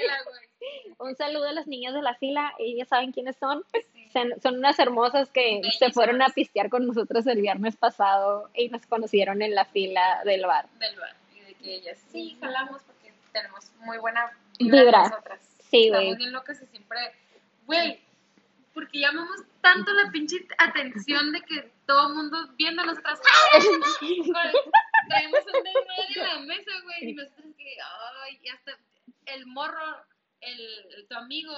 Un 0.97 1.15
saludo 1.15 1.49
a 1.49 1.51
las 1.51 1.67
niñas 1.67 1.93
de 1.93 2.01
la 2.01 2.15
fila, 2.15 2.53
ellas 2.57 2.88
saben 2.88 3.11
quiénes 3.11 3.35
son. 3.38 3.63
Sí. 3.73 4.09
Son, 4.13 4.33
son 4.41 4.57
unas 4.57 4.79
hermosas 4.79 5.29
que 5.29 5.41
Bellísimas. 5.41 5.77
se 5.77 5.91
fueron 5.91 6.21
a 6.21 6.29
pistear 6.29 6.69
con 6.69 6.88
nosotros 6.88 7.27
el 7.27 7.41
viernes 7.41 7.75
pasado 7.75 8.49
y 8.55 8.69
nos 8.69 8.85
conocieron 8.85 9.41
en 9.41 9.53
la 9.53 9.65
fila 9.65 10.21
del 10.23 10.45
bar. 10.45 10.67
Del 10.79 10.95
bar. 10.97 11.13
Que 11.65 11.75
ellas 11.78 11.97
sí 12.12 12.38
jalamos 12.39 12.84
porque 12.84 13.12
tenemos 13.34 13.71
muy 13.80 13.97
buena 13.97 14.32
Vibra. 14.60 15.10
nosotras. 15.10 15.41
Sí, 15.71 15.88
Estamos 15.88 16.06
güey. 16.06 16.17
bien 16.17 16.32
locas 16.32 16.62
y 16.62 16.65
siempre. 16.67 16.99
Güey, 17.65 17.99
porque 18.71 18.99
llamamos 18.99 19.41
tanto 19.62 19.91
la 19.93 20.12
pinche 20.12 20.45
atención 20.60 21.32
de 21.32 21.41
que 21.41 21.71
todo 21.88 22.10
el 22.10 22.13
mundo 22.13 22.38
viendo 22.56 22.84
a 22.84 22.86
nosotras. 22.86 23.19
Traemos 25.10 25.39
un 25.47 25.63
desmadre 25.63 26.13
en 26.15 26.23
la 26.23 26.39
mesa, 26.41 26.71
güey. 26.84 27.10
Y 27.10 27.13
nosotros 27.13 27.45
que, 27.58 27.78
ay, 28.25 28.39
y 28.43 28.49
hasta 28.49 28.78
el 29.25 29.47
morro, 29.47 30.06
el, 30.41 31.08
tu 31.10 31.15
amigo, 31.15 31.51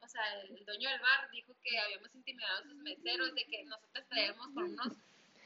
o 0.00 0.08
sea, 0.08 0.22
el 0.42 0.62
dueño 0.66 0.90
del 0.90 1.00
bar, 1.00 1.30
dijo 1.30 1.54
que 1.62 1.78
habíamos 1.78 2.14
intimidado 2.14 2.58
a 2.58 2.62
sus 2.64 2.74
meseros, 2.76 3.34
de 3.34 3.46
que 3.46 3.64
nosotros 3.64 4.04
traemos 4.10 4.46
con 4.48 4.64
unos 4.64 4.92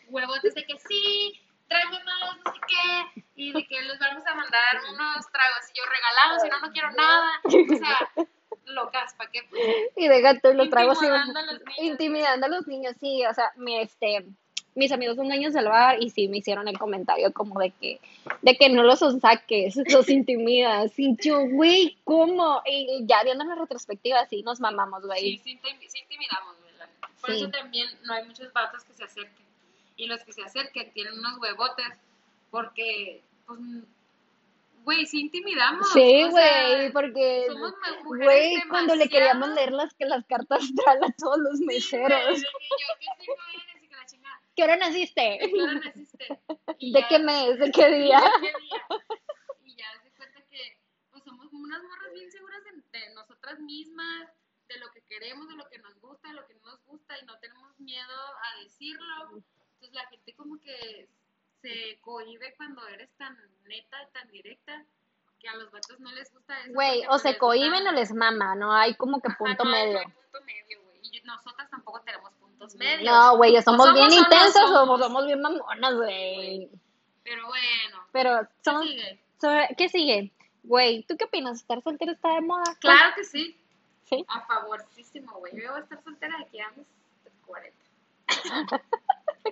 huevotes 0.08 0.54
de 0.54 0.64
que 0.64 0.76
sí, 0.78 1.40
tráeme 1.68 2.02
más, 2.04 2.36
no 2.44 2.52
sé 2.52 2.58
qué, 2.66 3.22
y 3.36 3.52
de 3.52 3.66
que 3.66 3.82
les 3.82 3.98
vamos 3.98 4.26
a 4.26 4.34
mandar 4.34 4.76
unos 4.90 5.26
tragos 5.32 5.60
y 5.72 5.78
yo 5.78 5.84
regalados, 5.86 6.44
y 6.44 6.48
no, 6.48 6.60
no 6.60 6.72
quiero 6.72 6.90
nada. 6.92 7.30
O 7.44 7.76
sea, 7.76 8.26
locas, 8.66 9.14
¿para 9.14 9.30
qué? 9.30 9.42
Pues, 9.48 9.62
Y 9.96 10.08
de 10.08 10.20
gato 10.20 10.52
los 10.54 10.68
tragos 10.70 10.98
sí, 10.98 11.06
Intimidando 11.06 11.38
a 11.38 11.42
los 11.42 11.60
niños. 11.64 11.78
intimidando 11.78 12.46
a 12.46 12.48
los 12.48 12.66
niños, 12.66 12.94
sí, 13.00 13.24
o 13.26 13.34
sea, 13.34 13.52
mi, 13.56 13.78
este, 13.78 14.26
mis 14.74 14.92
amigos 14.92 15.16
son 15.16 15.26
dueños 15.28 15.54
del 15.54 15.66
bar 15.68 16.00
y 16.02 16.10
sí 16.10 16.28
me 16.28 16.38
hicieron 16.38 16.68
el 16.68 16.78
comentario 16.78 17.32
como 17.32 17.58
de 17.60 17.70
que, 17.72 18.00
de 18.42 18.56
que 18.56 18.68
no 18.68 18.82
los 18.82 19.00
saques, 19.20 19.76
los 19.92 20.08
intimidas, 20.08 20.92
y 20.98 21.16
yo, 21.20 21.40
güey, 21.48 21.98
¿cómo? 22.04 22.62
Y 22.66 23.04
ya 23.06 23.22
viendo 23.24 23.44
la 23.44 23.54
retrospectiva, 23.56 24.24
sí, 24.26 24.42
nos 24.42 24.60
mamamos, 24.60 25.00
Sí, 25.02 25.06
güey. 25.06 25.38
sí, 25.38 25.58
intim- 25.60 25.88
sí 25.88 25.98
intimidamos, 26.00 26.56
neta. 26.60 26.88
Por 27.20 27.30
Sí. 27.32 27.36
eso 27.42 27.50
también 27.50 27.88
no 28.04 28.14
hay 28.14 28.24
muchos 28.26 28.52
vatos 28.52 28.84
que 28.84 28.92
se 28.94 29.04
acerquen. 29.04 29.47
Y 29.98 30.06
los 30.06 30.22
que 30.24 30.32
se 30.32 30.42
acerquen 30.42 30.90
tienen 30.92 31.18
unos 31.18 31.38
huevotes 31.38 31.86
porque, 32.50 33.20
pues, 33.46 33.58
güey, 34.84 35.04
sí 35.06 35.20
intimidamos. 35.22 35.92
Sí, 35.92 36.24
güey, 36.30 36.90
porque, 36.92 37.48
güey, 38.04 38.62
cuando 38.70 38.94
le 38.94 39.08
queríamos 39.10 39.50
leer 39.50 39.72
las, 39.72 39.92
que 39.94 40.06
las 40.06 40.24
cartas 40.24 40.60
a 41.02 41.12
todos 41.18 41.38
los 41.38 41.60
meseros. 41.60 42.40
yo, 42.40 42.46
¿qué 43.00 43.06
signo 43.18 43.34
eres? 43.52 43.82
Y 43.82 43.88
que 43.88 43.96
la 43.96 44.06
chingada, 44.06 44.40
¿Qué 44.56 44.62
hora 44.64 44.76
naciste? 44.76 45.20
¿de 45.20 45.50
qué 45.50 45.62
hora 45.62 45.74
naciste? 45.74 46.40
Y 46.78 46.92
¿De 46.92 47.00
ya- 47.00 47.08
qué 47.08 47.18
mes? 47.18 47.58
¿De 47.58 47.70
qué 47.72 47.90
día? 47.90 48.20
¿de 48.20 48.40
qué 48.40 48.52
día? 48.62 48.86
Y 49.64 49.76
ya 49.76 49.86
se 50.02 50.10
cuenta 50.12 50.40
que 50.48 50.78
pues 51.10 51.24
somos 51.24 51.52
unas 51.52 51.82
morras 51.82 52.12
bien 52.14 52.30
seguras 52.30 52.62
de, 52.64 52.98
de 52.98 53.14
nosotras 53.14 53.58
mismas, 53.60 54.28
de 54.68 54.78
lo 54.78 54.90
que 54.92 55.02
queremos, 55.02 55.48
de 55.48 55.56
lo 55.56 55.68
que 55.68 55.78
nos 55.78 55.98
gusta, 56.00 56.28
de 56.28 56.34
lo 56.34 56.46
que 56.46 56.54
no 56.54 56.70
nos 56.70 56.84
gusta 56.84 57.18
y 57.20 57.24
no 57.26 57.36
tenemos 57.40 57.78
miedo 57.80 58.14
a 58.44 58.62
decirlo. 58.62 59.42
Entonces 59.80 59.94
la 59.94 60.06
gente 60.08 60.34
como 60.34 60.58
que 60.60 61.08
se 61.62 61.98
cohibe 62.00 62.54
cuando 62.56 62.86
eres 62.88 63.10
tan 63.16 63.36
neta, 63.66 63.96
tan 64.12 64.28
directa, 64.30 64.84
que 65.38 65.48
a 65.48 65.54
los 65.54 65.70
vatos 65.70 66.00
no 66.00 66.10
les 66.12 66.32
gusta 66.32 66.60
eso. 66.62 66.72
Güey, 66.74 67.04
o 67.04 67.10
pues, 67.10 67.22
se 67.22 67.28
les 67.30 67.38
cohiben 67.38 67.70
gusta- 67.84 67.90
o 67.90 67.92
les 67.92 68.12
mama, 68.12 68.54
no 68.56 68.72
hay 68.72 68.94
como 68.96 69.20
que 69.20 69.28
Ajá, 69.28 69.38
punto 69.38 69.64
no 69.64 69.70
medio. 69.70 69.92
no 69.94 69.98
hay 70.00 70.06
punto 70.06 70.40
medio, 70.44 70.82
güey. 70.82 70.98
Y 71.12 71.20
nosotras 71.22 71.70
tampoco 71.70 72.00
tenemos 72.00 72.32
puntos 72.34 72.74
medios. 72.74 73.04
No, 73.12 73.36
güey, 73.36 73.52
ya 73.52 73.62
somos, 73.62 73.92
bien 73.94 74.10
somos 74.10 74.16
o 74.16 74.20
no 74.20 74.22
intensas 74.36 74.64
o 74.64 74.68
somos. 74.68 75.00
somos 75.00 75.26
bien 75.26 75.40
mamonas, 75.40 75.94
güey. 75.94 76.68
Pero 77.22 77.46
bueno, 77.46 78.06
Pero 78.12 78.40
¿qué 78.40 78.48
somos... 78.64 78.82
sigue? 78.86 79.22
sobre- 79.40 79.74
¿Qué 79.76 79.88
sigue? 79.88 80.32
Güey, 80.64 81.04
¿tú 81.04 81.16
qué 81.16 81.24
opinas? 81.26 81.58
¿Estar 81.60 81.80
soltero 81.82 82.12
está 82.12 82.34
de 82.34 82.40
moda? 82.40 82.64
Claro 82.80 83.14
que 83.14 83.24
sí. 83.24 83.56
Sí. 84.04 84.24
A 84.28 84.40
favorísimo, 84.46 85.32
güey. 85.38 85.52
Yo 85.62 85.70
voy 85.70 85.80
a 85.80 85.82
estar 85.84 86.02
soltera 86.02 86.36
de 86.38 86.44
aquí 86.44 86.58
a 86.60 86.70
mis 86.70 86.86
40. 87.46 87.78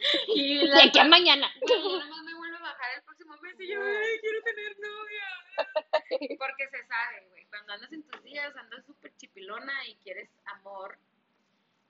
y 0.28 0.58
De 0.58 0.64
la 0.66 0.84
aquí 0.84 0.98
a 0.98 1.04
mañana. 1.04 1.50
Güey, 1.60 1.82
ya 1.82 2.04
nomás 2.04 2.22
me 2.24 2.34
vuelvo 2.34 2.56
a 2.56 2.60
bajar 2.60 2.96
el 2.96 3.02
próximo 3.04 3.36
mes 3.42 3.54
y 3.60 3.68
yo, 3.68 3.80
ay, 3.82 4.18
quiero 4.20 4.42
tener 4.42 4.76
novia. 4.78 5.24
Porque 6.38 6.68
se 6.70 6.86
sabe, 6.86 7.26
güey. 7.30 7.44
Cuando 7.46 7.72
andas 7.74 7.92
en 7.92 8.02
tus 8.02 8.22
días, 8.22 8.54
andas 8.56 8.84
súper 8.86 9.14
chipilona 9.16 9.72
y 9.88 9.94
quieres 9.96 10.28
amor. 10.46 10.98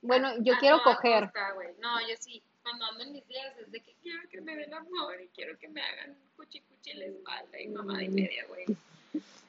Bueno, 0.02 0.28
a- 0.28 0.36
yo 0.38 0.54
a 0.54 0.58
quiero 0.58 0.82
coger. 0.82 1.24
costa. 1.24 1.54
No, 1.78 2.00
yo 2.06 2.14
sí. 2.20 2.42
Cuando 2.62 2.84
ando 2.86 3.04
en 3.04 3.12
mis 3.12 3.26
días 3.28 3.56
es 3.58 3.70
de 3.70 3.80
que 3.80 3.94
quiero 4.02 4.28
que 4.28 4.40
me 4.40 4.56
den 4.56 4.74
amor 4.74 5.20
y 5.20 5.28
quiero 5.28 5.56
que 5.58 5.68
me 5.68 5.80
hagan 5.82 6.16
cuchi 6.36 6.60
cuchi 6.62 6.90
en 6.90 6.98
la 6.98 7.04
espalda 7.06 7.60
y 7.60 7.68
mamá 7.68 7.98
de 7.98 8.08
media, 8.08 8.44
güey. 8.46 8.64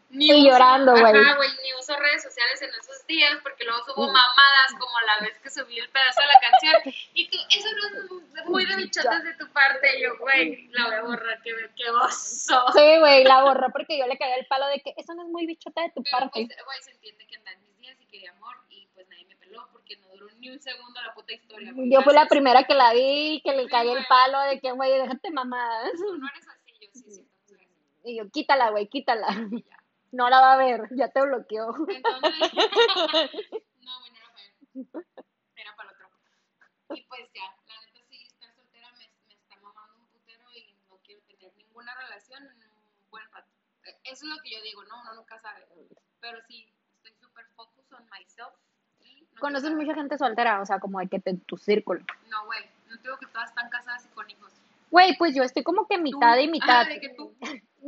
Ni 0.10 0.26
Y 0.28 0.32
uso- 0.32 0.50
llorando, 0.52 0.92
güey. 0.94 1.14
Ni 1.14 1.74
uso 1.80 1.96
redes 1.98 2.24
sociales 2.24 2.62
en 2.62 2.70
esos 2.70 3.06
días 3.08 3.38
porque 3.44 3.66
luego 3.66 3.84
subo 3.86 4.06
mamadas 4.08 4.72
como 4.80 4.94
la 5.06 5.26
vez 5.26 5.38
que 5.40 5.50
subí 5.50 5.78
el 5.78 5.90
pedazo 5.90 6.22
de 6.22 6.28
la 6.28 6.40
canción. 6.40 6.96
Y 7.14 7.30
tú, 7.30 7.38
eso 7.50 7.68
no 7.76 8.40
es 8.40 8.46
muy 8.46 8.66
de 8.66 8.76
bichotas 8.78 9.24
de 9.24 9.34
tu 9.34 9.48
parte. 9.52 10.00
Y 10.00 10.04
yo, 10.04 10.18
güey, 10.18 10.68
la 10.70 10.86
voy 10.86 10.96
a 10.96 11.02
borrar, 11.02 11.42
qué, 11.44 11.52
qué 11.76 11.90
oso. 11.90 12.66
Sí, 12.74 12.98
güey, 13.00 13.26
la 13.26 13.44
borró 13.44 13.68
porque 13.72 13.98
yo 14.00 14.08
le 14.08 14.18
cagué 14.18 14.36
el 14.40 14.46
palo 14.48 14.68
de 14.68 14.82
que 14.82 14.94
eso 14.98 15.14
no 15.14 15.24
es 15.24 15.30
muy 15.30 15.46
bichota 15.46 15.82
de 15.82 15.90
tu 15.90 16.02
Pero 16.04 16.18
parte. 16.18 16.46
pues, 16.46 16.66
güey, 16.66 16.82
se 16.84 16.92
entiende 16.92 17.28
que 17.28 17.36
andaba 17.36 17.58
en 17.58 17.64
mis 17.64 17.78
días 17.80 17.98
y 18.00 18.06
quería 18.06 18.32
amor 18.32 18.56
y 18.70 18.88
pues 18.94 19.08
nadie 19.10 19.26
me 19.26 19.36
peló 19.36 19.68
porque 19.74 19.98
no 19.98 20.08
duró 20.08 20.28
ni 20.38 20.50
un 20.52 20.60
segundo 20.62 21.02
la 21.02 21.14
puta 21.14 21.34
historia. 21.34 21.74
güey. 21.74 21.92
Yo 21.92 22.02
fui 22.02 22.14
la 22.14 22.28
primera 22.28 22.64
que 22.64 22.74
la 22.76 22.94
vi, 22.94 23.42
que 23.44 23.52
le 23.54 23.64
Sí, 23.64 23.70
cagué 23.70 23.92
el 23.92 24.06
palo 24.06 24.40
de 24.42 24.60
que, 24.62 24.72
güey, 24.72 24.92
déjate 25.02 25.32
mamadas. 25.32 25.92
No 26.00 26.28
eres 26.30 26.48
así, 26.48 26.72
yo 26.80 26.88
sí 26.94 27.04
así. 27.10 27.28
Y 28.06 28.18
yo, 28.20 28.30
quítala, 28.32 28.70
güey, 28.70 28.88
quítala. 28.88 29.28
Y 29.52 29.64
ya. 29.64 29.77
No 30.12 30.30
la 30.30 30.40
va 30.40 30.54
a 30.54 30.58
ver, 30.58 30.88
ya 30.92 31.10
te 31.10 31.22
bloqueó. 31.22 31.68
Entonces, 31.90 32.54
no, 33.82 34.00
güey, 34.00 34.12
no 34.12 34.18
era 34.18 34.32
para 34.32 34.44
él. 34.44 34.88
Era 35.56 35.76
para 35.76 35.92
el 35.92 35.96
otro. 35.96 36.96
Y 36.96 37.02
pues 37.04 37.30
ya, 37.34 37.44
la 37.68 37.82
neta 37.86 38.00
sí, 38.10 38.24
estar 38.26 38.54
soltera 38.56 38.90
me, 38.94 39.10
me 39.28 39.34
está 39.34 39.56
mamando 39.62 39.96
un 39.98 40.08
putero 40.08 40.44
y 40.54 40.74
no 40.90 40.98
quiero 41.04 41.22
tener 41.24 41.54
ninguna 41.58 41.94
relación 41.96 42.44
en 42.44 42.52
un 42.72 43.10
buen 43.10 43.30
rato. 43.32 43.50
Eso 44.04 44.26
es 44.26 44.36
lo 44.36 44.42
que 44.42 44.52
yo 44.52 44.62
digo, 44.62 44.84
¿no? 44.86 45.02
Uno 45.02 45.14
nunca 45.16 45.38
sabe. 45.40 45.66
Pero 46.20 46.40
sí, 46.48 46.72
estoy 46.96 47.14
súper 47.20 47.46
focus 47.56 47.92
on 47.92 48.08
myself. 48.10 48.54
Y 49.04 49.28
no 49.34 49.40
Conoces 49.42 49.72
mucha 49.72 49.94
gente 49.94 50.18
soltera, 50.18 50.62
o 50.62 50.66
sea, 50.66 50.80
como 50.80 51.00
de 51.00 51.08
que 51.08 51.20
te, 51.20 51.36
tu 51.36 51.58
círculo. 51.58 52.02
No, 52.28 52.46
güey, 52.46 52.60
no 52.88 52.98
digo 52.98 53.18
que 53.18 53.28
todas 53.28 53.50
están 53.50 53.70
casadas 53.70 54.06
y 54.06 54.10
con 54.10 54.30
hijos. 54.30 54.54
Güey, 54.90 55.18
pues 55.18 55.36
yo 55.36 55.44
estoy 55.44 55.64
como 55.64 55.86
que 55.88 55.98
mitad 55.98 56.36
Tú- 56.36 56.42
y 56.42 56.48
mitad. 56.48 56.82
Ah, 56.82 56.86
de 56.86 57.00
que 57.02 57.10
tú. 57.10 57.36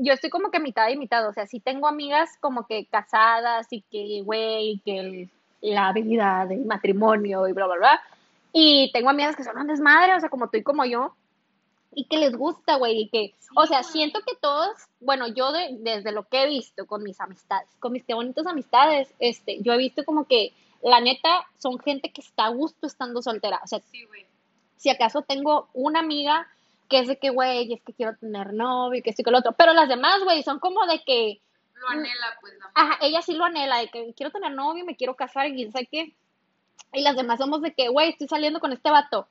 Yo 0.01 0.13
estoy 0.13 0.29
como 0.29 0.49
que 0.51 0.59
mitad 0.59 0.87
y 0.89 0.97
mitad, 0.97 1.27
o 1.27 1.33
sea, 1.33 1.45
sí 1.45 1.59
tengo 1.59 1.87
amigas 1.87 2.29
como 2.39 2.65
que 2.65 2.85
casadas 2.85 3.67
y 3.71 3.81
que, 3.81 4.21
güey, 4.23 4.81
que 4.85 4.97
el- 4.99 5.29
la 5.61 5.91
vida 5.91 6.45
del 6.47 6.65
matrimonio 6.65 7.47
y 7.47 7.51
bla, 7.53 7.65
bla, 7.65 7.75
bla. 7.75 8.01
Y 8.53 8.91
tengo 8.93 9.09
amigas 9.09 9.35
que 9.35 9.43
son 9.43 9.57
un 9.57 9.67
desmadre, 9.67 10.13
o 10.15 10.19
sea, 10.19 10.29
como 10.29 10.47
tú 10.49 10.57
y 10.57 10.63
como 10.63 10.85
yo, 10.85 11.13
y 11.93 12.05
que 12.05 12.17
les 12.17 12.35
gusta, 12.35 12.75
güey, 12.77 13.01
y 13.01 13.09
que, 13.09 13.33
o 13.55 13.65
sea, 13.65 13.81
güey. 13.81 13.91
siento 13.91 14.21
que 14.25 14.35
todos, 14.39 14.69
bueno, 15.01 15.27
yo 15.27 15.51
de- 15.51 15.75
desde 15.79 16.11
lo 16.11 16.23
que 16.27 16.43
he 16.43 16.47
visto 16.47 16.85
con 16.87 17.03
mis 17.03 17.19
amistades, 17.19 17.67
con 17.79 17.91
mis 17.91 18.03
qué 18.05 18.13
bonitas 18.13 18.45
amistades, 18.47 19.09
este, 19.19 19.61
yo 19.61 19.73
he 19.73 19.77
visto 19.77 20.05
como 20.05 20.25
que, 20.25 20.53
la 20.81 21.01
neta, 21.01 21.45
son 21.57 21.77
gente 21.79 22.09
que 22.11 22.21
está 22.21 22.45
a 22.45 22.49
gusto 22.49 22.87
estando 22.87 23.21
soltera, 23.21 23.59
o 23.63 23.67
sea, 23.67 23.79
Sí, 23.91 24.05
güey. 24.05 24.25
si 24.77 24.89
acaso 24.89 25.23
tengo 25.23 25.67
una 25.73 25.99
amiga 25.99 26.47
que 26.89 26.99
es 26.99 27.07
de 27.07 27.17
que, 27.19 27.29
güey, 27.29 27.71
es 27.73 27.81
que 27.83 27.93
quiero 27.93 28.17
tener 28.17 28.53
novio, 28.53 29.01
que 29.03 29.11
esto 29.11 29.21
y 29.21 29.25
que 29.25 29.31
lo 29.31 29.37
otro, 29.39 29.53
pero 29.53 29.73
las 29.73 29.87
demás, 29.87 30.23
güey, 30.23 30.43
son 30.43 30.59
como 30.59 30.85
de 30.87 31.01
que, 31.03 31.39
Lo 31.75 31.87
anhela, 31.87 32.37
pues, 32.41 32.53
la 32.57 32.71
ajá, 32.73 32.97
ella 33.01 33.21
sí 33.21 33.33
lo 33.33 33.45
anhela, 33.45 33.77
de 33.77 33.89
que 33.89 34.13
quiero 34.15 34.31
tener 34.31 34.51
novio, 34.51 34.83
me 34.85 34.95
quiero 34.95 35.15
casar 35.15 35.47
y 35.47 35.55
quién 35.55 35.71
sabe 35.71 35.87
qué, 35.89 36.15
y 36.93 37.01
las 37.01 37.15
demás 37.15 37.39
somos 37.39 37.61
de 37.61 37.73
que, 37.73 37.87
güey, 37.89 38.09
estoy 38.09 38.27
saliendo 38.27 38.59
con 38.59 38.73
este 38.73 38.89
vato, 38.89 39.27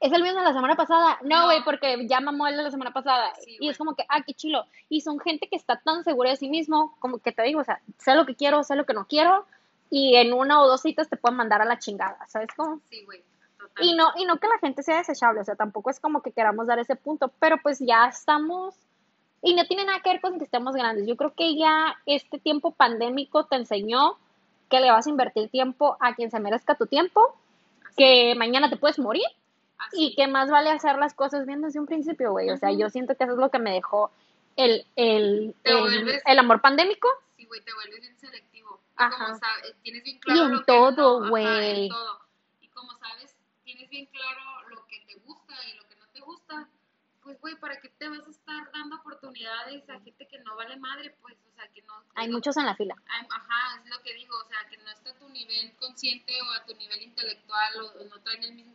¿es 0.00 0.12
el 0.12 0.22
mismo 0.22 0.40
de 0.40 0.44
la 0.44 0.52
semana 0.52 0.74
pasada? 0.76 1.18
No, 1.22 1.38
No. 1.40 1.44
güey, 1.46 1.64
porque 1.64 2.06
ya 2.08 2.20
mamó 2.20 2.46
el 2.48 2.56
de 2.56 2.64
la 2.64 2.70
semana 2.70 2.92
pasada, 2.92 3.32
Sí, 3.36 3.56
y 3.60 3.68
es 3.68 3.78
como 3.78 3.94
que, 3.94 4.04
ah, 4.08 4.22
qué 4.26 4.34
chilo, 4.34 4.66
y 4.88 5.00
son 5.02 5.20
gente 5.20 5.48
que 5.48 5.56
está 5.56 5.80
tan 5.80 6.02
segura 6.04 6.30
de 6.30 6.36
sí 6.36 6.48
mismo, 6.48 6.96
como 6.98 7.18
que 7.18 7.32
te 7.32 7.42
digo, 7.44 7.60
o 7.60 7.64
sea, 7.64 7.80
sé 7.98 8.14
lo 8.14 8.26
que 8.26 8.34
quiero, 8.34 8.64
sé 8.64 8.74
lo 8.74 8.84
que 8.84 8.92
no 8.92 9.06
quiero, 9.06 9.46
y 9.88 10.16
en 10.16 10.32
una 10.32 10.60
o 10.60 10.66
dos 10.66 10.82
citas 10.82 11.08
te 11.08 11.16
pueden 11.16 11.36
mandar 11.36 11.62
a 11.62 11.64
la 11.64 11.78
chingada, 11.78 12.18
¿sabes 12.26 12.48
cómo? 12.56 12.80
Sí, 12.90 13.04
güey. 13.04 13.22
Y 13.80 13.94
no, 13.94 14.10
y 14.16 14.24
no 14.24 14.38
que 14.38 14.48
la 14.48 14.58
gente 14.58 14.82
sea 14.82 14.98
desechable, 14.98 15.40
o 15.40 15.44
sea, 15.44 15.54
tampoco 15.54 15.90
es 15.90 16.00
como 16.00 16.22
que 16.22 16.32
queramos 16.32 16.66
dar 16.66 16.78
ese 16.78 16.96
punto, 16.96 17.30
pero 17.38 17.58
pues 17.62 17.78
ya 17.78 18.06
estamos, 18.06 18.74
y 19.42 19.54
no 19.54 19.66
tiene 19.66 19.84
nada 19.84 20.00
que 20.00 20.10
ver 20.10 20.20
con 20.20 20.38
que 20.38 20.44
estemos 20.44 20.74
grandes. 20.74 21.06
Yo 21.06 21.16
creo 21.16 21.34
que 21.34 21.56
ya 21.56 21.94
este 22.06 22.38
tiempo 22.38 22.72
pandémico 22.72 23.44
te 23.44 23.56
enseñó 23.56 24.16
que 24.70 24.80
le 24.80 24.90
vas 24.90 25.06
a 25.06 25.10
invertir 25.10 25.50
tiempo 25.50 25.96
a 26.00 26.14
quien 26.14 26.30
se 26.30 26.40
merezca 26.40 26.74
tu 26.74 26.86
tiempo, 26.86 27.36
Así, 27.84 27.94
que 27.96 28.34
mañana 28.34 28.68
te 28.70 28.76
puedes 28.76 28.98
morir 28.98 29.26
así. 29.78 30.06
y 30.08 30.14
que 30.16 30.26
más 30.26 30.50
vale 30.50 30.70
hacer 30.70 30.96
las 30.98 31.14
cosas 31.14 31.46
bien 31.46 31.60
desde 31.62 31.78
un 31.78 31.86
principio, 31.86 32.32
güey. 32.32 32.50
O 32.50 32.56
sea, 32.56 32.72
yo 32.72 32.88
siento 32.90 33.14
que 33.14 33.24
eso 33.24 33.34
es 33.34 33.38
lo 33.38 33.50
que 33.50 33.58
me 33.58 33.72
dejó 33.72 34.10
el, 34.56 34.86
el, 34.96 35.54
el, 35.64 35.76
vuelves- 35.76 36.22
el 36.24 36.38
amor 36.38 36.60
pandémico. 36.62 37.08
Sí, 37.36 37.44
güey, 37.44 37.60
te 37.62 37.72
vuelves 37.74 38.00
bien 38.00 38.18
selectivo. 38.18 38.80
Y 38.98 39.02
Ajá. 39.02 39.10
como 39.26 39.38
sabes, 39.38 39.74
tienes 39.82 40.02
bien 40.02 40.18
claro 40.18 40.44
en 40.46 40.52
lo 40.52 40.64
todo, 40.64 41.28
güey. 41.28 41.84
en 41.84 41.88
todo. 41.90 42.18
Y 42.62 42.68
como 42.68 42.90
sabes, 42.98 43.36
tienes 43.64 43.85
bien 43.96 44.06
claro 44.12 44.68
lo 44.68 44.86
que 44.86 45.00
te 45.06 45.14
gusta 45.20 45.54
y 45.66 45.74
lo 45.78 45.88
que 45.88 45.96
no 45.96 46.06
te 46.08 46.20
gusta, 46.20 46.68
pues, 47.22 47.40
güey, 47.40 47.54
¿para 47.56 47.80
qué 47.80 47.88
te 47.88 48.08
vas 48.08 48.26
a 48.26 48.30
estar 48.30 48.70
dando 48.72 48.96
oportunidades 48.96 49.88
a 49.88 49.98
gente 50.00 50.26
que 50.28 50.38
no 50.40 50.54
vale 50.54 50.76
madre? 50.76 51.16
Pues, 51.22 51.34
o 51.50 51.54
sea, 51.56 51.66
que 51.72 51.80
no... 51.82 51.94
Hay 52.14 52.28
no- 52.28 52.34
muchos 52.34 52.56
en 52.58 52.66
la 52.66 52.76
fila. 52.76 52.94
Ajá, 53.08 53.80
es 53.82 53.90
lo 53.90 54.02
que 54.02 54.12
digo, 54.14 54.36
o 54.36 54.48
sea, 54.48 54.58
que 54.68 54.76
no 54.76 54.90
está 54.90 55.10
a 55.10 55.14
tu 55.14 55.28
nivel 55.30 55.72
consciente 55.78 56.32
o 56.42 56.50
a 56.52 56.64
tu 56.66 56.74
nivel 56.74 57.02
intelectual 57.02 57.80
o, 57.80 57.86
o 58.00 58.04
no 58.04 58.20
traen 58.20 58.44
el 58.44 58.54
mismo... 58.54 58.74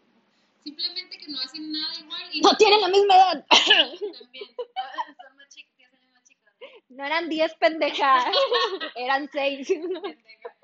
Simplemente 0.64 1.18
que 1.18 1.28
no 1.28 1.40
hacen 1.40 1.72
nada 1.72 2.00
igual 2.00 2.22
y 2.32 2.42
No 2.42 2.56
tienen 2.58 2.82
la 2.82 2.88
misma 2.90 3.16
edad. 3.16 3.46
también. 4.20 4.46
Son 4.56 5.36
más 5.38 5.50
chicos, 5.50 5.74
tienen 5.78 6.14
más 6.14 6.24
chicos. 6.24 6.52
No 6.90 7.06
eran 7.06 7.30
10 7.30 7.56
pendejas, 7.56 8.26
eran 8.96 9.30
6. 9.32 9.68
pendeja. 9.68 10.56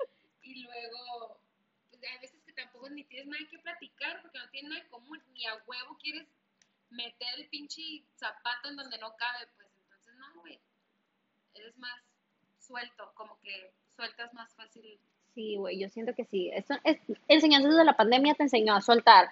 Y 0.42 0.62
luego, 0.62 1.37
tampoco 2.88 2.94
ni 2.94 3.04
tienes 3.04 3.26
nada 3.28 3.44
que 3.50 3.58
platicar 3.58 4.22
porque 4.22 4.38
no 4.38 4.48
tienes 4.50 4.70
nada 4.70 4.82
en 4.82 4.88
común, 4.88 5.22
ni 5.34 5.46
a 5.46 5.54
huevo 5.66 5.96
quieres 6.02 6.26
meter 6.90 7.28
el 7.36 7.48
pinche 7.48 7.82
zapato 8.16 8.68
en 8.68 8.76
donde 8.76 8.98
no 8.98 9.14
cabe, 9.16 9.46
pues 9.56 9.68
entonces 9.82 10.14
no, 10.16 10.40
güey. 10.40 10.58
Eres 11.54 11.76
más 11.78 12.00
suelto, 12.58 13.12
como 13.14 13.38
que 13.40 13.72
sueltas 13.96 14.32
más 14.34 14.54
fácil. 14.54 14.98
Sí, 15.34 15.56
güey, 15.56 15.78
yo 15.80 15.88
siento 15.88 16.14
que 16.14 16.24
sí. 16.24 16.50
Esto 16.52 16.74
es, 16.84 16.98
enseñanzas 17.28 17.76
de 17.76 17.84
la 17.84 17.96
pandemia 17.96 18.34
te 18.34 18.42
enseñó 18.44 18.74
a 18.74 18.80
soltar 18.80 19.30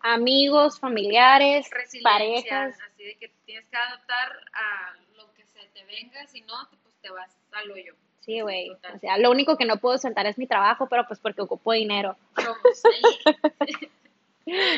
amigos, 0.00 0.80
familiares, 0.80 1.68
parejas. 2.02 2.78
así 2.80 3.04
de 3.04 3.16
que 3.16 3.28
tienes 3.44 3.68
que 3.68 3.76
adaptar 3.76 4.32
a 4.52 4.96
lo 5.16 5.32
que 5.34 5.44
se 5.46 5.60
te 5.68 5.84
venga, 5.84 6.26
si 6.26 6.40
no, 6.42 6.66
te- 6.68 6.76
pues 6.78 6.94
te 7.00 7.10
vas 7.10 7.36
al 7.52 7.70
hoyo. 7.70 7.94
Sí, 8.24 8.40
güey. 8.40 8.70
O 8.70 8.98
sea, 9.00 9.18
lo 9.18 9.30
único 9.30 9.56
que 9.56 9.64
no 9.64 9.78
puedo 9.78 9.98
soltar 9.98 10.26
es 10.26 10.38
mi 10.38 10.46
trabajo, 10.46 10.88
pero 10.88 11.06
pues 11.06 11.18
porque 11.18 11.42
ocupo 11.42 11.72
dinero. 11.72 12.16
Ahí, 12.34 12.46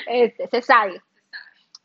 Este, 0.07 0.49
se 0.49 0.63
sabe. 0.63 1.01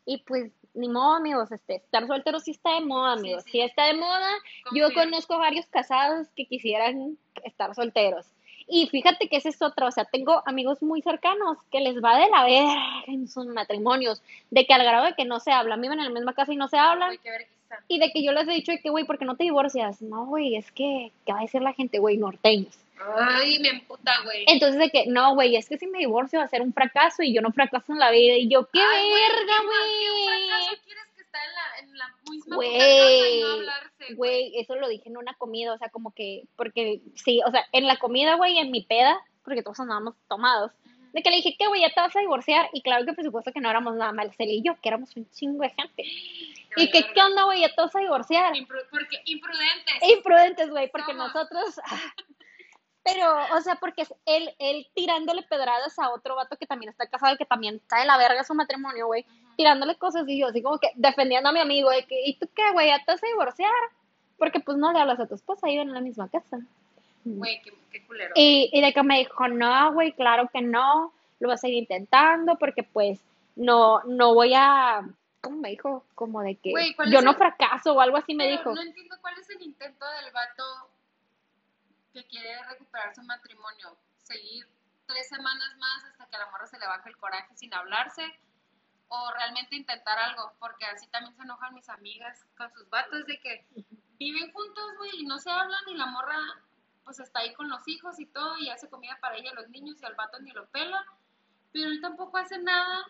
Y 0.04 0.18
pues, 0.24 0.52
ni 0.74 0.88
modo, 0.88 1.14
amigos, 1.14 1.50
este, 1.52 1.76
estar 1.76 2.06
soltero 2.06 2.40
sí 2.40 2.52
está 2.52 2.74
de 2.74 2.80
moda, 2.82 3.12
amigos. 3.12 3.44
sí. 3.44 3.52
Sí, 3.52 3.60
está 3.60 3.86
de 3.86 3.94
moda. 3.94 4.30
Yo 4.72 4.92
conozco 4.92 5.38
varios 5.38 5.66
casados 5.66 6.28
que 6.36 6.46
quisieran 6.46 7.18
estar 7.44 7.74
solteros. 7.74 8.26
Y 8.70 8.86
fíjate 8.86 9.28
que 9.28 9.36
ese 9.36 9.48
es 9.48 9.60
otro, 9.62 9.86
o 9.86 9.90
sea, 9.90 10.04
tengo 10.04 10.42
amigos 10.46 10.80
muy 10.80 11.02
cercanos 11.02 11.58
que 11.72 11.80
les 11.80 11.96
va 12.02 12.18
de 12.18 12.30
la 12.30 12.44
verga 12.44 13.02
en 13.06 13.28
sus 13.28 13.46
matrimonios, 13.46 14.22
de 14.50 14.64
que 14.64 14.74
al 14.74 14.84
grado 14.84 15.06
de 15.06 15.14
que 15.14 15.24
no 15.24 15.40
se 15.40 15.50
hablan, 15.50 15.80
viven 15.80 15.98
en 15.98 16.04
la 16.06 16.10
misma 16.10 16.34
casa 16.34 16.52
y 16.52 16.56
no 16.56 16.68
se 16.68 16.78
hablan, 16.78 17.08
Güey, 17.08 17.46
y 17.88 17.98
de 17.98 18.10
que 18.12 18.22
yo 18.22 18.32
les 18.32 18.48
he 18.48 18.52
dicho 18.52 18.72
de 18.72 18.80
que, 18.80 18.90
güey, 18.90 19.04
¿por 19.04 19.18
qué 19.18 19.24
no 19.24 19.36
te 19.36 19.44
divorcias? 19.44 20.02
No, 20.02 20.26
güey, 20.26 20.56
es 20.56 20.70
que, 20.72 21.12
¿qué 21.24 21.32
va 21.32 21.38
a 21.38 21.42
decir 21.42 21.62
la 21.62 21.72
gente, 21.72 21.98
güey? 21.98 22.16
Norteños. 22.16 22.76
Ay, 23.16 23.58
me 23.60 23.70
emputa, 23.70 24.12
güey. 24.24 24.44
Entonces 24.46 24.78
de 24.78 24.90
que, 24.90 25.06
no, 25.06 25.34
güey, 25.34 25.56
es 25.56 25.68
que 25.68 25.78
si 25.78 25.86
me 25.86 25.98
divorcio 25.98 26.38
va 26.38 26.44
a 26.44 26.48
ser 26.48 26.62
un 26.62 26.72
fracaso 26.72 27.22
y 27.22 27.32
yo 27.32 27.40
no 27.40 27.52
fracaso 27.52 27.92
en 27.92 27.98
la 27.98 28.10
vida. 28.10 28.34
Y 28.34 28.48
yo, 28.48 28.68
qué 28.72 28.80
Ay, 28.80 29.08
güey, 29.08 29.22
verga, 29.22 29.54
¿qué 29.58 29.66
más? 29.66 29.86
¿Qué 29.86 30.10
güey. 30.10 30.48
fracaso 30.48 30.82
quieres 30.84 31.09
que 31.40 31.80
en 31.80 31.88
la, 31.92 31.92
en 31.92 31.98
la 31.98 32.14
misma 32.30 32.56
Güey, 32.56 32.78
casa 32.78 33.28
y 33.28 33.40
no 33.40 33.52
hablarse? 33.52 34.14
Güey, 34.14 34.58
eso 34.58 34.74
lo 34.76 34.88
dije 34.88 35.08
en 35.08 35.16
una 35.16 35.34
comida, 35.34 35.72
o 35.72 35.78
sea, 35.78 35.88
como 35.90 36.12
que, 36.12 36.44
porque 36.56 37.00
sí, 37.16 37.40
o 37.46 37.50
sea, 37.50 37.64
en 37.72 37.86
la 37.86 37.96
comida, 37.98 38.34
güey, 38.34 38.58
en 38.58 38.70
mi 38.70 38.82
peda, 38.82 39.20
porque 39.44 39.62
todos 39.62 39.80
andábamos 39.80 40.14
tomados, 40.28 40.72
de 41.12 41.22
que 41.22 41.30
le 41.30 41.36
dije, 41.36 41.56
¿qué, 41.58 41.66
güey? 41.66 41.80
Ya 41.80 41.92
te 41.92 42.00
vas 42.00 42.14
a 42.14 42.20
divorciar. 42.20 42.70
Y 42.72 42.82
claro 42.82 43.04
que 43.04 43.12
por 43.14 43.24
supuesto 43.24 43.50
que 43.52 43.60
no 43.60 43.68
éramos 43.68 43.96
nada 43.96 44.12
mal, 44.12 44.32
Cel 44.36 44.48
y 44.48 44.62
yo, 44.62 44.80
que 44.80 44.88
éramos 44.88 45.16
un 45.16 45.28
chingo 45.30 45.62
de 45.62 45.70
gente. 45.70 46.04
Y 46.76 46.88
que. 46.90 47.02
¿qué 47.12 47.20
onda, 47.20 47.42
güey? 47.42 47.62
Ya 47.62 47.74
te 47.74 47.82
vas 47.82 47.96
a 47.96 47.98
divorciar. 47.98 48.54
Impru- 48.54 48.86
porque 48.90 49.20
imprudentes. 49.24 49.94
Imprudentes, 50.02 50.70
güey, 50.70 50.88
porque 50.90 51.12
Somos. 51.12 51.34
nosotros, 51.34 51.80
Pero, 53.02 53.34
o 53.56 53.60
sea, 53.62 53.76
porque 53.76 54.02
es 54.02 54.14
él, 54.26 54.54
él 54.58 54.86
tirándole 54.94 55.42
pedradas 55.42 55.98
a 55.98 56.10
otro 56.10 56.36
vato 56.36 56.56
que 56.56 56.66
también 56.66 56.90
está 56.90 57.08
casado 57.08 57.34
y 57.34 57.38
que 57.38 57.46
también 57.46 57.76
está 57.76 57.98
de 58.00 58.04
la 58.04 58.18
verga 58.18 58.44
su 58.44 58.54
matrimonio, 58.54 59.06
güey. 59.06 59.24
Tirándole 59.60 59.94
cosas 59.96 60.26
y 60.26 60.38
yo 60.40 60.46
así 60.46 60.62
como 60.62 60.78
que 60.78 60.88
defendiendo 60.94 61.50
a 61.50 61.52
mi 61.52 61.60
amigo 61.60 61.90
de 61.90 62.06
que, 62.06 62.18
¿y 62.24 62.34
tú 62.38 62.48
qué, 62.56 62.72
güey? 62.72 62.88
¿Ya 62.88 63.04
te 63.04 63.12
vas 63.12 63.22
a 63.22 63.26
divorciar? 63.26 63.70
Porque 64.38 64.58
pues 64.58 64.78
no 64.78 64.90
le 64.90 64.98
hablas 65.00 65.20
a 65.20 65.26
tu 65.26 65.34
esposa, 65.34 65.66
viven 65.66 65.88
en 65.88 65.94
la 65.94 66.00
misma 66.00 66.30
casa. 66.30 66.60
Güey, 67.24 67.60
qué, 67.60 67.74
qué 67.92 68.06
culero. 68.06 68.32
Y, 68.36 68.70
y 68.72 68.80
de 68.80 68.94
que 68.94 69.02
me 69.02 69.18
dijo, 69.18 69.48
no, 69.48 69.92
güey, 69.92 70.12
claro 70.12 70.48
que 70.50 70.62
no, 70.62 71.12
lo 71.40 71.48
voy 71.48 71.54
a 71.54 71.58
seguir 71.58 71.76
intentando 71.76 72.56
porque 72.56 72.82
pues 72.84 73.20
no, 73.54 74.00
no 74.04 74.32
voy 74.32 74.54
a, 74.54 75.02
¿cómo 75.42 75.58
me 75.58 75.68
dijo? 75.68 76.06
Como 76.14 76.40
de 76.40 76.54
que 76.56 76.70
Güey, 76.70 76.94
¿cuál 76.94 77.12
yo 77.12 77.20
no 77.20 77.32
el- 77.32 77.36
fracaso 77.36 77.92
o 77.92 78.00
algo 78.00 78.16
así 78.16 78.34
me 78.34 78.44
Pero 78.46 78.56
dijo. 78.56 78.74
No 78.74 78.80
entiendo 78.80 79.16
cuál 79.20 79.38
es 79.38 79.50
el 79.50 79.60
intento 79.60 80.06
del 80.22 80.32
vato 80.32 80.64
que 82.14 82.24
quiere 82.24 82.64
recuperar 82.64 83.14
su 83.14 83.22
matrimonio. 83.24 83.94
Seguir 84.22 84.66
tres 85.04 85.28
semanas 85.28 85.76
más 85.78 86.04
hasta 86.04 86.26
que 86.26 86.36
a 86.36 86.38
la 86.38 86.50
morra 86.50 86.66
se 86.66 86.78
le 86.78 86.86
baje 86.86 87.10
el 87.10 87.16
coraje 87.18 87.54
sin 87.56 87.74
hablarse. 87.74 88.22
O 89.12 89.30
realmente 89.32 89.76
intentar 89.76 90.18
algo. 90.18 90.52
Porque 90.58 90.84
así 90.86 91.06
también 91.08 91.34
se 91.36 91.42
enojan 91.42 91.74
mis 91.74 91.88
amigas 91.88 92.46
con 92.56 92.72
sus 92.72 92.88
vatos 92.90 93.26
de 93.26 93.38
que 93.40 93.66
viven 94.18 94.52
juntos, 94.52 94.84
güey, 94.98 95.10
y 95.20 95.26
no 95.26 95.38
se 95.38 95.50
hablan 95.50 95.80
y 95.88 95.94
la 95.94 96.06
morra 96.06 96.36
pues 97.04 97.18
está 97.18 97.40
ahí 97.40 97.52
con 97.54 97.68
los 97.68 97.86
hijos 97.88 98.20
y 98.20 98.26
todo 98.26 98.56
y 98.58 98.68
hace 98.70 98.88
comida 98.88 99.18
para 99.20 99.36
ella, 99.36 99.52
los 99.54 99.68
niños 99.70 100.00
y 100.00 100.04
al 100.06 100.14
vato 100.14 100.38
ni 100.40 100.50
lo 100.52 100.66
pela. 100.68 101.04
Pero 101.72 101.90
él 101.90 102.00
tampoco 102.00 102.36
hace 102.38 102.58
nada. 102.58 103.04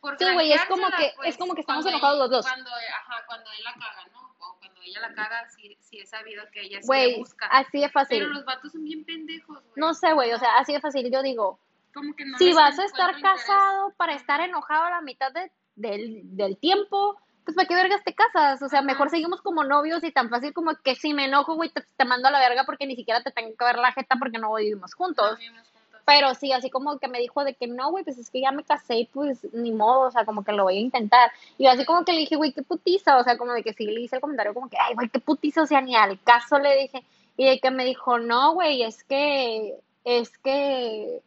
Por 0.00 0.18
Sí, 0.18 0.24
güey, 0.34 0.52
es 0.52 0.64
como 0.66 0.88
que- 0.90 1.14
es 1.24 1.36
como 1.38 1.54
que 1.54 1.60
estamos 1.60 1.86
enojados 1.86 2.16
él- 2.16 2.20
los 2.22 2.30
dos. 2.30 2.46
Cuando, 2.46 2.70
ajá, 2.70 3.24
cuando 3.26 3.50
él 3.52 3.64
la 3.64 3.72
caga, 3.74 4.04
¿no? 4.12 4.34
O 4.40 4.58
cuando 4.58 4.82
ella 4.82 5.00
la 5.00 5.14
caga, 5.14 5.48
sí, 5.50 5.78
sí 5.80 6.00
he 6.00 6.06
sabido 6.06 6.44
que 6.50 6.62
ella 6.62 6.82
sí 6.82 7.14
busca. 7.18 7.46
así 7.46 7.80
de 7.80 7.88
fácil. 7.88 8.18
Pero 8.18 8.30
los 8.32 8.44
vatos 8.44 8.72
son 8.72 8.82
bien 8.84 9.04
pendejos, 9.04 9.62
güey. 9.62 9.72
No 9.76 9.94
sé, 9.94 10.12
güey, 10.12 10.32
o 10.32 10.38
sea, 10.38 10.58
así 10.58 10.72
de 10.72 10.80
fácil. 10.80 11.08
Yo 11.10 11.22
digo, 11.22 11.58
Como 11.94 12.14
que 12.14 12.24
no 12.24 12.38
si 12.38 12.52
vas 12.52 12.78
a 12.78 12.84
estar 12.84 13.14
interés. 13.14 13.22
casado 13.44 13.92
para 13.96 14.14
estar 14.14 14.40
enojado 14.40 14.84
a 14.84 14.90
la 14.90 15.00
mitad 15.00 15.32
de- 15.32 15.50
del, 15.76 16.20
del 16.36 16.56
tiempo, 16.58 17.16
pues 17.44 17.54
¿para 17.56 17.66
qué 17.68 17.74
vergas 17.74 18.02
te 18.04 18.14
casas? 18.14 18.62
O 18.62 18.68
sea, 18.68 18.80
Ajá. 18.80 18.86
mejor 18.86 19.10
seguimos 19.10 19.40
como 19.42 19.64
novios 19.64 20.02
y 20.04 20.12
tan 20.12 20.28
fácil 20.30 20.52
como 20.52 20.74
que 20.82 20.94
si 20.94 21.12
me 21.12 21.24
enojo, 21.26 21.54
güey, 21.54 21.70
te, 21.70 21.82
te 21.96 22.04
mando 22.04 22.28
a 22.28 22.30
la 22.30 22.38
verga 22.40 22.64
porque 22.64 22.86
ni 22.86 22.96
siquiera 22.96 23.22
te 23.22 23.30
tengo 23.30 23.54
que 23.56 23.64
ver 23.64 23.76
la 23.78 23.92
jeta 23.92 24.16
porque 24.18 24.38
no 24.38 24.54
vivimos 24.54 24.94
juntos. 24.94 25.32
No 25.32 25.36
vivimos 25.36 25.68
juntos. 25.68 26.00
Pero 26.04 26.34
sí, 26.34 26.52
así 26.52 26.68
como 26.68 26.98
que 26.98 27.08
me 27.08 27.20
dijo 27.20 27.44
de 27.44 27.54
que 27.54 27.66
no, 27.68 27.90
güey, 27.90 28.02
pues 28.04 28.18
es 28.18 28.28
que 28.30 28.40
ya 28.40 28.50
me 28.52 28.64
casé 28.64 28.96
y 28.96 29.04
pues 29.06 29.46
ni 29.52 29.70
modo, 29.70 30.08
o 30.08 30.10
sea, 30.10 30.24
como 30.24 30.42
que 30.44 30.52
lo 30.52 30.64
voy 30.64 30.76
a 30.78 30.80
intentar. 30.80 31.30
Y 31.58 31.66
así 31.66 31.84
como 31.84 32.04
que 32.04 32.12
le 32.12 32.18
dije, 32.20 32.36
güey, 32.36 32.52
qué 32.52 32.62
putiza, 32.62 33.18
o 33.18 33.22
sea, 33.24 33.36
como 33.38 33.52
de 33.52 33.62
que 33.62 33.72
sí 33.72 33.84
le 33.86 34.00
hice 34.00 34.16
el 34.16 34.20
comentario 34.22 34.52
como 34.54 34.68
que, 34.68 34.76
ay, 34.80 34.94
güey, 34.94 35.08
qué 35.08 35.20
putiza, 35.20 35.62
o 35.62 35.66
sea, 35.66 35.80
ni 35.80 35.94
al 35.94 36.20
caso 36.22 36.58
le 36.58 36.76
dije. 36.76 37.04
Y 37.36 37.46
de 37.48 37.60
que 37.60 37.70
me 37.70 37.84
dijo, 37.84 38.18
no, 38.18 38.52
güey, 38.54 38.82
es 38.82 39.04
que, 39.04 39.78
es 40.04 40.36
que, 40.38 41.20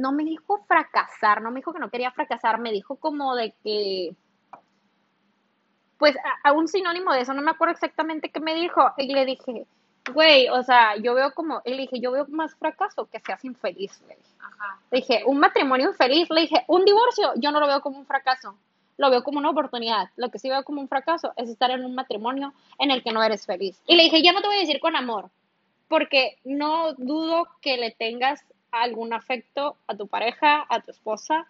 no 0.00 0.12
me 0.12 0.24
dijo 0.24 0.64
fracasar, 0.66 1.42
no 1.42 1.50
me 1.50 1.60
dijo 1.60 1.72
que 1.72 1.78
no 1.78 1.90
quería 1.90 2.10
fracasar, 2.10 2.58
me 2.58 2.72
dijo 2.72 2.96
como 2.96 3.34
de 3.36 3.54
que, 3.62 4.14
pues 5.98 6.16
a, 6.16 6.48
a 6.48 6.52
un 6.52 6.68
sinónimo 6.68 7.12
de 7.12 7.20
eso, 7.20 7.34
no 7.34 7.42
me 7.42 7.50
acuerdo 7.50 7.72
exactamente 7.72 8.30
qué 8.30 8.40
me 8.40 8.54
dijo. 8.54 8.92
Y 8.96 9.12
le 9.12 9.26
dije, 9.26 9.66
güey, 10.12 10.48
o 10.48 10.62
sea, 10.62 10.96
yo 10.96 11.14
veo 11.14 11.32
como, 11.32 11.60
y 11.64 11.70
le 11.70 11.82
dije, 11.82 12.00
yo 12.00 12.12
veo 12.12 12.26
más 12.28 12.54
fracaso 12.54 13.06
que 13.06 13.20
seas 13.20 13.44
infeliz, 13.44 14.00
le 14.08 14.16
dije. 14.16 14.34
Ajá. 14.38 14.80
Le 14.90 15.00
dije, 15.00 15.22
un 15.26 15.38
matrimonio 15.38 15.90
infeliz, 15.90 16.30
le 16.30 16.42
dije, 16.42 16.64
un 16.66 16.84
divorcio, 16.84 17.32
yo 17.36 17.52
no 17.52 17.60
lo 17.60 17.66
veo 17.66 17.82
como 17.82 17.98
un 17.98 18.06
fracaso, 18.06 18.56
lo 18.96 19.10
veo 19.10 19.22
como 19.22 19.38
una 19.38 19.50
oportunidad. 19.50 20.08
Lo 20.16 20.30
que 20.30 20.38
sí 20.38 20.48
veo 20.48 20.64
como 20.64 20.80
un 20.80 20.88
fracaso 20.88 21.32
es 21.36 21.48
estar 21.50 21.70
en 21.70 21.84
un 21.84 21.94
matrimonio 21.94 22.54
en 22.78 22.90
el 22.90 23.02
que 23.02 23.12
no 23.12 23.22
eres 23.22 23.46
feliz. 23.46 23.80
Y 23.86 23.96
le 23.96 24.04
dije, 24.04 24.22
ya 24.22 24.32
no 24.32 24.40
te 24.40 24.46
voy 24.46 24.56
a 24.56 24.60
decir 24.60 24.80
con 24.80 24.96
amor, 24.96 25.30
porque 25.88 26.38
no 26.44 26.94
dudo 26.94 27.46
que 27.60 27.76
le 27.76 27.90
tengas 27.90 28.44
algún 28.72 29.12
afecto 29.12 29.76
a 29.86 29.96
tu 29.96 30.06
pareja, 30.08 30.66
a 30.68 30.80
tu 30.80 30.90
esposa, 30.90 31.46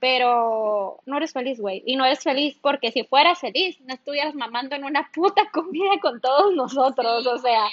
pero 0.00 1.00
no 1.06 1.16
eres 1.16 1.32
feliz, 1.32 1.58
güey. 1.60 1.82
Y 1.86 1.96
no 1.96 2.04
eres 2.04 2.22
feliz 2.22 2.58
porque 2.60 2.92
si 2.92 3.04
fueras 3.04 3.38
feliz, 3.38 3.80
no 3.80 3.94
estuvieras 3.94 4.34
mamando 4.34 4.76
en 4.76 4.84
una 4.84 5.10
puta 5.12 5.50
comida 5.52 5.98
con 6.00 6.20
todos 6.20 6.54
nosotros, 6.54 7.22
Sí, 7.22 7.28
o 7.28 7.38
sea, 7.38 7.68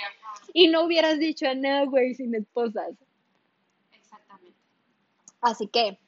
y 0.54 0.68
no 0.68 0.84
hubieras 0.84 1.20
dicho, 1.20 1.45
no, 1.56 1.88
güey, 1.88 2.14
sin 2.14 2.34
esposas. 2.36 2.93
Exactamente. 3.91 4.58
Así 5.41 5.68
que, 5.68 5.99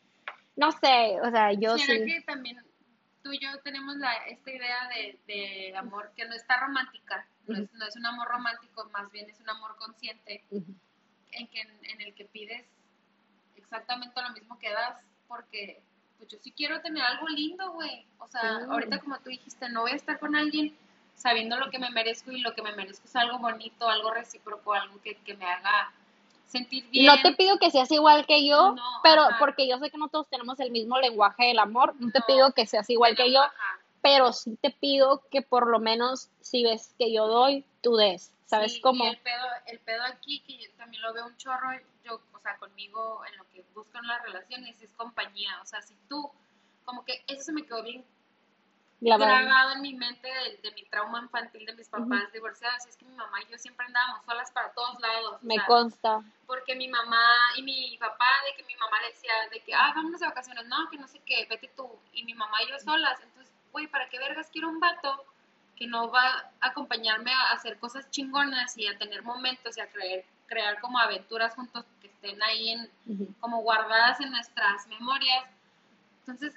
no 0.56 0.72
sé, 0.72 1.20
o 1.22 1.30
sea, 1.32 1.54
yo 1.54 1.78
¿Será 1.78 2.00
sí. 2.00 2.06
que 2.06 2.22
también 2.22 2.58
tú 3.24 3.32
y 3.32 3.40
yo 3.40 3.50
tenemos 3.64 3.96
la, 3.98 4.14
esta 4.28 4.52
idea 4.52 4.88
de, 4.90 5.20
de 5.28 5.76
amor 5.76 6.12
que 6.16 6.26
no 6.26 6.36
está 6.36 6.60
romántica? 6.60 7.26
No 7.48 7.58
es, 7.58 7.74
no 7.74 7.86
es 7.86 7.96
un 7.98 8.06
amor 8.06 8.28
romántico, 8.30 8.90
más 8.94 9.12
bien 9.12 9.30
es 9.30 9.40
un 9.42 9.50
amor 9.50 9.76
consciente 9.78 10.44
en, 10.52 11.48
que, 11.48 11.62
en 11.62 12.02
el 12.02 12.14
que 12.14 12.26
pides 12.26 12.66
exactamente 13.74 14.22
lo 14.22 14.30
mismo 14.32 14.58
que 14.60 14.70
das, 14.72 14.96
porque 15.28 15.82
pues 16.18 16.30
yo 16.30 16.38
sí 16.42 16.52
quiero 16.52 16.80
tener 16.82 17.04
algo 17.04 17.28
lindo, 17.28 17.72
güey. 17.74 18.06
O 18.20 18.28
sea, 18.28 18.60
Sí. 18.60 18.66
ahorita 18.70 19.00
como 19.00 19.18
tú 19.20 19.30
dijiste, 19.30 19.68
no 19.70 19.82
voy 19.82 19.92
a 19.92 19.96
estar 19.96 20.20
con 20.20 20.36
alguien 20.36 20.78
sabiendo 21.16 21.58
lo 21.58 21.70
que 21.70 21.80
me 21.80 21.90
merezco 21.90 22.32
y 22.32 22.42
lo 22.42 22.54
que 22.54 22.62
me 22.62 22.72
merezco 22.74 23.06
es 23.06 23.16
algo 23.16 23.40
bonito, 23.40 23.90
algo 23.90 24.12
recíproco, 24.12 24.74
algo 24.74 25.02
que, 25.02 25.16
que 25.16 25.34
me 25.36 25.46
haga 25.46 25.92
sentir 26.48 26.88
bien. 26.90 27.08
No 27.08 27.22
te 27.22 27.34
pido 27.34 27.58
que 27.58 27.72
seas 27.72 27.92
igual 27.92 28.26
que 28.28 28.46
yo, 28.46 28.74
No, 28.74 28.84
pero 29.02 29.24
ajá. 29.24 29.38
porque 29.40 29.68
yo 29.68 29.80
sé 29.80 29.90
que 29.90 29.98
no 29.98 30.08
todos 30.10 30.28
tenemos 30.30 30.60
el 30.60 30.72
mismo 30.72 31.00
lenguaje 31.00 31.46
del 31.48 31.60
amor, 31.60 31.96
no 32.00 32.12
te 32.12 32.22
pido 32.22 32.52
que 32.54 32.68
seas 32.68 32.88
igual 32.92 33.16
que 33.16 33.32
yo, 33.32 33.42
Ajá. 33.42 33.80
pero 34.02 34.32
sí 34.34 34.56
te 34.62 34.70
pido 34.70 35.24
que 35.32 35.42
por 35.42 35.68
lo 35.68 35.80
menos 35.80 36.30
si 36.42 36.64
ves 36.64 36.94
que 37.00 37.12
yo 37.12 37.28
doy, 37.28 37.66
tú 37.82 37.96
des. 37.96 38.32
¿Sabes 38.46 38.74
Sí, 38.74 38.82
cómo? 38.82 39.04
Y 39.06 39.08
el 39.08 39.18
pedo, 39.18 39.46
el 39.66 39.80
pedo 39.80 40.04
aquí, 40.04 40.42
que 40.42 40.58
yo 40.58 40.70
también 40.78 41.02
lo 41.02 41.12
veo 41.14 41.26
un 41.26 41.36
chorro, 41.38 41.72
yo, 42.04 42.22
o 42.34 42.40
sea, 42.40 42.58
conmigo 42.58 43.24
en 43.26 43.38
lo 43.38 43.48
que 43.50 43.64
busco 43.74 43.98
en 43.98 44.08
las 44.08 44.22
relaciones 44.24 44.82
es 44.82 44.94
compañía. 44.94 45.60
O 45.62 45.66
sea, 45.66 45.82
si 45.82 45.96
tú, 46.08 46.32
como 46.86 47.04
que 47.06 47.24
eso 47.28 47.44
se 47.44 47.54
me 47.54 47.66
quedó 47.66 47.84
bien 47.84 48.06
Grabado. 49.04 49.72
en 49.72 49.82
mi 49.82 49.94
mente 49.94 50.28
de, 50.28 50.58
de 50.62 50.72
mi 50.76 50.84
trauma 50.84 51.20
infantil 51.20 51.66
de 51.66 51.74
mis 51.74 51.90
papás 51.90 52.32
divorciados. 52.32 52.86
Es 52.88 52.96
que 52.96 53.06
mi 53.06 53.16
mamá 53.16 53.42
y 53.42 53.52
yo 53.52 53.58
siempre 53.58 53.86
andábamos 53.86 54.24
solas 54.26 54.52
para 54.52 54.72
todos 54.72 55.00
lados. 55.00 55.44
Me 55.44 55.56
sea, 55.56 55.66
consta. 55.66 56.24
porque 56.48 56.76
mi 56.76 56.88
mamá 56.88 57.22
y 57.58 57.64
mi 57.64 57.98
papá, 57.98 58.30
de 58.46 58.56
que 58.56 58.64
mi 58.64 58.76
mamá 58.76 58.98
decía, 59.08 59.34
de 59.52 59.60
que, 59.62 59.74
ah, 59.74 59.92
vámonos 59.96 60.22
de 60.22 60.28
vacaciones, 60.28 60.66
no, 60.68 60.90
que 60.90 60.98
no 60.98 61.08
sé 61.08 61.20
qué, 61.26 61.46
vete 61.50 61.70
tú, 61.76 61.90
y 62.14 62.24
mi 62.24 62.34
mamá 62.34 62.64
y 62.64 62.70
yo 62.70 62.80
solas, 62.80 63.20
entonces, 63.22 63.54
güey, 63.72 63.88
¿para 63.88 64.08
qué 64.10 64.20
vergas 64.20 64.50
quiero 64.52 64.70
un 64.70 64.80
vato 64.80 65.26
que 65.76 65.88
no 65.88 66.10
va 66.12 66.24
a 66.62 66.68
acompañarme 66.68 67.32
a 67.34 67.52
hacer 67.52 67.78
cosas 67.80 68.10
chingonas 68.12 68.78
y 68.78 68.88
a 68.88 68.98
tener 68.98 69.24
momentos 69.24 69.78
y 69.78 69.82
a 69.82 69.88
creer, 69.88 70.26
crear 70.48 70.80
como 70.80 71.00
aventuras 71.00 71.56
juntos 71.56 71.86
que 72.02 72.08
estén 72.08 72.42
ahí 72.44 72.70
en, 72.70 72.90
Ujú. 73.08 73.34
como 73.40 73.62
guardadas 73.62 74.20
en 74.22 74.32
nuestras 74.32 74.88
memorias? 74.88 75.46
Entonces, 76.20 76.54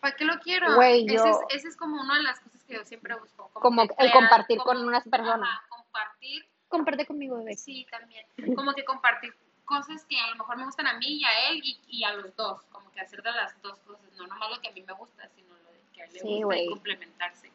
¿para 0.00 0.14
qué 0.14 0.24
lo 0.24 0.38
quiero? 0.40 0.74
Güey, 0.76 1.06
Ese 1.06 1.14
yo- 1.16 1.24
es, 1.24 1.56
ese 1.56 1.68
es 1.68 1.76
como 1.76 2.00
una 2.00 2.16
de 2.16 2.22
las 2.22 2.40
cosas 2.40 2.62
que 2.64 2.74
yo 2.74 2.84
siempre 2.84 3.14
busco. 3.16 3.48
Como 3.54 3.82
que 3.86 3.94
el 3.94 3.96
crear- 3.96 4.12
compartir 4.12 4.58
como- 4.58 4.70
con 4.78 4.86
unas 4.86 5.04
personas. 5.08 5.48
ajá, 5.48 5.66
compartir 5.68 6.46
Comparte 6.68 7.06
conmigo, 7.06 7.38
bebé. 7.38 7.56
Sí, 7.56 7.86
también. 7.90 8.26
Como 8.54 8.74
que 8.74 8.84
compartir 8.84 9.34
cosas 9.64 10.04
que 10.04 10.20
a 10.20 10.28
lo 10.28 10.36
mejor 10.36 10.58
me 10.58 10.66
gustan 10.66 10.86
a 10.86 10.92
mí 10.98 11.06
y 11.06 11.24
a 11.24 11.48
él 11.48 11.60
y, 11.64 11.80
y 11.88 12.04
a 12.04 12.12
los 12.12 12.36
dos. 12.36 12.62
Como 12.70 12.92
que 12.92 13.00
hacer 13.00 13.22
de 13.22 13.32
las 13.32 13.60
dos 13.62 13.78
cosas. 13.80 14.04
No 14.18 14.26
nomás 14.26 14.50
lo 14.50 14.60
que 14.60 14.68
a 14.68 14.72
mí 14.72 14.82
me 14.82 14.92
gusta, 14.92 15.26
sino 15.34 15.48
lo 15.54 15.70
que 15.94 16.02
a 16.02 16.04
él 16.04 16.12
le 16.12 16.20
Sí, 16.20 16.26
gusta 16.28 16.44
güey. 16.44 16.64
y 16.66 16.68
complementarse. 16.68 17.50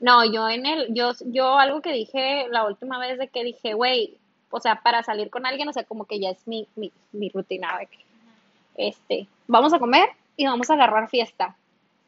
No, 0.00 0.24
yo 0.24 0.48
en 0.48 0.64
el, 0.66 0.94
yo, 0.94 1.12
yo 1.26 1.58
algo 1.58 1.80
que 1.82 1.92
dije 1.92 2.46
la 2.50 2.64
última 2.64 2.98
vez 2.98 3.18
de 3.18 3.28
que 3.28 3.42
dije, 3.44 3.74
güey, 3.74 4.16
o 4.50 4.60
sea, 4.60 4.76
para 4.82 5.02
salir 5.02 5.28
con 5.30 5.44
alguien, 5.44 5.68
o 5.68 5.72
sea, 5.72 5.84
como 5.84 6.04
que 6.04 6.20
ya 6.20 6.30
es 6.30 6.46
mi, 6.46 6.66
mi, 6.76 6.92
mi 7.12 7.28
rutina 7.30 7.76
de 7.78 7.86
que, 7.86 7.98
este, 8.76 9.26
vamos 9.46 9.72
a 9.74 9.78
comer 9.78 10.08
y 10.36 10.46
vamos 10.46 10.70
a 10.70 10.74
agarrar 10.74 11.08
fiesta. 11.08 11.56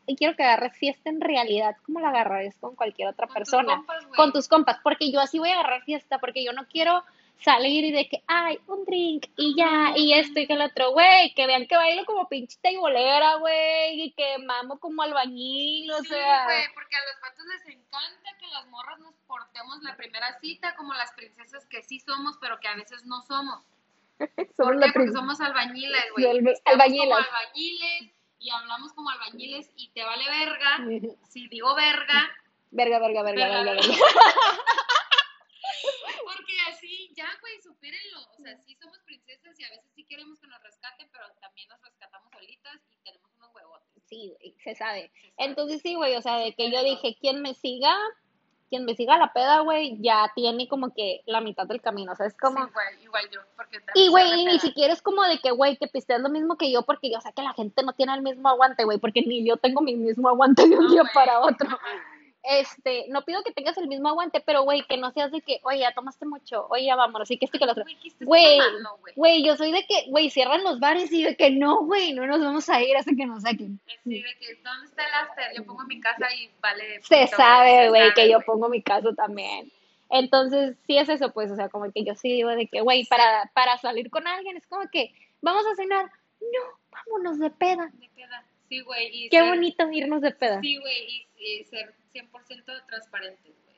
Y 0.06 0.16
quiero 0.16 0.34
que 0.36 0.42
agarres 0.42 0.76
fiesta 0.76 1.10
en 1.10 1.20
realidad, 1.20 1.76
como 1.84 2.00
la 2.00 2.08
agarrarías 2.08 2.56
con 2.60 2.74
cualquier 2.74 3.08
otra 3.08 3.26
Con 3.26 3.34
tus 3.34 3.50
persona, 3.50 3.76
compas, 3.76 4.04
güey. 4.04 4.16
con 4.16 4.32
tus 4.32 4.48
compas, 4.48 4.78
porque 4.82 5.10
yo 5.12 5.20
así 5.20 5.38
voy 5.38 5.50
a 5.50 5.54
agarrar 5.60 5.82
fiesta, 5.82 6.18
porque 6.18 6.44
yo 6.44 6.52
no 6.52 6.64
quiero 6.66 7.04
salir 7.42 7.84
y 7.84 7.92
de 7.92 8.08
que, 8.08 8.22
ay, 8.26 8.58
un 8.66 8.84
drink 8.84 9.26
y 9.36 9.54
ya, 9.56 9.92
y 9.96 10.12
esto 10.14 10.40
y 10.40 10.46
que 10.46 10.52
el 10.54 10.62
otro, 10.62 10.92
güey, 10.92 11.32
que 11.34 11.46
vean 11.46 11.66
que 11.66 11.76
bailo 11.76 12.04
como 12.04 12.28
pinche 12.28 12.58
taibolera, 12.62 13.36
güey, 13.36 14.02
y 14.02 14.12
que 14.12 14.38
mamo 14.38 14.78
como 14.78 15.02
albañil, 15.02 15.90
o 15.92 15.98
Sí, 16.00 16.08
sea, 16.08 16.44
güey, 16.44 16.64
porque 16.74 16.96
a 16.96 17.04
los 17.12 17.20
vatos 17.22 17.46
les 17.46 17.66
encanta 17.76 18.30
que 18.38 18.46
las 18.48 18.66
morras 18.68 18.98
nos 19.00 19.14
portemos 19.26 19.82
la 19.82 19.96
primera 19.96 20.38
cita 20.40 20.74
como 20.76 20.92
las 20.94 21.12
princesas 21.12 21.66
que 21.66 21.82
sí 21.82 22.00
somos, 22.00 22.36
pero 22.40 22.58
que 22.60 22.68
a 22.68 22.74
veces 22.76 23.04
no 23.06 23.22
somos. 23.22 23.62
somos 24.56 24.72
¿Por 24.76 24.80
qué? 24.80 24.92
Porque 24.92 25.12
somos 25.12 25.40
albañiles, 25.40 26.04
güey. 26.12 26.26
Alba- 26.26 26.50
Estamos 26.52 26.80
albañilas. 26.82 27.26
como 27.26 27.38
albañiles 27.38 28.12
y 28.38 28.50
hablamos 28.50 28.92
como 28.94 29.10
albañiles 29.10 29.70
y 29.76 29.88
te 29.90 30.02
vale 30.04 30.24
verga. 30.28 30.78
Si 31.28 31.48
digo 31.48 31.74
verga, 31.74 32.30
Verga, 32.72 33.00
verga, 33.00 33.22
verga, 33.24 33.46
Verga, 33.48 33.62
verga, 33.64 33.72
verga. 33.72 33.86
verga. 33.88 34.04
Porque 36.24 36.54
así, 36.68 37.12
ya, 37.14 37.28
güey, 37.40 37.60
supérenlo. 37.62 38.20
O 38.38 38.42
sea, 38.42 38.56
sí 38.58 38.76
somos 38.76 38.98
princesas 39.04 39.58
y 39.58 39.64
a 39.64 39.70
veces 39.70 39.90
sí 39.94 40.04
queremos 40.04 40.38
que 40.40 40.46
nos 40.46 40.62
rescaten, 40.62 41.08
pero 41.12 41.24
también 41.40 41.68
nos 41.68 41.80
rescatamos 41.80 42.30
solitas 42.32 42.80
y 42.90 42.96
tenemos 43.04 43.30
unos 43.36 43.54
huevotes. 43.54 43.88
Sí, 44.06 44.34
se 44.62 44.74
sabe. 44.74 44.74
Se 44.74 44.74
sabe. 44.74 45.12
Entonces 45.38 45.80
sí, 45.82 45.94
güey, 45.94 46.16
o 46.16 46.22
sea, 46.22 46.38
de 46.38 46.54
que 46.54 46.70
yo 46.70 46.82
dije, 46.82 47.16
quien 47.20 47.42
me 47.42 47.54
siga, 47.54 47.96
quien 48.70 48.84
me 48.84 48.94
siga 48.94 49.18
la 49.18 49.32
peda, 49.32 49.60
güey, 49.60 49.98
ya 50.00 50.30
tiene 50.34 50.68
como 50.68 50.94
que 50.94 51.22
la 51.26 51.40
mitad 51.40 51.66
del 51.66 51.80
camino, 51.80 52.12
o 52.12 52.16
sea, 52.16 52.26
es 52.26 52.36
como... 52.36 52.64
Sí, 52.64 52.72
güey, 52.72 53.04
igual 53.04 53.30
yo, 53.30 53.40
porque 53.56 53.80
Y, 53.94 54.08
güey, 54.08 54.40
y 54.40 54.44
ni 54.46 54.58
siquiera 54.60 54.92
es 54.92 55.02
como 55.02 55.24
de 55.24 55.38
que, 55.40 55.50
güey, 55.50 55.76
que 55.76 55.88
pisteas 55.88 56.20
lo 56.20 56.28
mismo 56.28 56.56
que 56.56 56.70
yo, 56.70 56.82
porque 56.82 57.10
yo 57.10 57.20
sé 57.20 57.32
que 57.34 57.42
la 57.42 57.52
gente 57.52 57.82
no 57.82 57.92
tiene 57.92 58.14
el 58.14 58.22
mismo 58.22 58.48
aguante, 58.48 58.84
güey, 58.84 58.98
porque 58.98 59.22
ni 59.22 59.46
yo 59.46 59.56
tengo 59.56 59.80
mi 59.82 59.96
mismo 59.96 60.28
aguante 60.28 60.68
de 60.68 60.76
un 60.76 60.84
No, 60.84 60.90
día 60.92 61.02
para 61.12 61.40
otro. 61.40 61.68
Este, 62.42 63.04
no 63.08 63.22
pido 63.22 63.42
que 63.42 63.52
tengas 63.52 63.76
el 63.76 63.86
mismo 63.86 64.08
aguante, 64.08 64.40
pero, 64.40 64.62
güey, 64.62 64.82
que 64.88 64.96
no 64.96 65.10
seas 65.10 65.30
de 65.30 65.42
que, 65.42 65.60
oye, 65.62 65.80
ya 65.80 65.92
tomaste 65.92 66.24
mucho, 66.24 66.66
oye, 66.70 66.86
ya 66.86 66.96
vámonos, 66.96 67.30
y 67.30 67.36
que 67.36 67.44
este 67.44 67.58
que 67.58 67.66
lo 67.66 67.72
otro. 67.72 67.84
Güey, 67.84 67.96
¿qué 68.00 68.08
estás 68.08 68.26
Güey, 69.14 69.44
yo 69.44 69.56
soy 69.56 69.72
de 69.72 69.84
que, 69.86 70.06
güey, 70.08 70.30
cierran 70.30 70.64
los 70.64 70.80
bares 70.80 71.12
y 71.12 71.22
de 71.22 71.36
que 71.36 71.50
no, 71.50 71.84
güey, 71.84 72.14
no 72.14 72.26
nos 72.26 72.40
vamos 72.42 72.68
a 72.70 72.82
ir 72.82 72.96
hasta 72.96 73.12
que 73.14 73.26
nos 73.26 73.42
saquen. 73.42 73.78
Sí, 74.04 74.22
de 74.22 74.36
que, 74.40 74.54
¿dónde 74.64 74.86
está 74.86 75.06
el 75.06 75.14
after? 75.14 75.52
Yo 75.54 75.64
pongo 75.66 75.84
mi 75.84 76.00
casa 76.00 76.34
y 76.34 76.50
vale. 76.62 77.02
Se 77.02 77.26
sabe, 77.26 77.90
güey, 77.90 78.14
que 78.14 78.30
yo 78.30 78.40
pongo 78.40 78.70
mi 78.70 78.80
caso 78.80 79.14
también. 79.14 79.70
Entonces, 80.08 80.76
sí 80.86 80.96
es 80.96 81.08
eso, 81.10 81.32
pues, 81.32 81.50
o 81.50 81.56
sea, 81.56 81.68
como 81.68 81.92
que 81.92 82.04
yo 82.04 82.14
sí 82.14 82.32
digo 82.32 82.48
de 82.50 82.66
que, 82.68 82.80
güey, 82.80 83.04
para, 83.04 83.50
para 83.54 83.76
salir 83.78 84.10
con 84.10 84.26
alguien 84.26 84.56
es 84.56 84.66
como 84.66 84.88
que, 84.90 85.12
vamos 85.42 85.64
a 85.66 85.74
cenar. 85.76 86.06
No, 86.40 86.60
vámonos 86.90 87.38
de 87.38 87.50
peda. 87.50 87.90
De 87.92 88.08
peda. 88.16 88.44
Sí, 88.70 88.80
güey. 88.80 89.28
Qué 89.28 89.38
ser- 89.38 89.48
bonito 89.48 89.90
irnos 89.92 90.22
de 90.22 90.30
peda. 90.32 90.60
Sí, 90.62 90.78
güey, 90.78 91.26
y, 91.38 91.60
y 91.60 91.64
ser 91.64 91.94
100% 92.14 92.86
transparentes, 92.86 93.54
güey. 93.64 93.76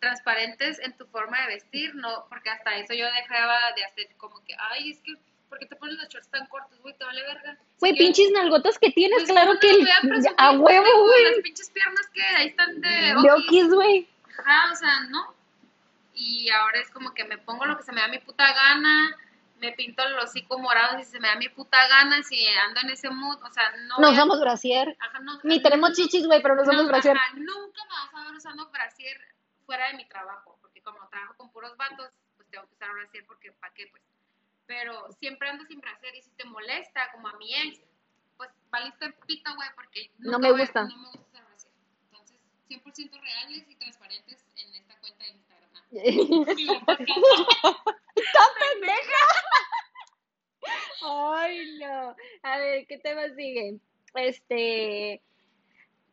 Transparentes 0.00 0.78
en 0.80 0.96
tu 0.96 1.06
forma 1.06 1.40
de 1.42 1.54
vestir, 1.54 1.94
no, 1.94 2.26
porque 2.28 2.50
hasta 2.50 2.76
eso 2.76 2.94
yo 2.94 3.06
dejaba 3.12 3.58
de 3.76 3.84
hacer 3.84 4.08
como 4.16 4.42
que, 4.44 4.54
ay, 4.58 4.90
es 4.90 5.00
que, 5.00 5.14
¿por 5.48 5.58
qué 5.58 5.66
te 5.66 5.76
pones 5.76 5.96
los 5.96 6.08
shorts 6.08 6.28
tan 6.28 6.46
cortos, 6.46 6.78
güey? 6.80 6.94
Te 6.96 7.04
vale 7.04 7.22
verga. 7.22 7.54
Si 7.56 7.80
Güey, 7.80 7.92
quieres- 7.92 8.16
pinches 8.16 8.32
nalgotas 8.32 8.78
que 8.78 8.90
tienes, 8.90 9.18
pues, 9.20 9.30
claro 9.30 9.48
¿cómo 9.48 9.60
que 9.60 9.68
a 10.38 10.50
huevo, 10.52 11.02
güey. 11.06 11.24
Las 11.24 11.42
pinches 11.42 11.70
piernas 11.70 12.06
que 12.12 12.22
ahí 12.22 12.48
están 12.48 12.80
de 12.80 12.88
De 12.90 13.68
güey. 13.68 14.08
Ajá, 14.38 14.72
o 14.72 14.76
sea, 14.76 15.00
no. 15.10 15.34
Y 16.12 16.48
ahora 16.50 16.80
es 16.80 16.90
como 16.90 17.12
que 17.14 17.24
me 17.24 17.38
pongo 17.38 17.64
lo 17.64 17.76
que 17.76 17.82
se 17.82 17.92
me 17.92 18.00
da 18.00 18.08
mi 18.08 18.18
puta 18.18 18.52
gana, 18.52 19.16
me 19.64 19.72
pinto 19.72 20.02
el 20.02 20.18
hocico 20.18 20.58
morado 20.58 20.98
si 20.98 21.04
se 21.04 21.20
me 21.20 21.28
da 21.28 21.36
mi 21.36 21.48
puta 21.48 21.78
gana, 21.88 22.22
si 22.22 22.46
ando 22.46 22.80
en 22.80 22.90
ese 22.90 23.10
mood, 23.10 23.42
o 23.42 23.50
sea, 23.52 23.70
no. 23.88 23.98
No 23.98 24.06
a- 24.08 24.10
usamos 24.10 24.40
brasier. 24.40 24.96
Ajá, 25.00 25.18
no, 25.20 25.40
Ni 25.44 25.56
no- 25.56 25.62
tenemos 25.62 25.92
chichis, 25.92 26.26
güey, 26.26 26.40
pero 26.42 26.54
no 26.54 26.62
usamos 26.62 26.82
no, 26.82 26.88
brasier. 26.88 27.16
ajá, 27.16 27.32
nunca 27.36 27.82
me 27.84 27.90
vas 27.90 28.14
a 28.14 28.24
ver 28.26 28.34
usando 28.36 28.70
brasier 28.70 29.16
fuera 29.66 29.88
de 29.88 29.94
mi 29.94 30.06
trabajo, 30.08 30.58
porque 30.60 30.82
como 30.82 31.08
trabajo 31.08 31.34
con 31.36 31.50
puros 31.50 31.76
vatos, 31.76 32.10
pues 32.36 32.48
tengo 32.50 32.66
que 32.68 32.74
usar 32.74 32.92
brasier 32.92 33.24
porque 33.26 33.52
¿para 33.52 33.72
qué? 33.74 33.86
Pues. 33.90 34.02
Pero 34.66 35.10
siempre 35.20 35.48
ando 35.50 35.64
sin 35.66 35.80
brasier 35.80 36.14
y 36.14 36.22
si 36.22 36.30
te 36.32 36.44
molesta, 36.44 37.10
como 37.12 37.28
a 37.28 37.36
mi 37.36 37.54
ex, 37.54 37.80
pues 38.36 38.50
valiste 38.70 39.12
pito, 39.26 39.54
güey, 39.54 39.68
porque 39.74 40.10
No 40.18 40.38
me 40.38 40.50
voy- 40.50 40.60
gusta. 40.60 40.84
No 40.84 40.96
me 40.96 41.08
gusta 41.10 41.22
usar 41.28 41.44
brasier. 41.46 41.72
Entonces, 42.10 42.40
100% 42.68 43.18
reales 43.20 43.64
y 43.68 43.76
transparentes 43.76 44.44
en 44.56 44.74
esta 44.74 44.98
cuenta 45.00 45.24
de 45.24 45.30
Sí, 46.56 46.68
porque- 46.86 47.06
Ay, 51.02 51.78
no. 51.78 52.16
A 52.42 52.58
ver, 52.58 52.86
¿qué 52.86 52.98
tema 52.98 53.28
sigue? 53.36 53.78
Este, 54.14 55.22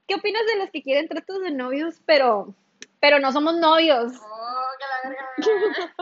¿qué 0.07 0.15
opinas 0.15 0.45
de 0.47 0.57
los 0.57 0.69
que 0.71 0.83
quieren 0.83 1.07
tratos 1.07 1.41
de 1.41 1.51
novios, 1.51 2.01
pero, 2.05 2.53
pero 2.99 3.19
no 3.19 3.31
somos 3.31 3.55
novios? 3.55 4.13
Oh, 4.21 4.67
que 4.77 4.85
la 4.87 5.09
verga. 5.09 5.95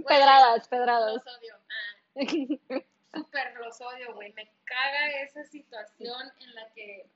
Pedradas, 0.08 0.68
pedradas. 0.68 1.14
Los 1.14 1.38
odio. 1.38 1.54
Ah. 2.70 2.82
Súper 3.14 3.54
los 3.60 3.80
odio, 3.80 4.14
güey. 4.14 4.32
Me 4.32 4.50
caga 4.64 5.22
esa 5.22 5.44
situación 5.44 6.32
en 6.40 6.54
la 6.54 6.68
que, 6.74 7.06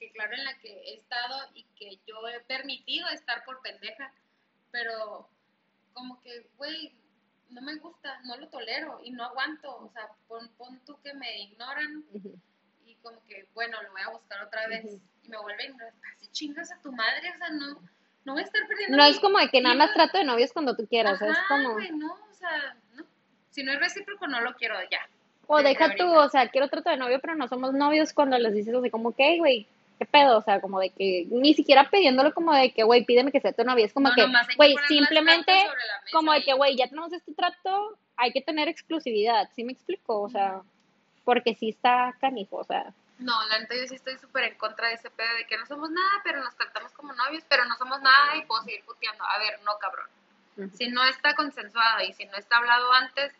que 0.00 0.10
claro, 0.10 0.32
en 0.34 0.44
la 0.44 0.58
que 0.58 0.72
he 0.72 0.94
estado 0.94 1.36
y 1.54 1.64
que 1.78 1.98
yo 2.06 2.26
he 2.28 2.40
permitido 2.40 3.08
estar 3.10 3.44
por 3.44 3.60
pendeja, 3.62 4.12
pero 4.72 5.28
como 5.92 6.20
que, 6.22 6.46
güey, 6.56 6.92
no 7.50 7.60
me 7.62 7.76
gusta, 7.76 8.18
no 8.24 8.36
lo 8.36 8.48
tolero 8.48 9.00
y 9.04 9.10
no 9.10 9.24
aguanto. 9.24 9.76
O 9.76 9.90
sea, 9.92 10.08
pon, 10.26 10.48
pon 10.56 10.80
tú 10.86 10.98
que 11.02 11.12
me 11.14 11.40
ignoran 11.42 12.04
y 12.86 12.94
como 13.02 13.22
que, 13.26 13.46
bueno, 13.54 13.80
lo 13.82 13.90
voy 13.92 14.00
a 14.02 14.08
buscar 14.10 14.42
otra 14.42 14.66
vez 14.68 14.84
y 15.22 15.28
me 15.28 15.36
vuelve 15.38 15.64
a 15.64 15.66
ignorar. 15.66 15.92
Así 16.16 16.26
chingas 16.32 16.72
a 16.72 16.80
tu 16.80 16.90
madre, 16.92 17.30
o 17.34 17.38
sea, 17.38 17.50
no, 17.50 17.80
no 18.24 18.32
voy 18.32 18.42
a 18.42 18.46
estar 18.46 18.66
perdiendo. 18.66 18.96
No 18.96 19.04
mi- 19.04 19.10
es 19.10 19.20
como 19.20 19.38
de 19.38 19.48
que 19.48 19.60
nada 19.60 19.74
más 19.74 19.92
trato 19.92 20.18
de 20.18 20.24
novios 20.24 20.52
cuando 20.52 20.74
tú 20.76 20.86
quieras, 20.86 21.20
es 21.20 21.28
Ajá, 21.30 21.44
como, 21.48 21.72
güey, 21.74 21.90
no, 21.92 22.12
o 22.14 22.34
sea, 22.34 22.76
no. 22.94 23.04
Si 23.50 23.62
no 23.64 23.72
es 23.72 23.80
recíproco, 23.80 24.26
no 24.28 24.40
lo 24.40 24.54
quiero 24.54 24.76
ya. 24.90 25.00
o 25.52 25.60
deja 25.60 25.96
tú, 25.96 26.06
o 26.08 26.28
sea, 26.28 26.48
quiero 26.48 26.68
trato 26.68 26.90
de 26.90 26.96
novio, 26.96 27.18
pero 27.20 27.34
no 27.34 27.48
somos 27.48 27.72
novios 27.74 28.12
cuando 28.12 28.38
les 28.38 28.54
dices 28.54 28.72
así 28.72 28.88
como 28.88 29.12
"Hey, 29.18 29.38
güey, 29.40 29.66
¿qué 30.00 30.06
pedo? 30.06 30.38
O 30.38 30.42
sea, 30.42 30.62
como 30.62 30.80
de 30.80 30.88
que, 30.88 31.26
ni 31.30 31.52
siquiera 31.52 31.90
pidiéndolo 31.90 32.32
como 32.32 32.54
de 32.54 32.72
que, 32.72 32.84
güey, 32.84 33.04
pídeme 33.04 33.30
que 33.30 33.40
sea 33.40 33.52
tu 33.52 33.64
novia, 33.64 33.84
es 33.84 33.92
como 33.92 34.08
No, 34.08 34.14
que, 34.14 34.24
güey, 34.56 34.74
simplemente, 34.88 35.52
como 36.10 36.32
de 36.32 36.42
que, 36.42 36.54
güey, 36.54 36.74
ya 36.74 36.88
tenemos 36.88 37.12
este 37.12 37.34
trato, 37.34 37.98
hay 38.16 38.32
que 38.32 38.40
tener 38.40 38.66
exclusividad, 38.66 39.50
¿sí 39.54 39.62
me 39.62 39.72
explico? 39.72 40.22
O 40.22 40.30
sea, 40.30 40.62
porque 41.22 41.54
sí 41.54 41.68
está 41.68 42.16
canijo, 42.18 42.56
o 42.56 42.64
sea, 42.64 42.94
No, 43.18 43.34
la 43.48 43.58
neta 43.58 43.74
yo 43.76 43.86
sí 43.86 43.96
estoy 43.96 44.16
súper 44.16 44.44
en 44.44 44.54
contra 44.54 44.88
de 44.88 44.94
ese 44.94 45.10
pedo 45.10 45.36
de 45.36 45.44
que 45.44 45.58
no 45.58 45.66
somos 45.66 45.90
nada, 45.90 46.22
pero 46.24 46.42
nos 46.42 46.56
tratamos 46.56 46.92
como 46.92 47.12
novios, 47.12 47.44
pero 47.46 47.66
no 47.66 47.76
somos 47.76 48.00
nada 48.00 48.36
y 48.38 48.46
puedo 48.46 48.62
seguir 48.62 48.82
puteando. 48.86 49.22
A 49.24 49.38
ver, 49.38 49.60
no, 49.66 49.72
cabrón. 49.78 50.08
Si 50.72 50.88
no 50.88 51.04
está 51.04 51.34
consensuado 51.34 52.02
y 52.08 52.14
si 52.14 52.24
no 52.24 52.36
está 52.38 52.56
hablado 52.56 52.90
antes, 52.94 53.32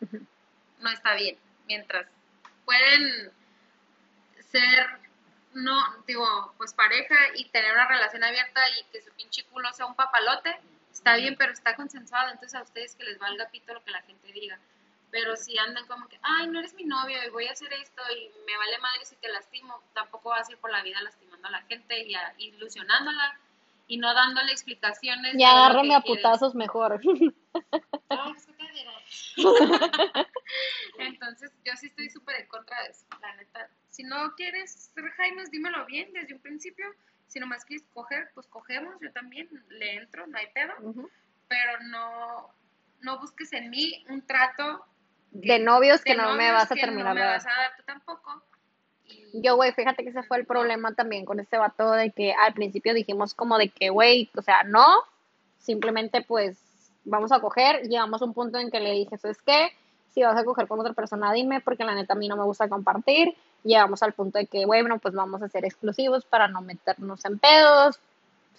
no 0.79 0.89
está 0.91 1.15
bien. 1.15 1.37
Mientras 1.65 2.05
pueden 2.65 3.31
ser, 4.51 4.87
no, 5.53 5.81
digo, 6.07 6.53
pues 6.57 6.73
pareja 6.73 7.15
y 7.35 7.45
tener 7.49 7.73
una 7.73 7.87
relación 7.87 8.23
abierta 8.23 8.61
y 8.79 8.83
que 8.91 9.01
su 9.01 9.11
pinche 9.13 9.43
culo 9.45 9.71
sea 9.73 9.85
un 9.85 9.95
papalote, 9.95 10.55
está 10.91 11.15
bien, 11.15 11.35
pero 11.37 11.51
está 11.51 11.75
consensuado. 11.75 12.29
Entonces 12.29 12.55
a 12.59 12.63
ustedes 12.63 12.95
que 12.95 13.03
les 13.03 13.19
valga 13.19 13.49
pito 13.49 13.73
lo 13.73 13.83
que 13.83 13.91
la 13.91 14.01
gente 14.03 14.31
diga. 14.31 14.57
Pero 15.11 15.35
si 15.35 15.57
andan 15.57 15.85
como 15.87 16.07
que, 16.07 16.17
ay, 16.23 16.47
no 16.47 16.59
eres 16.59 16.73
mi 16.73 16.85
novio 16.85 17.17
y 17.25 17.29
voy 17.31 17.47
a 17.47 17.51
hacer 17.51 17.71
esto 17.73 18.01
y 18.15 18.31
me 18.45 18.55
vale 18.57 18.77
madre 18.79 19.03
si 19.05 19.15
te 19.17 19.27
lastimo, 19.27 19.81
tampoco 19.93 20.29
vas 20.29 20.47
a 20.47 20.51
ir 20.53 20.57
por 20.57 20.71
la 20.71 20.81
vida 20.83 21.01
lastimando 21.01 21.47
a 21.47 21.51
la 21.51 21.61
gente 21.63 21.99
y 22.07 22.15
a- 22.15 22.33
ilusionándola 22.37 23.37
y 23.87 23.97
no 23.97 24.13
dándole 24.13 24.53
explicaciones. 24.53 25.35
ya 25.37 25.51
agárrame 25.51 25.89
que 25.89 25.95
a 25.95 26.01
putazos 26.01 26.55
mejor. 26.55 27.01
Ay, 28.09 28.33
pues, 28.33 28.45
¿qué 28.45 28.53
te 28.53 28.60
diré? 28.60 28.60
Entonces, 30.99 31.51
yo 31.65 31.73
sí 31.77 31.87
estoy 31.87 32.09
súper 32.09 32.41
en 32.41 32.47
contra 32.47 32.81
de 32.83 32.89
eso, 32.89 33.05
la 33.21 33.35
neta. 33.35 33.69
Si 33.89 34.03
no 34.03 34.33
quieres 34.35 34.71
ser 34.93 35.09
Jaimes, 35.11 35.51
dímelo 35.51 35.85
bien 35.85 36.11
desde 36.13 36.33
un 36.33 36.39
principio. 36.41 36.85
Si 37.27 37.39
nomás 37.39 37.65
quieres 37.65 37.85
coger, 37.93 38.29
pues 38.33 38.47
cogemos. 38.47 38.95
Yo 39.01 39.11
también 39.11 39.49
le 39.69 39.95
entro, 39.95 40.27
no 40.27 40.37
hay 40.37 40.47
pedo. 40.53 40.73
Ujú. 40.81 41.09
Pero 41.47 41.79
no, 41.89 42.53
no 43.01 43.19
busques 43.19 43.51
en 43.53 43.69
mí 43.69 44.05
un 44.09 44.25
trato 44.25 44.85
De 45.31 45.59
novios 45.59 46.01
que 46.03 46.11
de 46.11 46.17
no 46.17 46.35
me 46.35 46.51
vas 46.51 46.71
a 46.71 46.75
terminar 46.75 47.09
no 47.09 47.13
me 47.15 47.19
de 47.21 47.25
dar. 47.25 47.37
vas 47.37 47.45
a 47.45 47.49
dar 47.61 47.75
tú 47.77 47.83
tampoco. 47.83 48.43
Y- 49.05 49.41
Yo, 49.41 49.55
güey, 49.55 49.73
fíjate 49.73 50.03
que 50.03 50.09
ese 50.09 50.23
fue 50.23 50.37
el 50.37 50.45
problema 50.45 50.93
también 50.93 51.25
con 51.25 51.39
este 51.39 51.57
vato 51.57 51.91
de 51.91 52.11
que 52.11 52.33
al 52.33 52.53
principio 52.53 52.93
dijimos 52.93 53.33
como 53.33 53.57
de 53.57 53.69
que, 53.69 53.89
güey, 53.89 54.29
o 54.35 54.41
sea, 54.41 54.63
no, 54.63 54.85
simplemente 55.57 56.21
pues 56.21 56.57
vamos 57.03 57.31
a 57.31 57.39
coger, 57.39 57.81
llegamos 57.87 58.21
a 58.21 58.25
un 58.25 58.33
punto 58.33 58.57
en 58.57 58.71
que 58.71 58.79
le 58.79 58.91
dije, 58.91 59.17
¿sabes 59.17 59.41
qué? 59.41 59.69
Si 60.13 60.21
vas 60.21 60.37
a 60.37 60.43
coger 60.43 60.67
con 60.67 60.79
otra 60.79 60.93
persona, 60.93 61.31
dime, 61.31 61.61
porque 61.61 61.83
la 61.83 61.95
neta 61.95 62.13
a 62.13 62.17
mí 62.17 62.27
no 62.27 62.35
me 62.35 62.43
gusta 62.43 62.67
compartir. 62.67 63.35
Llegamos 63.63 64.03
al 64.03 64.13
punto 64.13 64.39
de 64.39 64.47
que, 64.47 64.65
bueno, 64.65 64.99
pues 64.99 65.13
vamos 65.13 65.41
a 65.41 65.47
ser 65.47 65.65
exclusivos 65.65 66.25
para 66.25 66.47
no 66.47 66.61
meternos 66.61 67.23
en 67.25 67.39
pedos, 67.39 67.99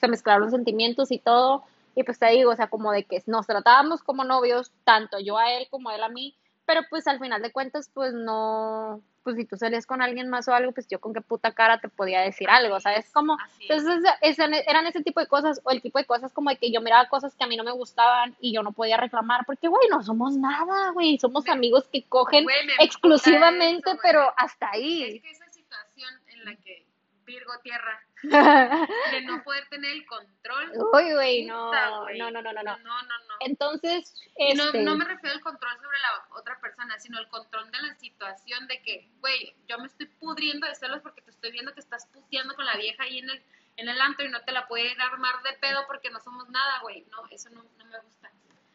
se 0.01 0.09
mezclaron 0.09 0.51
sentimientos 0.51 1.11
y 1.11 1.18
todo. 1.18 1.64
Y 1.95 2.05
pues 2.05 2.18
te 2.18 2.26
digo, 2.26 2.53
o 2.53 2.57
sea, 2.57 2.68
como 2.68 2.90
de 2.93 3.05
que 3.05 3.22
nos 3.26 3.47
tratábamos 3.47 4.03
como 4.03 4.24
novios, 4.24 4.70
tanto 4.84 5.18
yo 5.20 5.36
a 5.36 5.53
él 5.53 5.66
como 5.70 5.90
él 5.90 6.03
a 6.03 6.09
mí, 6.09 6.34
pero 6.64 6.82
pues 6.88 7.07
al 7.07 7.18
final 7.18 7.43
de 7.43 7.53
cuentas, 7.53 7.90
pues 7.93 8.14
no, 8.14 9.03
pues 9.23 9.37
si 9.37 9.45
tú 9.45 9.57
salías 9.57 9.87
con 9.87 10.03
alguien 10.03 10.29
más 10.29 10.49
o 10.49 10.55
algo, 10.55 10.73
pues 10.73 10.89
yo 10.89 11.01
con 11.01 11.14
qué 11.14 11.20
puta 11.20 11.53
cara 11.53 11.79
te 11.81 11.89
podía 11.89 12.20
decir 12.20 12.51
algo, 12.51 12.81
¿sabes? 12.81 13.11
Como, 13.12 13.37
Así 13.41 13.66
entonces 13.68 14.03
ese- 14.20 14.64
eran 14.68 14.87
ese 14.87 15.03
tipo 15.03 15.20
de 15.20 15.27
cosas, 15.27 15.61
o 15.64 15.70
el 15.70 15.81
tipo 15.81 15.99
de 15.99 16.05
cosas 16.05 16.33
como 16.33 16.51
de 16.51 16.57
que 16.57 16.70
yo 16.73 16.81
miraba 16.81 17.09
cosas 17.09 17.35
que 17.35 17.45
a 17.45 17.47
mí 17.47 17.57
no 17.57 17.64
me 17.64 17.73
gustaban 17.73 18.37
y 18.41 18.53
yo 18.53 18.62
no 18.62 18.73
podía 18.73 18.97
reclamar, 18.97 19.45
porque, 19.47 19.68
güey, 19.68 19.89
no 19.89 20.03
somos 20.03 20.37
nada, 20.37 20.91
güey, 20.91 21.18
somos 21.18 21.45
Me- 21.45 21.53
amigos 21.53 21.89
que 21.93 22.03
cogen 22.05 22.47
exclusivamente, 22.79 23.91
eso, 23.91 23.99
pero 24.03 24.33
hasta 24.37 24.70
ahí. 24.70 25.16
Es 25.16 25.23
que 25.23 25.31
esa 25.31 25.49
situación 25.51 26.11
en 26.29 26.45
la 26.45 26.57
que 26.57 26.85
Virgo 27.25 27.53
Tierra, 27.62 28.01
de 28.23 29.20
no 29.27 29.43
poder 29.43 29.66
tener 29.68 29.93
el 29.93 30.07
control. 30.07 30.73
Uy, 30.93 31.12
güey, 31.12 31.45
no, 31.45 31.73
no, 31.73 32.31
no, 32.31 32.31
no, 32.31 32.43
no, 32.43 32.53
no. 32.53 32.62
No, 32.62 32.77
no, 32.79 33.03
no. 33.03 33.35
Entonces, 33.41 34.14
Y 34.37 34.55
no, 34.55 34.64
este, 34.66 34.83
no 34.83 34.97
me 34.97 35.05
refiero 35.05 35.35
al 35.35 35.43
control 35.43 35.77
sobre 35.77 35.99
la 35.99 36.39
otra 36.39 36.61
persona, 36.61 36.99
sino 36.99 37.18
el 37.18 37.29
control 37.29 37.70
de 37.70 37.83
la 37.83 37.95
situación 37.97 38.66
de 38.68 38.81
que, 38.83 39.09
güey, 39.20 39.55
yo 39.68 39.79
me 39.79 39.87
estoy 39.87 40.07
pudriendo 40.07 40.66
de 40.66 40.75
celos 40.75 41.01
porque 41.03 41.23
te 41.23 41.31
estoy 41.31 41.51
viendo 41.53 41.75
que 41.75 41.81
estás 41.81 42.07
puteando 42.07 42.55
con 42.55 42.64
la 42.64 42.77
vieja 42.77 43.03
ahí 43.03 43.18
en 43.18 43.31
el, 43.31 43.43
en 43.77 43.89
el 43.89 44.01
antro 44.01 44.25
y 44.25 44.31
no 44.31 44.41
te 44.43 44.53
la 44.53 44.68
puede 44.68 44.93
ir 44.93 45.01
a 45.01 45.07
armar 45.07 45.43
de 45.43 45.53
pedo 45.55 45.85
porque 45.87 46.11
no 46.11 46.20
somos 46.20 46.49
nada, 46.51 46.81
güey. 46.81 47.05
No, 47.11 47.27
eso 47.31 47.51
no, 47.51 47.62
no 47.79 47.85
me 47.87 47.99
gusta. 48.01 48.31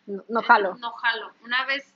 no, 0.08 0.24
no 0.28 0.42
jalo. 0.42 0.76
No 0.76 0.92
jalo. 0.92 1.34
Una 1.44 1.66
vez, 1.66 1.94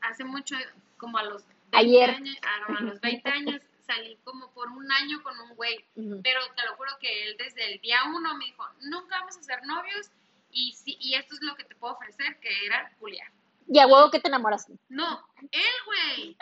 hace 0.00 0.24
mucho, 0.24 0.56
como 0.96 1.18
a 1.18 1.22
los 1.24 1.44
20 1.72 1.76
Ayer. 1.78 2.10
años, 2.10 2.36
ah, 2.42 2.66
no, 2.68 2.78
a 2.78 2.80
los 2.80 3.00
20 3.00 3.30
años, 3.30 3.62
salí 3.90 4.16
como 4.22 4.52
por 4.52 4.68
un 4.68 4.90
año 4.92 5.22
con 5.22 5.38
un 5.40 5.54
güey, 5.56 5.84
pero 6.22 6.40
te 6.56 6.64
lo 6.64 6.76
juro 6.76 6.90
que 7.00 7.24
él 7.24 7.36
desde 7.36 7.72
el 7.72 7.80
día 7.80 7.98
uno 8.06 8.36
me 8.36 8.44
dijo, 8.44 8.64
nunca 8.82 9.18
vamos 9.18 9.36
a 9.36 9.42
ser 9.42 9.64
novios 9.66 10.10
y, 10.50 10.72
sí, 10.74 10.96
y 11.00 11.14
esto 11.14 11.34
es 11.34 11.42
lo 11.42 11.56
que 11.56 11.64
te 11.64 11.74
puedo 11.74 11.94
ofrecer, 11.94 12.38
que 12.40 12.50
era 12.66 12.92
Julián. 12.98 13.32
Y 13.66 13.78
a 13.78 13.86
huevo 13.86 14.10
que 14.10 14.20
te 14.20 14.28
enamoraste. 14.28 14.74
No, 14.88 15.26
él, 15.50 15.76
güey. 15.86 16.36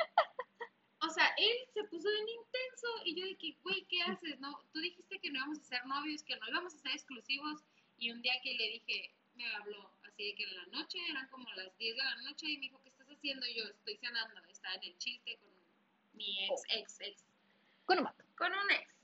O 1.01 1.11
sea, 1.11 1.27
él 1.39 1.57
se 1.73 1.85
puso 1.85 2.09
bien 2.11 2.29
intenso 2.29 2.89
y 3.05 3.21
yo 3.21 3.27
dije, 3.27 3.59
güey, 3.63 3.87
¿qué 3.89 4.03
haces? 4.03 4.39
No, 4.41 4.59
tú 4.73 4.81
dijiste 4.81 5.19
que 5.21 5.31
no 5.31 5.39
íbamos 5.39 5.59
a 5.61 5.65
ser 5.65 5.87
novios, 5.87 6.23
que 6.23 6.37
no 6.37 6.49
íbamos 6.49 6.75
a 6.75 6.79
ser 6.79 6.93
exclusivos 6.93 7.63
y 7.99 8.11
un 8.11 8.21
día 8.21 8.35
que 8.43 8.55
le 8.55 8.65
dije, 8.73 9.15
me 9.35 9.47
habló 9.55 9.91
así 10.03 10.25
de 10.25 10.35
que 10.35 10.45
en 10.45 10.57
la 10.57 10.67
noche, 10.67 10.99
eran 11.09 11.29
como 11.29 11.47
las 11.55 11.77
10 11.79 11.97
de 11.97 12.03
la 12.03 12.17
noche 12.23 12.47
y 12.47 12.59
me 12.59 12.67
dijo, 12.67 12.81
¿qué 12.83 12.89
estás 12.91 13.09
haciendo? 13.09 13.47
Y 13.47 13.55
yo 13.55 13.65
estoy 13.65 13.97
cenando, 13.97 14.35
estaba 14.49 14.75
en 14.75 14.85
el 14.85 14.99
chiste 14.99 15.39
con 15.39 15.51
mi 16.15 16.45
ex, 16.45 16.63
ex, 16.71 17.01
ex, 17.01 17.28
Con 17.89 17.99
un 18.01 18.05
vato. 18.05 18.23
con 18.37 18.53
un 18.53 18.71
ex. 18.71 18.95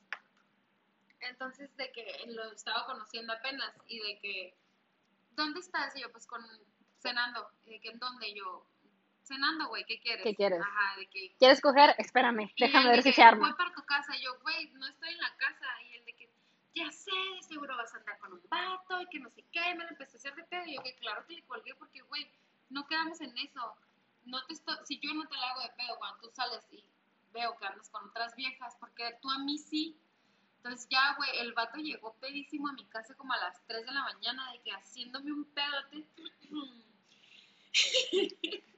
Entonces, 1.20 1.74
de 1.78 1.90
que 1.90 2.04
lo 2.26 2.52
estaba 2.52 2.84
conociendo 2.84 3.32
apenas 3.32 3.72
y 3.86 3.98
de 3.98 4.18
que, 4.20 4.54
¿dónde 5.30 5.60
estás? 5.60 5.96
Y 5.96 6.02
yo, 6.02 6.12
pues, 6.12 6.26
con, 6.26 6.44
cenando. 6.98 7.48
Y 7.64 7.70
de 7.70 7.80
que, 7.80 7.88
¿en 7.88 7.98
dónde? 7.98 8.28
Y 8.28 8.34
yo, 8.34 8.66
cenando, 9.22 9.68
güey, 9.68 9.84
¿qué 9.86 9.98
quieres? 10.00 10.22
¿Qué 10.22 10.34
quieres? 10.34 10.60
Ajá, 10.60 10.98
de 10.98 11.06
que... 11.06 11.34
¿Quieres 11.38 11.62
coger? 11.62 11.94
Espérame, 11.96 12.52
y 12.54 12.64
déjame 12.66 12.90
ver 12.90 13.02
si 13.02 13.12
se 13.14 13.22
arma. 13.22 13.48
Voy 13.48 13.56
para 13.56 13.72
tu 13.72 13.82
casa. 13.86 14.14
Y 14.18 14.22
yo, 14.22 14.38
güey, 14.40 14.70
no 14.74 14.86
estoy 14.86 15.08
en 15.08 15.18
la 15.18 15.34
casa. 15.36 15.66
Y 15.84 15.96
él 15.96 16.04
de 16.04 16.14
que, 16.16 16.30
ya 16.74 16.90
sé, 16.92 17.10
seguro 17.48 17.78
vas 17.78 17.94
a 17.94 17.96
andar 17.96 18.18
con 18.18 18.34
un 18.34 18.42
vato 18.50 19.00
y 19.00 19.06
que 19.06 19.18
no 19.18 19.30
sé 19.30 19.46
qué. 19.50 19.74
Me 19.76 19.84
lo 19.84 19.90
empecé 19.92 20.18
a 20.18 20.18
hacer 20.18 20.34
de 20.34 20.44
pedo. 20.44 20.66
Y 20.66 20.74
yo, 20.74 20.82
que 20.82 20.94
claro 20.96 21.26
que 21.26 21.36
le 21.36 21.46
colgué 21.46 21.74
porque, 21.76 22.02
güey, 22.02 22.30
no 22.68 22.86
quedamos 22.86 23.18
en 23.22 23.34
eso. 23.38 23.76
No 24.24 24.44
te 24.44 24.52
estoy, 24.52 24.76
si 24.84 25.00
yo 25.00 25.14
no 25.14 25.26
te 25.26 25.36
la 25.36 25.48
hago 25.48 25.62
de 25.62 25.70
pedo 25.70 25.96
cuando 25.98 26.18
tú 26.18 26.30
sales 26.34 26.66
y 26.70 26.84
veo 27.34 27.56
que 27.58 27.66
andas 27.66 27.90
con 27.90 28.08
otras 28.08 28.34
viejas, 28.36 28.74
porque 28.80 29.18
tú 29.20 29.30
a 29.30 29.38
mí 29.38 29.58
sí. 29.58 29.98
Entonces 30.56 30.88
ya, 30.88 31.14
güey, 31.16 31.30
el 31.40 31.52
vato 31.52 31.78
llegó 31.78 32.14
pedísimo 32.14 32.68
a 32.68 32.72
mi 32.72 32.84
casa 32.86 33.14
como 33.16 33.34
a 33.34 33.38
las 33.38 33.60
3 33.66 33.84
de 33.84 33.92
la 33.92 34.02
mañana, 34.04 34.50
de 34.52 34.60
que 34.62 34.70
haciéndome 34.70 35.32
un 35.32 35.44
pedote. 35.44 36.06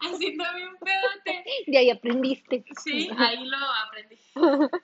haciéndome 0.00 0.68
un 0.68 0.76
pedote. 0.76 1.44
Y 1.66 1.76
ahí 1.76 1.90
aprendiste. 1.90 2.64
Sí, 2.84 3.10
ahí 3.18 3.44
lo 3.44 3.56
aprendí. 3.56 4.16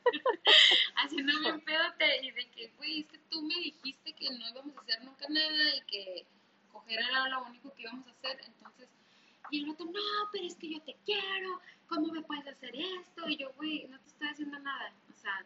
Haciéndome 0.96 1.52
un 1.52 1.60
pedote 1.60 2.24
y 2.24 2.30
de 2.32 2.50
que, 2.50 2.68
güey, 2.76 3.00
es 3.00 3.06
que 3.06 3.18
tú 3.30 3.42
me 3.42 3.54
dijiste 3.56 4.12
que 4.14 4.30
no 4.30 4.48
íbamos 4.48 4.76
a 4.76 4.80
hacer 4.80 5.04
nunca 5.04 5.26
nada 5.28 5.76
y 5.76 5.80
que 5.82 6.26
coger 6.72 6.98
era 6.98 7.28
lo 7.28 7.44
único 7.44 7.72
que 7.74 7.82
íbamos 7.82 8.06
a 8.08 8.10
hacer. 8.10 8.40
Entonces, 8.44 8.88
y 9.50 9.62
el 9.62 9.70
otro, 9.70 9.86
no, 9.86 10.28
pero 10.32 10.44
es 10.44 10.56
que 10.56 10.70
yo 10.70 10.80
te 10.82 10.96
quiero, 11.04 11.60
¿cómo 11.88 12.12
me 12.12 12.22
puedes 12.22 12.46
hacer 12.46 12.74
esto? 12.74 13.28
Y 13.28 13.36
yo, 13.36 13.52
güey, 13.56 13.86
no 13.88 13.98
te 14.00 14.08
estoy 14.08 14.28
haciendo 14.28 14.58
nada. 14.58 14.92
O 15.10 15.14
sea, 15.14 15.44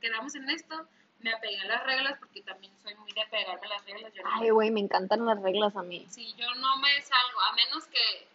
quedamos 0.00 0.34
en 0.34 0.48
esto, 0.50 0.86
me 1.20 1.32
apegué 1.32 1.60
a 1.60 1.66
las 1.66 1.84
reglas 1.84 2.18
porque 2.18 2.42
también 2.42 2.72
soy 2.82 2.94
muy 2.96 3.12
de 3.12 3.22
apegarme 3.22 3.66
a 3.66 3.70
las 3.70 3.84
reglas. 3.84 4.12
Yo 4.14 4.22
no 4.22 4.30
Ay, 4.32 4.50
güey, 4.50 4.70
me 4.70 4.80
encantan 4.80 5.24
las 5.24 5.40
reglas 5.40 5.76
a 5.76 5.82
mí. 5.82 6.06
si 6.10 6.32
yo 6.34 6.54
no 6.56 6.76
me 6.78 7.00
salgo, 7.02 7.40
a 7.40 7.52
menos 7.54 7.86
que 7.86 8.26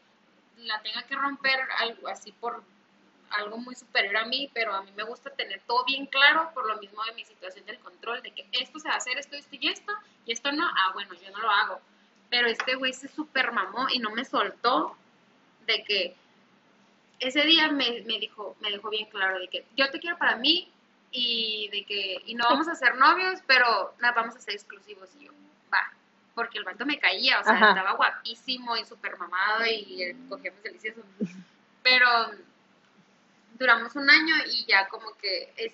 la 0.58 0.82
tenga 0.82 1.04
que 1.04 1.16
romper 1.16 1.60
algo 1.78 2.08
así 2.08 2.32
por 2.34 2.64
algo 3.32 3.58
muy 3.58 3.76
superior 3.76 4.18
a 4.18 4.26
mí, 4.26 4.50
pero 4.54 4.74
a 4.74 4.82
mí 4.82 4.92
me 4.96 5.04
gusta 5.04 5.30
tener 5.30 5.62
todo 5.68 5.86
bien 5.86 6.08
claro 6.08 6.52
por 6.54 6.66
lo 6.68 6.78
mismo 6.78 7.04
de 7.04 7.14
mi 7.14 7.24
situación 7.26 7.66
del 7.66 7.80
control, 7.80 8.22
de 8.24 8.32
que 8.32 8.48
esto 8.52 8.80
se 8.80 8.88
va 8.88 8.96
a 8.96 8.98
hacer, 8.98 9.18
esto, 9.18 9.36
esto 9.36 9.56
y 9.56 9.68
esto, 9.68 9.94
y 10.26 10.32
esto 10.32 10.52
no, 10.52 10.66
ah, 10.66 10.92
bueno, 10.94 11.14
yo 11.14 11.30
no 11.32 11.40
lo 11.40 11.50
hago. 11.50 11.80
Pero 12.30 12.48
este 12.48 12.76
güey 12.76 12.94
se 12.94 13.08
super 13.08 13.52
mamó 13.52 13.88
y 13.92 14.00
no 14.00 14.12
me 14.12 14.24
soltó 14.26 14.96
de 15.66 15.84
que 15.84 16.16
ese 17.20 17.42
día 17.42 17.70
me, 17.72 18.02
me 18.06 18.20
dijo, 18.20 18.56
me 18.62 18.72
dejó 18.72 18.90
bien 18.90 19.08
claro 19.10 19.40
de 19.40 19.48
que 19.48 19.66
yo 19.76 19.90
te 19.92 20.00
quiero 20.00 20.18
para 20.18 20.36
mí 20.38 20.72
y 21.12 21.70
de 21.72 21.86
que 21.86 22.22
y 22.26 22.36
no 22.36 22.46
vamos 22.46 22.68
a 22.68 22.76
ser 22.76 22.96
novios, 22.96 23.40
pero 23.48 23.94
nada, 24.00 24.14
vamos 24.14 24.36
a 24.36 24.40
ser 24.40 24.54
exclusivos 24.54 25.10
y 25.20 25.26
yo, 25.26 25.32
va, 25.74 25.92
porque 26.36 26.60
el 26.60 26.64
vato 26.64 26.86
me 26.86 27.00
caía, 27.00 27.40
o 27.40 27.44
sea, 27.44 27.54
Ajá. 27.54 27.70
estaba 27.70 27.94
guapísimo 27.94 28.78
y 28.78 28.86
súper 28.86 29.18
mamado 29.18 29.66
y 29.66 30.16
cogíamos 30.30 30.62
delicioso. 30.64 31.02
Pero 31.84 32.08
duramos 33.58 33.96
un 33.96 34.10
año 34.10 34.36
y 34.52 34.66
ya 34.66 34.88
como 34.88 35.16
que 35.18 35.52
es- 35.58 35.74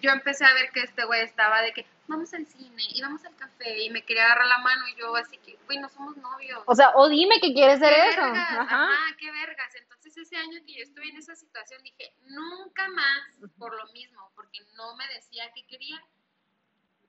yo 0.00 0.10
empecé 0.10 0.44
a 0.44 0.52
ver 0.54 0.70
que 0.72 0.80
este 0.80 1.04
güey 1.04 1.22
estaba 1.22 1.62
de 1.62 1.72
que 1.72 1.86
vamos 2.08 2.32
al 2.34 2.46
cine 2.46 2.82
y 2.90 3.00
vamos 3.00 3.24
al 3.24 3.34
café 3.36 3.82
y 3.84 3.90
me 3.90 4.04
quería 4.04 4.24
agarrar 4.26 4.46
la 4.48 4.58
mano 4.58 4.86
y 4.88 4.96
yo 4.96 5.14
así 5.16 5.38
que, 5.38 5.56
güey, 5.66 5.78
no 5.78 5.88
somos 5.88 6.16
novios. 6.16 6.62
O 6.66 6.74
sea, 6.74 6.90
o 6.96 7.08
dime 7.08 7.40
que 7.40 7.52
quieres 7.54 7.78
¿Qué 7.78 7.86
ser 7.86 7.94
eso. 8.08 8.20
vergas? 8.20 8.50
Ajá. 8.50 8.84
Ajá, 8.84 9.16
qué 9.18 9.30
vergas. 9.30 9.74
Entonces 9.76 10.16
ese 10.16 10.36
año 10.36 10.58
que 10.66 10.74
yo 10.74 10.82
estuve 10.82 11.08
en 11.08 11.16
esa 11.16 11.34
situación 11.34 11.82
dije, 11.82 12.12
nunca 12.24 12.88
más 12.88 13.50
por 13.58 13.74
lo 13.76 13.90
mismo, 13.92 14.30
porque 14.34 14.60
no 14.74 14.94
me 14.96 15.06
decía 15.08 15.50
qué 15.54 15.64
quería 15.66 16.02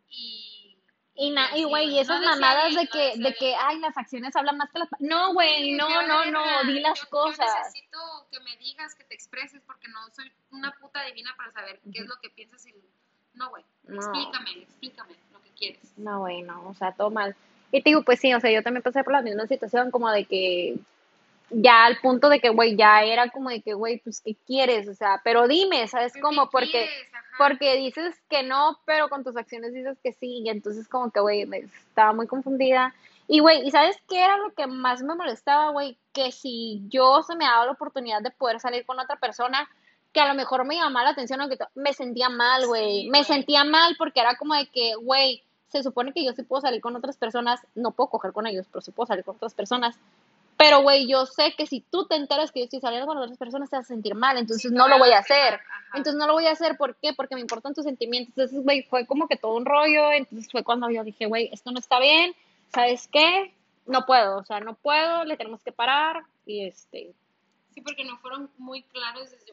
y... 0.10 0.70
Y, 1.16 1.30
na- 1.30 1.56
y 1.56 1.64
güey, 1.64 1.90
y 1.90 2.00
esas 2.00 2.20
no 2.22 2.26
mamadas 2.26 2.70
bien, 2.70 2.82
de 2.82 2.88
que, 2.88 3.14
de 3.18 3.36
que, 3.36 3.54
ay, 3.56 3.78
las 3.80 3.96
acciones 3.98 4.36
hablan 4.36 4.58
más 4.58 4.72
que 4.72 4.80
las... 4.80 4.90
No, 5.00 5.32
güey, 5.34 5.74
no, 5.74 5.88
no, 6.08 6.26
no, 6.26 6.64
di 6.64 6.80
las 6.80 7.00
Yo- 7.02 7.10
cosas. 7.10 7.46
Yo 7.48 7.58
necesito 7.60 8.28
que 8.32 8.40
me 8.40 8.58
digas, 8.58 8.96
que 8.96 9.04
te 9.04 9.14
expreses, 9.14 9.62
porque 9.68 9.88
no 9.90 10.00
soy 10.16 10.32
una 10.50 10.72
puta 10.80 11.04
divina 11.04 11.32
para 11.38 11.52
saber 11.52 11.80
qué 11.94 12.00
es 12.00 12.08
lo 12.08 12.16
que 12.20 12.32
piensas 12.32 12.66
y... 12.66 12.74
No, 13.36 13.50
güey, 13.50 13.64
No. 13.84 14.02
explícame, 14.02 14.52
explícame 14.62 15.16
lo 15.32 15.42
que 15.42 15.50
quieres. 15.58 15.98
No, 15.98 16.20
güey, 16.20 16.42
no, 16.42 16.68
o 16.68 16.74
sea, 16.74 16.92
todo 16.92 17.10
mal. 17.10 17.36
Y 17.72 17.82
te 17.82 17.90
digo, 17.90 18.04
pues 18.04 18.20
sí, 18.20 18.34
o 18.34 18.40
sea, 18.40 18.52
yo 18.52 18.62
también 18.62 18.84
pasé 18.84 19.04
por 19.04 19.14
la 19.14 19.22
misma 19.22 19.48
situación, 19.48 19.92
como 19.92 20.10
de 20.12 20.26
que 20.26 20.78
ya 21.50 21.86
al 21.86 21.98
punto 21.98 22.30
de 22.30 22.40
que, 22.40 22.50
güey, 22.50 22.76
ya 22.76 23.04
era 23.04 23.30
como 23.30 23.50
de 23.50 23.62
que, 23.62 23.74
güey, 23.74 24.00
pues, 24.00 24.22
¿qué 24.22 24.36
quieres? 24.46 24.88
O 24.88 24.94
sea, 24.94 25.22
pero 25.24 25.48
dime, 25.48 25.88
¿sabes 25.88 26.14
¿Qué 26.14 26.22
cómo? 26.22 26.50
Porque, 26.50 26.72
quieres? 26.72 27.08
Porque 27.38 27.78
dices 27.78 28.16
que 28.30 28.44
no, 28.44 28.80
pero 28.86 29.10
con 29.10 29.24
tus 29.24 29.36
acciones 29.38 29.74
dices 29.74 29.98
que 30.04 30.14
sí, 30.14 30.42
y 30.44 30.50
entonces 30.50 30.88
como 30.88 31.12
que, 31.12 31.20
güey, 31.20 31.48
estaba 31.88 32.14
muy 32.14 32.28
confundida. 32.28 32.94
Y, 33.28 33.40
güey, 33.40 33.66
¿y 33.66 33.72
sabes 33.72 33.98
qué 34.10 34.24
era 34.24 34.38
lo 34.38 34.54
que 34.54 34.68
más 34.68 35.02
me 35.02 35.16
molestaba, 35.16 35.70
güey? 35.72 35.98
Que 36.12 36.32
si 36.32 36.84
yo 36.90 37.24
se 37.24 37.36
me 37.36 37.46
daba 37.46 37.66
la 37.66 37.72
oportunidad 37.72 38.22
de 38.22 38.32
poder 38.32 38.60
salir 38.60 38.86
con 38.86 39.00
otra 39.00 39.16
persona, 39.16 39.68
que 40.14 40.22
a 40.22 40.28
lo 40.28 40.36
mejor 40.36 40.64
me 40.66 40.76
llamaba 40.76 41.06
la 41.06 41.10
atención, 41.12 41.42
aunque 41.42 41.58
me 41.76 41.94
sentía 41.94 42.30
mal, 42.30 42.68
güey. 42.68 43.02
Sí, 43.04 43.10
me 43.10 43.24
sentía 43.24 43.64
mal 43.64 43.96
porque 43.98 44.20
era 44.22 44.36
como 44.38 44.54
de 44.54 44.68
que, 44.68 44.94
güey, 44.96 45.42
se 45.70 45.82
supone 45.84 46.14
que 46.14 46.24
yo 46.24 46.34
sí 46.34 46.44
puedo 46.44 46.62
salir 46.62 46.82
con 46.82 46.96
otras 46.96 47.18
personas, 47.18 47.60
no 47.74 47.92
puedo 47.92 48.10
coger 48.10 48.32
con 48.32 48.46
ellos, 48.46 48.68
pero 48.72 48.82
sí 48.82 48.92
puedo 48.92 49.08
salir 49.08 49.26
con 49.26 49.36
otras 49.36 49.54
personas. 49.56 49.98
Pero, 50.56 50.84
güey, 50.84 51.08
yo 51.08 51.26
sé 51.26 51.56
que 51.58 51.66
si 51.66 51.82
tú 51.82 52.06
te 52.06 52.16
enteras 52.16 52.52
que 52.52 52.60
yo 52.60 52.66
estoy 52.66 52.80
saliendo 52.80 53.08
con 53.08 53.18
otras 53.18 53.38
personas, 53.40 53.72
te 53.72 53.76
vas 53.76 53.86
a 53.86 53.88
sentir 53.88 54.14
mal, 54.14 54.38
entonces 54.38 54.70
Sí, 54.70 54.76
no 54.76 54.88
lo 54.88 55.00
voy 55.00 55.10
a 55.12 55.18
hacer. 55.18 55.56
ajá. 55.56 55.98
Entonces 55.98 56.16
no 56.20 56.28
lo 56.28 56.34
voy 56.34 56.46
a 56.46 56.52
hacer, 56.52 56.78
¿por 56.78 56.96
qué? 56.98 57.14
Porque 57.14 57.34
me 57.34 57.42
importan 57.42 57.74
tus 57.74 57.84
sentimientos. 57.86 58.34
Entonces, 58.38 58.64
güey, 58.64 58.84
fue 58.84 59.08
como 59.08 59.28
que 59.28 59.36
todo 59.36 59.56
un 59.56 59.66
rollo. 59.66 60.12
Entonces 60.12 60.50
fue 60.52 60.64
cuando 60.64 60.90
yo 60.92 61.04
dije, 61.04 61.26
güey, 61.26 61.50
esto 61.52 61.72
no 61.72 61.80
está 61.80 62.00
bien. 62.00 62.36
¿Sabes 62.72 63.10
qué? 63.12 63.52
No 63.88 64.06
puedo, 64.06 64.38
o 64.38 64.46
sea, 64.46 64.60
no 64.60 64.76
puedo, 64.76 65.26
le 65.26 65.38
tenemos 65.38 65.64
que 65.64 65.72
parar. 65.72 66.24
Y 66.46 66.66
este. 66.66 67.14
Sí, 67.74 67.82
porque 67.82 68.06
no 68.06 68.18
fueron 68.20 68.50
muy 68.60 68.84
claros 68.84 69.32
desde. 69.32 69.53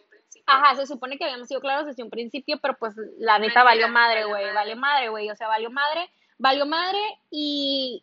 Ajá, 0.50 0.74
se 0.74 0.86
supone 0.86 1.16
que 1.16 1.24
habíamos 1.24 1.48
sido 1.48 1.60
claros 1.60 1.86
desde 1.86 2.02
un 2.02 2.10
principio, 2.10 2.58
pero 2.60 2.76
pues 2.78 2.94
la 3.18 3.38
neta 3.38 3.62
valió 3.62 3.88
madre, 3.88 4.24
güey. 4.24 4.52
Valió 4.52 4.76
madre, 4.76 5.08
güey. 5.08 5.30
O 5.30 5.36
sea, 5.36 5.48
valió 5.48 5.70
madre, 5.70 6.10
valió 6.38 6.66
madre 6.66 6.98
y 7.30 8.02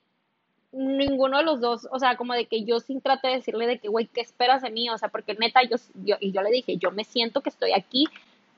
ninguno 0.71 1.37
de 1.37 1.43
los 1.43 1.61
dos, 1.61 1.87
o 1.91 1.99
sea, 1.99 2.17
como 2.17 2.33
de 2.33 2.45
que 2.45 2.63
yo 2.63 2.79
sí 2.79 2.99
traté 3.01 3.29
de 3.29 3.35
decirle 3.35 3.67
de 3.67 3.79
que, 3.79 3.87
güey, 3.87 4.07
¿qué 4.07 4.21
esperas 4.21 4.61
de 4.61 4.69
mí? 4.69 4.89
O 4.89 4.97
sea, 4.97 5.09
porque 5.09 5.33
neta, 5.33 5.63
yo, 5.63 5.77
yo, 5.95 6.17
y 6.19 6.31
yo 6.31 6.41
le 6.41 6.51
dije, 6.51 6.77
yo 6.77 6.91
me 6.91 7.03
siento 7.03 7.41
que 7.41 7.49
estoy 7.49 7.73
aquí 7.73 8.07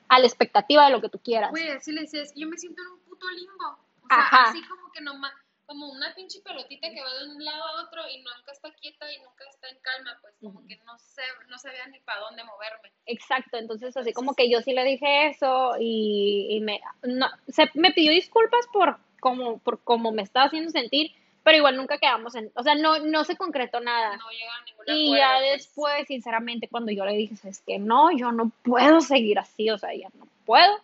a 0.08 0.18
la 0.18 0.26
expectativa 0.26 0.84
de 0.84 0.92
lo 0.92 1.00
que 1.00 1.08
tú 1.08 1.18
quieras. 1.18 1.50
Güey, 1.50 1.68
así 1.70 1.92
le 1.92 2.02
decía, 2.02 2.22
es 2.22 2.32
que 2.32 2.40
yo 2.40 2.48
me 2.48 2.58
siento 2.58 2.82
en 2.82 2.88
un 2.88 3.00
puto 3.00 3.26
limbo. 3.30 3.78
O 4.02 4.08
sea, 4.08 4.18
Ajá. 4.18 4.50
así 4.50 4.62
como 4.66 4.90
que 4.92 5.00
nomás, 5.00 5.32
como 5.70 5.88
una 5.88 6.12
pinche 6.16 6.40
pelotita 6.40 6.90
que 6.90 7.00
va 7.00 7.14
de 7.14 7.28
un 7.28 7.44
lado 7.44 7.62
a 7.62 7.84
otro 7.84 8.02
y 8.10 8.16
nunca 8.18 8.50
está 8.50 8.72
quieta 8.72 9.06
y 9.12 9.18
nunca 9.18 9.44
está 9.48 9.68
en 9.68 9.78
calma, 9.78 10.18
pues 10.20 10.34
como 10.40 10.58
Ujú. 10.58 10.66
que 10.66 10.76
no 10.84 10.98
sé, 10.98 11.22
no 11.48 11.56
sabía 11.58 11.86
ni 11.86 12.00
para 12.00 12.18
dónde 12.22 12.42
moverme. 12.42 12.90
Exacto, 13.06 13.56
entonces 13.56 13.96
así 13.96 14.12
como 14.12 14.34
que 14.34 14.50
yo 14.50 14.62
sí 14.62 14.72
le 14.72 14.82
dije 14.84 15.28
eso 15.28 15.76
y, 15.78 16.48
y 16.50 16.60
me, 16.60 16.80
no, 17.04 17.28
se, 17.46 17.70
me 17.74 17.92
pidió 17.92 18.10
disculpas 18.10 18.66
por 18.72 18.98
como, 19.20 19.58
por 19.58 19.80
cómo 19.84 20.10
me 20.10 20.22
estaba 20.22 20.46
haciendo 20.46 20.72
sentir, 20.72 21.12
pero 21.44 21.58
igual 21.58 21.76
nunca 21.76 21.98
quedamos 21.98 22.34
en, 22.34 22.50
o 22.56 22.64
sea, 22.64 22.74
no, 22.74 22.98
no 22.98 23.22
se 23.22 23.36
concretó 23.36 23.78
nada. 23.78 24.16
No 24.16 24.28
llegaba 24.28 24.58
a 24.58 24.64
ningún 24.64 24.84
Y 24.88 25.06
acuerdo. 25.06 25.16
ya 25.22 25.38
pues. 25.38 25.52
después, 25.52 26.06
sinceramente, 26.08 26.66
cuando 26.68 26.90
yo 26.90 27.04
le 27.04 27.12
dije, 27.12 27.36
es 27.48 27.60
que 27.60 27.78
no, 27.78 28.10
yo 28.10 28.32
no 28.32 28.50
puedo 28.64 29.00
seguir 29.02 29.38
así, 29.38 29.70
o 29.70 29.78
sea, 29.78 29.94
ya 29.94 30.08
no 30.18 30.26
puedo. 30.44 30.80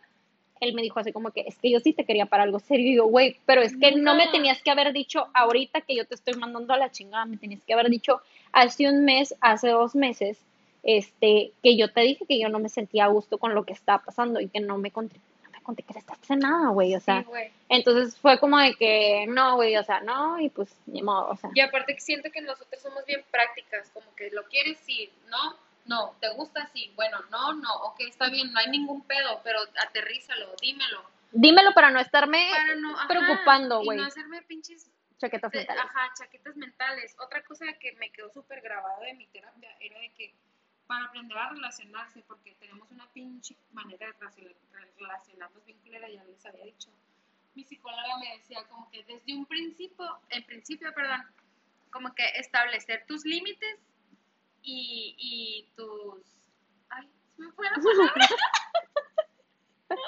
Él 0.60 0.74
me 0.74 0.82
dijo 0.82 1.00
así 1.00 1.12
como 1.12 1.30
que, 1.30 1.42
es 1.42 1.58
que 1.58 1.70
yo 1.70 1.80
sí 1.80 1.92
te 1.92 2.04
quería 2.04 2.26
para 2.26 2.44
algo 2.44 2.58
serio. 2.58 2.92
Y 2.92 2.96
yo, 2.96 3.06
güey, 3.06 3.38
pero 3.46 3.62
es 3.62 3.76
que 3.76 3.92
no 3.92 4.14
me 4.14 4.28
tenías 4.28 4.62
que 4.62 4.70
haber 4.70 4.92
dicho 4.92 5.26
ahorita 5.34 5.82
que 5.82 5.94
yo 5.94 6.06
te 6.06 6.14
estoy 6.14 6.34
mandando 6.34 6.72
a 6.72 6.78
la 6.78 6.90
chingada, 6.90 7.26
me 7.26 7.36
tenías 7.36 7.62
que 7.64 7.74
haber 7.74 7.90
dicho 7.90 8.20
hace 8.52 8.88
un 8.88 9.04
mes, 9.04 9.34
hace 9.40 9.68
dos 9.68 9.94
meses, 9.94 10.38
este, 10.82 11.52
que 11.62 11.76
yo 11.76 11.92
te 11.92 12.02
dije 12.02 12.24
que 12.26 12.40
yo 12.40 12.48
no 12.48 12.58
me 12.58 12.68
sentía 12.68 13.04
a 13.04 13.08
gusto 13.08 13.38
con 13.38 13.54
lo 13.54 13.64
que 13.64 13.72
estaba 13.72 14.04
pasando 14.04 14.40
y 14.40 14.48
que 14.48 14.60
no 14.60 14.78
me 14.78 14.90
conté, 14.90 15.16
no 15.42 15.50
me 15.50 15.60
conté 15.62 15.82
que 15.82 15.98
estás 15.98 16.16
nada, 16.36 16.70
güey, 16.70 16.94
o 16.94 17.00
sea, 17.00 17.22
Sí, 17.22 17.30
entonces 17.68 18.16
fue 18.16 18.38
como 18.38 18.58
de 18.58 18.74
que, 18.74 19.26
no, 19.28 19.56
güey, 19.56 19.76
o 19.76 19.84
sea, 19.84 20.00
no, 20.00 20.40
y 20.40 20.48
pues, 20.48 20.68
ni 20.86 21.02
modo, 21.02 21.28
o 21.28 21.36
sea. 21.36 21.50
Y 21.54 21.60
aparte 21.60 21.94
que 21.94 22.00
siento 22.00 22.30
que 22.30 22.40
nosotros 22.40 22.80
somos 22.80 23.04
bien 23.06 23.22
prácticas, 23.30 23.90
como 23.90 24.06
que 24.14 24.30
lo 24.30 24.44
quieres 24.44 24.78
sí, 24.78 25.10
¿no? 25.28 25.56
No, 25.86 26.16
¿te 26.20 26.28
gusta 26.34 26.62
así? 26.62 26.92
Bueno, 26.96 27.18
no, 27.30 27.52
no, 27.54 27.72
ok, 27.84 28.00
está 28.00 28.28
bien, 28.28 28.52
no 28.52 28.58
hay 28.58 28.68
ningún 28.70 29.02
pedo, 29.06 29.40
pero 29.44 29.60
aterrízalo, 29.86 30.54
dímelo. 30.60 31.08
Dímelo 31.32 31.72
para 31.74 31.90
no 31.90 32.00
estarme 32.00 32.48
Para 32.50 32.74
no, 32.76 32.96
ajá, 32.96 33.08
preocupando, 33.08 33.82
Y 33.82 33.84
güey. 33.84 33.98
no 33.98 34.04
hacerme 34.04 34.42
pinches 34.42 34.90
Chaquetas 35.18 35.50
de- 35.52 35.58
mentales. 35.58 35.84
Ajá, 35.84 36.12
chaquetas 36.18 36.56
mentales. 36.56 37.16
Otra 37.20 37.42
cosa 37.44 37.64
que 37.80 37.92
me 37.94 38.10
quedó 38.10 38.30
súper 38.30 38.60
grabado 38.60 39.00
de 39.02 39.14
mi 39.14 39.26
terapia 39.28 39.74
era 39.80 39.98
de 39.98 40.10
que 40.12 40.34
para 40.86 41.06
aprender 41.06 41.36
a 41.38 41.48
relacionarse, 41.50 42.22
porque 42.28 42.54
tenemos 42.60 42.90
una 42.90 43.06
pinche 43.12 43.56
manera 43.72 44.06
de 44.06 44.12
relacion- 44.12 44.54
re- 44.72 44.92
relacionarnos 44.98 45.64
bien 45.64 45.78
culera, 45.78 46.08
ya 46.08 46.22
les 46.24 46.44
había 46.46 46.64
dicho. 46.64 46.90
Mi 47.54 47.64
psicóloga 47.64 48.18
me 48.18 48.36
decía 48.36 48.62
como 48.68 48.90
que 48.90 49.02
desde 49.04 49.34
un 49.34 49.46
principio, 49.46 50.18
en 50.30 50.44
principio, 50.44 50.92
perdón, 50.94 51.22
como 51.90 52.14
que 52.14 52.24
establecer 52.36 53.04
tus 53.06 53.24
límites 53.24 53.78
y, 54.66 55.14
y 55.18 55.72
tus... 55.76 56.50
Ay, 56.90 57.08
se 57.36 57.42
me 57.42 57.52
fue 57.52 57.66
la 57.70 57.76
palabra. 57.76 58.26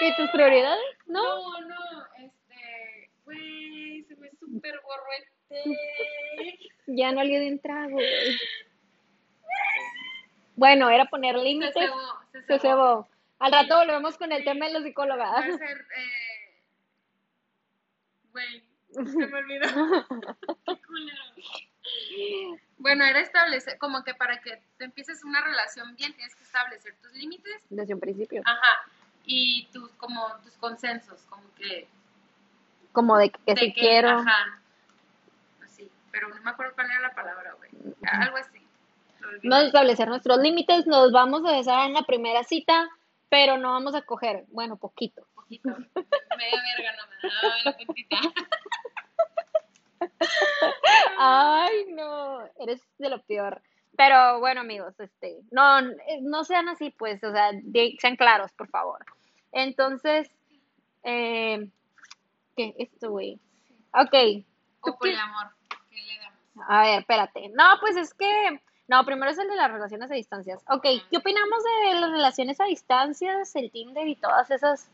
¿Y 0.00 0.16
tus 0.16 0.30
prioridades? 0.30 0.82
No. 1.06 1.22
No, 1.22 1.60
no, 1.68 2.06
este, 2.18 3.10
güey, 3.24 4.04
se 4.04 4.16
me 4.16 4.28
súper 4.32 4.74
borró 4.82 5.04
el 5.18 5.24
té. 5.48 6.58
Ya 6.88 7.12
no 7.12 7.22
le 7.22 7.38
di 7.40 7.50
un 7.52 7.60
trago, 7.60 7.92
güey. 7.92 8.36
Bueno, 10.56 10.90
era 10.90 11.04
poner 11.06 11.36
Se 11.36 11.42
límites. 11.44 11.74
cebó, 11.74 11.96
se 12.32 12.42
Se 12.42 12.58
cebó. 12.58 13.08
Al 13.38 13.52
rato 13.52 13.76
volvemos 13.78 14.16
con 14.18 14.32
el 14.32 14.44
tema 14.44 14.66
de 14.66 14.72
la 14.72 14.82
psicóloga. 14.82 15.24
Va 15.30 15.38
a 15.38 15.42
ser, 15.42 15.86
eh, 15.96 16.62
güey, 18.32 18.62
se 18.90 19.26
me 19.26 19.38
olvidó. 19.38 19.66
Qué 20.66 20.82
culero. 20.82 21.22
Bueno, 22.78 23.04
era 23.04 23.20
establecer, 23.20 23.78
como 23.78 24.02
que 24.04 24.14
para 24.14 24.40
que 24.40 24.60
te 24.78 24.84
empieces 24.84 25.22
una 25.24 25.40
relación 25.40 25.94
bien, 25.96 26.12
tienes 26.14 26.34
que 26.34 26.42
establecer 26.44 26.94
tus 27.00 27.12
límites, 27.12 27.54
Desde 27.70 27.94
un 27.94 28.00
principio. 28.00 28.42
ajá, 28.44 28.82
y 29.24 29.66
tus, 29.72 29.90
como, 29.92 30.26
tus 30.42 30.52
consensos, 30.56 31.20
como 31.28 31.42
que, 31.54 31.86
Como 32.92 33.16
de 33.18 33.30
que 33.30 33.54
de 33.54 33.60
si 33.60 33.72
que, 33.72 33.80
quiero. 33.80 34.10
ajá, 34.10 34.60
así, 35.64 35.90
pero 36.10 36.28
no 36.28 36.40
me 36.42 36.50
acuerdo 36.50 36.74
cuál 36.74 36.90
era 36.90 37.00
la 37.00 37.14
palabra, 37.14 37.52
güey, 37.54 37.70
algo 38.02 38.36
así. 38.36 38.58
a 39.50 39.62
establecer 39.62 40.08
nuestros 40.08 40.38
límites. 40.38 40.86
Nos 40.86 41.12
vamos 41.12 41.44
a 41.46 41.52
besar 41.56 41.86
en 41.86 41.94
la 41.94 42.02
primera 42.02 42.42
cita, 42.42 42.88
pero 43.28 43.56
no 43.58 43.70
vamos 43.72 43.94
a 43.94 44.02
coger. 44.02 44.44
Bueno, 44.48 44.76
poquito. 44.76 45.24
poquito. 45.36 45.68
Media 45.70 46.62
verga 46.76 46.92
no 46.96 47.06
me 47.06 47.28
da 47.28 47.64
la 47.64 47.76
puntita. 47.76 48.16
Ay, 51.18 51.86
no, 51.90 52.40
eres 52.58 52.80
de 52.98 53.08
lo 53.08 53.22
peor. 53.22 53.60
Pero 53.96 54.40
bueno, 54.40 54.62
amigos, 54.62 54.98
este, 54.98 55.40
no, 55.50 55.80
eh, 55.80 56.20
no 56.22 56.44
sean 56.44 56.68
así, 56.68 56.90
pues, 56.90 57.22
o 57.22 57.30
sea, 57.30 57.50
sean 57.98 58.16
claros, 58.16 58.52
por 58.52 58.68
favor. 58.68 59.04
Entonces, 59.52 60.30
eh, 61.04 61.68
¿qué? 62.56 62.74
Esto, 62.78 63.10
güey. 63.10 63.38
Ok, 63.92 64.44
O 64.80 64.96
poliamor, 64.98 65.48
¿qué 65.90 66.00
le 66.00 66.18
damos? 66.18 66.68
a 66.68 66.82
ver, 66.82 67.00
espérate. 67.00 67.50
No, 67.50 67.64
pues 67.80 67.96
es 67.96 68.14
que, 68.14 68.60
no, 68.88 69.04
primero 69.04 69.30
es 69.30 69.38
el 69.38 69.48
de 69.48 69.56
las 69.56 69.70
relaciones 69.70 70.10
a 70.10 70.14
distancias. 70.14 70.62
Ok, 70.68 70.84
¿qué 71.10 71.18
opinamos 71.18 71.62
de 71.62 72.00
las 72.00 72.10
relaciones 72.10 72.60
a 72.60 72.64
distancias, 72.64 73.54
el 73.56 73.70
Tinder 73.70 74.08
y 74.08 74.16
todas 74.16 74.50
esas 74.50 74.88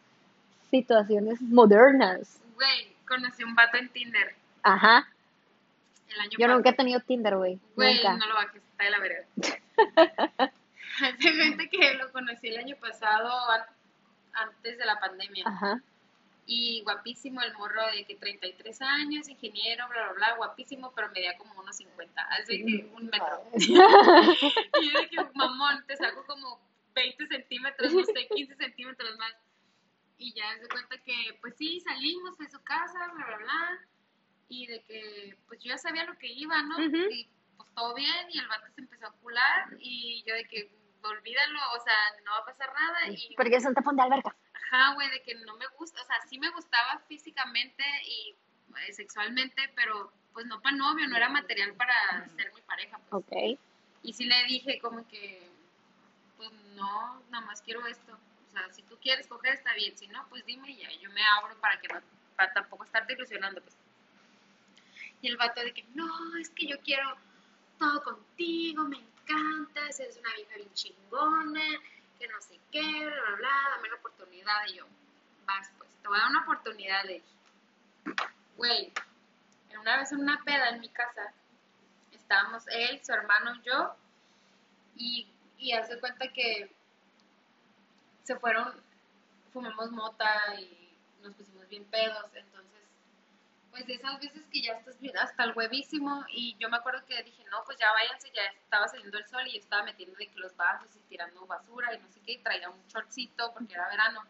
situaciones 0.71 1.41
modernas? 1.41 2.41
Güey, 2.57 2.97
conocí 3.07 3.45
un 3.45 3.55
vato 3.55 3.77
en 3.77 3.89
Tinder 3.91 4.35
Ajá, 4.63 5.09
el 6.09 6.21
año 6.21 6.31
yo 6.33 6.39
pasado. 6.39 6.55
nunca 6.55 6.71
he 6.71 6.73
tenido 6.75 7.01
Tinder, 7.01 7.37
güey. 7.37 7.59
Güey, 7.77 8.03
no 8.05 8.27
lo 8.27 8.35
bajes, 8.35 8.63
está 8.63 8.85
de 8.85 8.91
la 8.91 8.99
verga. 9.01 9.27
Hace 11.01 11.37
cuenta 11.37 11.67
que 11.69 11.95
lo 11.95 12.11
conocí 12.13 12.49
el 12.49 12.59
año 12.59 12.77
pasado, 12.77 13.31
an- 13.51 13.67
antes 14.33 14.79
de 14.79 14.85
la 14.85 14.99
pandemia. 14.99 15.45
Ajá. 15.47 15.81
Y 16.51 16.81
guapísimo 16.83 17.43
el 17.43 17.53
morro 17.55 17.87
de 17.93 18.05
que 18.05 18.17
33 18.17 18.81
años, 18.83 19.29
ingeniero, 19.29 19.87
bla, 19.89 20.05
bla, 20.05 20.13
bla, 20.15 20.37
guapísimo, 20.37 20.93
pero 20.93 21.11
medía 21.11 21.37
como 21.37 21.61
unos 21.61 21.77
50, 21.77 22.23
así 22.41 22.65
que 22.65 22.91
un 22.95 23.07
metro. 23.07 23.45
Y 23.53 23.75
yo 24.91 25.01
dije, 25.01 25.17
mamón, 25.35 25.85
te 25.87 25.97
saco 25.97 26.25
como 26.27 26.59
20 26.95 27.27
centímetros, 27.29 27.93
no 27.93 28.03
sé, 28.05 28.27
15 28.35 28.57
centímetros 28.57 29.17
más. 29.19 29.35
Y 30.17 30.33
ya 30.33 30.45
se 30.61 30.69
cuenta 30.69 30.97
que, 31.05 31.39
pues 31.43 31.55
sí, 31.57 31.81
salimos 31.81 32.37
de 32.39 32.49
su 32.49 32.61
casa, 32.63 32.99
bla, 33.15 33.27
bla, 33.27 33.37
bla. 33.37 33.79
Y 34.49 34.67
de 34.67 34.83
que, 34.83 35.37
pues 35.47 35.61
yo 35.61 35.71
ya 35.71 35.79
sabía 35.79 36.05
lo 36.05 36.17
que 36.19 36.27
iba, 36.27 36.63
¿no? 36.63 36.81
Y 36.81 37.29
pues 37.57 37.69
todo 37.75 37.95
bien, 37.95 38.27
y 38.31 38.39
el 38.39 38.49
vato 38.49 38.67
se 38.75 38.81
empezó 38.81 39.07
a 39.07 39.13
cular. 39.13 39.69
Y 39.79 40.25
yo 40.27 40.35
de 40.35 40.45
que, 40.45 40.71
olvídalo, 41.03 41.61
o 41.77 41.81
sea, 41.81 41.95
no 42.25 42.33
va 42.33 42.39
a 42.39 42.45
pasar 42.45 42.73
nada. 42.73 43.09
Y 43.09 43.35
Porque 43.37 43.57
es 43.57 43.65
un 43.65 43.75
tapón 43.75 43.97
de 43.97 44.03
alberca. 44.03 44.35
Ajá, 44.55 44.95
güey, 44.95 45.11
de 45.11 45.23
que 45.23 45.35
no 45.35 45.57
me 45.57 45.67
gusta, 45.79 46.03
o 46.03 46.05
sea, 46.05 46.17
sí 46.29 46.39
me 46.39 46.51
gustaba 46.51 46.99
físicamente 47.09 47.85
y 48.05 48.37
eh, 48.87 48.93
sexualmente, 48.93 49.71
pero 49.75 50.13
pues 50.33 50.47
no 50.47 50.61
para 50.61 50.77
novio, 50.77 51.09
no 51.09 51.17
era 51.17 51.29
material 51.29 51.75
para 51.75 52.29
ser 52.37 52.53
mi 52.55 52.61
pareja, 52.63 52.99
pues. 53.09 53.25
Ok. 53.25 53.59
Y 54.03 54.13
sí 54.13 54.25
le 54.25 54.45
dije 54.45 54.79
como 54.81 55.07
que, 55.09 55.51
pues 56.37 56.53
no, 56.75 57.23
nada 57.31 57.45
más 57.47 57.63
quiero 57.63 57.87
esto. 57.87 58.13
O 58.49 58.51
sea, 58.53 58.73
si 58.73 58.83
tú 58.83 58.97
quieres 59.01 59.27
coger 59.27 59.55
está 59.55 59.75
bien, 59.75 59.97
si 59.97 60.07
no, 60.09 60.27
pues 60.29 60.45
dime 60.47 60.71
y 60.71 60.77
ya, 60.77 60.91
yo 60.93 61.11
me 61.11 61.23
abro 61.25 61.59
para 61.61 61.81
que 61.81 61.89
no, 61.89 62.01
para 62.37 62.53
tampoco 62.53 62.85
estarte 62.85 63.15
ilusionando, 63.15 63.61
pues. 63.61 63.77
Y 65.21 65.29
el 65.29 65.37
vato 65.37 65.61
de 65.61 65.73
que, 65.73 65.85
no, 65.95 66.37
es 66.41 66.51
que 66.51 66.67
yo 66.67 66.79
quiero 66.81 67.17
todo 67.79 68.03
contigo, 68.03 68.85
me 68.85 68.99
encantas, 68.99 70.01
eres 70.01 70.17
una 70.19 70.35
vieja 70.35 70.57
bien 70.57 70.73
chingona, 70.75 71.81
que 72.19 72.29
no 72.29 72.41
sé 72.41 72.59
qué, 72.71 72.81
bla, 72.81 73.23
bla, 73.23 73.37
bla, 73.37 73.71
dame 73.77 73.89
la 73.89 73.97
oportunidad. 73.97 74.67
Y 74.69 74.77
yo, 74.77 74.87
vas, 75.47 75.71
pues, 75.79 75.91
te 76.03 76.09
voy 76.09 76.19
a 76.19 76.23
dar 76.23 76.31
una 76.31 76.43
oportunidad, 76.43 77.05
dije. 77.05 77.25
Güey, 78.57 78.93
una 79.81 79.99
vez 79.99 80.13
en 80.13 80.21
una 80.21 80.43
peda 80.45 80.71
en 80.71 80.81
mi 80.81 80.89
casa, 80.89 81.33
estábamos 82.13 82.65
él, 82.69 83.01
su 83.05 83.13
hermano, 83.13 83.61
yo, 83.63 83.95
y, 84.97 85.27
y 85.59 85.73
hace 85.73 85.99
cuenta 86.01 86.33
que 86.33 86.75
se 88.25 88.37
fueron, 88.37 88.73
fumamos 89.53 89.91
mota 89.93 90.55
y 90.59 90.95
nos 91.23 91.35
pusimos 91.35 91.69
bien 91.69 91.85
pedos, 91.87 92.31
entonces, 92.35 92.78
pues 93.79 93.87
de 93.87 93.95
esas 93.95 94.21
veces 94.21 94.43
que 94.53 94.61
ya 94.61 94.73
estás 94.73 94.99
bien 94.99 95.17
hasta 95.19 95.45
el 95.45 95.53
huevísimo, 95.57 96.25
y 96.31 96.57
yo 96.59 96.69
me 96.69 96.77
acuerdo 96.79 97.05
que 97.07 97.23
dije, 97.23 97.45
no, 97.51 97.59
pues 97.65 97.79
ya 97.79 97.87
váyanse, 97.93 98.29
ya 98.35 98.43
estaba 98.61 98.89
saliendo 98.89 99.17
el 99.19 99.27
sol 99.29 99.43
y 99.47 99.53
yo 99.53 99.59
estaba 99.61 99.85
metiendo 99.85 100.17
de 100.17 100.27
que 100.27 100.39
los 100.41 100.57
vasos 100.57 100.89
y 100.97 101.01
tirando 101.09 101.47
basura 101.47 101.95
y 101.95 101.99
no 102.01 102.09
sé 102.11 102.21
qué, 102.27 102.33
y 102.33 102.39
traía 102.39 102.69
un 102.71 102.85
shortcito 102.89 103.53
porque 103.55 103.75
era 103.75 103.89
verano. 103.89 104.23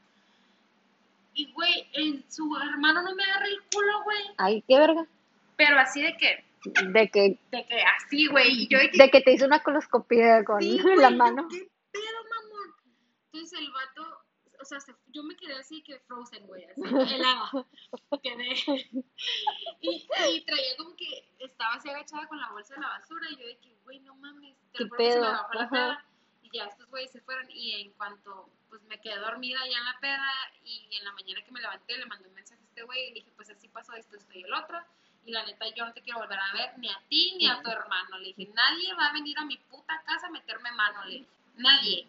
Y, 1.35 1.51
güey, 1.53 1.89
su 2.29 2.55
hermano 2.57 3.03
no 3.03 3.15
me 3.15 3.23
agarra 3.25 3.47
el 3.47 3.63
culo, 3.73 4.03
güey, 4.05 4.23
Ay, 4.37 4.63
qué 4.69 4.79
verga. 4.79 5.07
pero 5.57 5.79
así 5.79 6.03
de 6.03 6.17
que, 6.17 6.45
De 6.65 7.09
que, 7.09 7.39
de 7.51 7.67
que 7.67 7.83
así, 7.97 8.27
güey, 8.27 8.65
y 8.65 8.69
yo 8.69 8.79
de 8.79 8.91
que 8.91 8.99
de 8.99 9.11
que 9.11 9.21
te 9.23 9.33
hizo 9.33 9.47
una 9.47 9.63
coloscopía 9.63 10.45
con 10.45 10.61
Sí, 10.61 10.79
la 10.97 11.09
güey, 11.09 11.17
mano. 11.17 11.49
¿Qué 11.49 11.69
pedo, 11.93 12.25
mamón? 12.31 12.75
Entonces 13.33 13.59
el 13.61 13.71
vato, 13.71 14.18
sea, 14.69 14.81
se- 14.81 14.95
yo 15.09 15.23
me 15.23 15.37
quedé 15.37 15.55
así 15.55 15.83
que 15.83 15.99
frozen, 16.01 16.47
güey, 16.47 16.65
así, 16.65 16.81
helada. 17.15 17.51
Quedé. 18.23 18.55
Y, 19.81 20.07
y 20.31 20.41
traía 20.45 20.77
como 20.77 20.95
que 20.97 21.29
estaba 21.39 21.75
así 21.75 21.89
agachada 21.89 22.27
con 22.29 22.39
la 22.41 22.51
bolsa 22.51 22.75
de 22.75 22.81
la 22.81 22.89
basura 22.89 23.27
y 23.31 23.37
yo 23.37 23.47
de 23.47 23.59
que, 23.59 23.75
güey, 23.85 24.01
no 24.01 24.15
mames, 24.17 24.57
te 24.73 24.79
¿Qué 24.79 24.85
lo 24.85 24.97
se 24.97 25.21
me 25.21 25.27
bajó 25.27 25.55
la 25.55 25.71
peda. 25.71 26.05
Y 26.43 26.51
ya 26.57 26.65
estos 26.65 26.87
güeyes 26.89 27.11
se 27.11 27.21
fueron 27.21 27.51
y 27.51 27.75
en 27.81 27.93
cuanto, 27.93 28.49
pues 28.69 28.83
me 28.83 29.01
quedé 29.01 29.17
dormida 29.19 29.59
ya 29.71 29.79
en 29.79 29.85
la 29.85 29.99
peda 30.01 30.31
y 30.65 30.89
en 30.97 31.05
la 31.05 31.13
mañana 31.13 31.43
que 31.45 31.51
me 31.53 31.61
levanté 31.61 31.97
le 31.99 32.07
mandé 32.07 32.29
un 32.29 32.35
mensaje 32.35 32.61
a 32.63 32.65
este 32.65 32.83
güey 32.85 33.05
y 33.05 33.09
le 33.09 33.15
dije, 33.15 33.33
pues 33.37 33.51
así 33.51 33.69
pasó 33.69 33.93
esto, 33.95 34.17
esto 34.17 34.33
y 34.39 34.43
el 34.45 34.53
otro. 34.55 34.79
Y 35.25 35.33
la 35.33 35.45
neta, 35.45 35.67
yo 35.75 35.85
no 35.85 35.93
te 35.93 36.01
quiero 36.01 36.21
volver 36.21 36.39
a 36.39 36.53
ver 36.55 36.79
ni 36.79 36.89
a 36.89 36.99
ti 37.09 37.35
ni 37.37 37.47
a 37.49 37.61
tu 37.63 37.71
hermano. 37.71 38.19
Le 38.19 38.29
dije, 38.33 38.51
nadie 38.55 38.95
va 38.95 39.07
a 39.09 39.13
venir 39.13 39.39
a 39.39 39.45
mi 39.45 39.59
puta 39.59 40.03
casa 40.07 40.29
a 40.29 40.31
meterme 40.31 40.71
mano. 40.73 41.05
Le 41.05 41.11
dije, 41.19 41.29
nadie. 41.57 42.09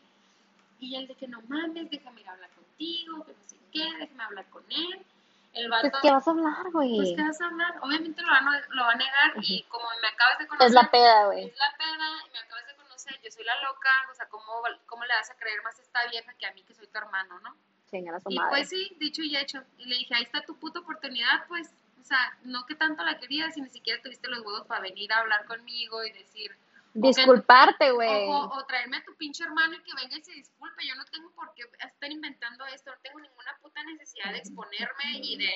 Y 0.79 0.95
él 0.95 1.07
de 1.07 1.15
que 1.15 1.27
no 1.27 1.41
mames, 1.47 1.89
déjame 1.89 2.21
ir 2.21 2.29
a 2.29 2.33
hablar 2.33 2.49
contigo, 2.51 3.25
que 3.25 3.33
no 3.33 3.43
sé 3.43 3.57
qué, 3.71 3.83
déjame 3.99 4.23
hablar 4.23 4.45
con 4.49 4.63
él. 4.71 5.05
El 5.53 5.67
vato, 5.69 5.89
Pues, 5.89 6.01
¿qué 6.03 6.11
vas 6.11 6.27
a 6.27 6.31
hablar, 6.31 6.71
güey? 6.71 6.95
pues, 6.97 7.09
¿qué 7.15 7.23
vas 7.23 7.41
a 7.41 7.45
hablar? 7.47 7.79
Obviamente 7.81 8.21
lo 8.21 8.27
va, 8.27 8.37
a, 8.37 8.61
lo 8.69 8.83
va 8.83 8.91
a 8.91 8.95
negar 8.95 9.33
y 9.41 9.63
como 9.63 9.85
me 10.01 10.07
acabas 10.07 10.37
de 10.39 10.47
conocer, 10.47 10.67
Es 10.67 10.73
la 10.73 10.91
peda, 10.91 11.25
güey. 11.25 11.45
es 11.47 11.57
la 11.57 11.75
peda 11.77 12.07
y 12.27 12.31
me 12.31 12.39
acabas 12.39 12.67
de 12.67 12.75
conocer, 12.75 13.19
yo 13.23 13.31
soy 13.31 13.43
la 13.45 13.59
loca, 13.63 13.89
o 14.11 14.13
sea, 14.15 14.27
¿cómo, 14.29 14.45
cómo 14.85 15.03
le 15.05 15.13
vas 15.15 15.29
a 15.31 15.35
creer 15.37 15.61
más 15.63 15.77
a 15.79 15.81
esta 15.81 16.05
vieja 16.07 16.33
que 16.35 16.45
a 16.45 16.53
mí 16.53 16.61
que 16.63 16.73
soy 16.75 16.87
tu 16.87 16.97
hermano, 16.97 17.39
no? 17.39 17.55
Su 17.89 17.97
Y 17.97 18.35
madre. 18.35 18.49
pues 18.49 18.69
sí, 18.69 18.95
dicho 18.99 19.23
y 19.23 19.35
hecho. 19.35 19.63
Y 19.79 19.85
le 19.85 19.95
dije, 19.97 20.13
ahí 20.13 20.21
está 20.21 20.41
tu 20.45 20.55
puta 20.59 20.79
oportunidad, 20.79 21.47
pues. 21.47 21.73
O 21.99 22.03
sea, 22.03 22.37
no 22.43 22.65
que 22.67 22.75
tanto 22.75 23.03
la 23.03 23.17
querías 23.17 23.57
y 23.57 23.61
ni 23.61 23.69
siquiera 23.69 23.99
tuviste 24.03 24.27
los 24.29 24.39
huevos 24.45 24.67
para 24.67 24.81
venir 24.81 25.11
a 25.11 25.17
hablar 25.21 25.45
conmigo 25.45 26.03
y 26.03 26.11
decir, 26.11 26.55
Disculparte, 27.01 27.91
güey. 27.91 28.27
o, 28.27 28.49
o 28.49 28.65
traerme 28.65 28.97
a 28.97 29.03
tu 29.03 29.15
pinche 29.15 29.43
hermano 29.43 29.75
y 29.75 29.83
que 29.83 29.93
venga 29.95 30.17
y 30.17 30.21
se 30.23 30.33
disculpe. 30.33 30.87
Yo 30.87 30.95
no 30.95 31.05
tengo 31.05 31.31
por 31.31 31.53
qué 31.53 31.63
estar 31.85 32.11
inventando 32.11 32.65
esto, 32.67 32.91
no 32.91 32.97
tengo 33.01 33.19
ninguna 33.19 33.57
puta 33.61 33.83
necesidad 33.83 34.31
de 34.31 34.39
exponerme 34.39 35.19
y 35.21 35.37
de. 35.37 35.51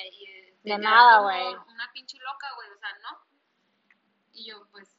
Y 0.64 0.70
de, 0.70 0.78
nada, 0.78 1.22
güey. 1.22 1.56
Una 1.68 1.92
pinche 1.94 2.18
loca, 2.20 2.48
güey, 2.56 2.70
o 2.70 2.78
sea, 2.78 2.90
no. 3.04 3.20
Y 4.34 4.46
yo, 4.50 4.68
pues, 4.72 4.90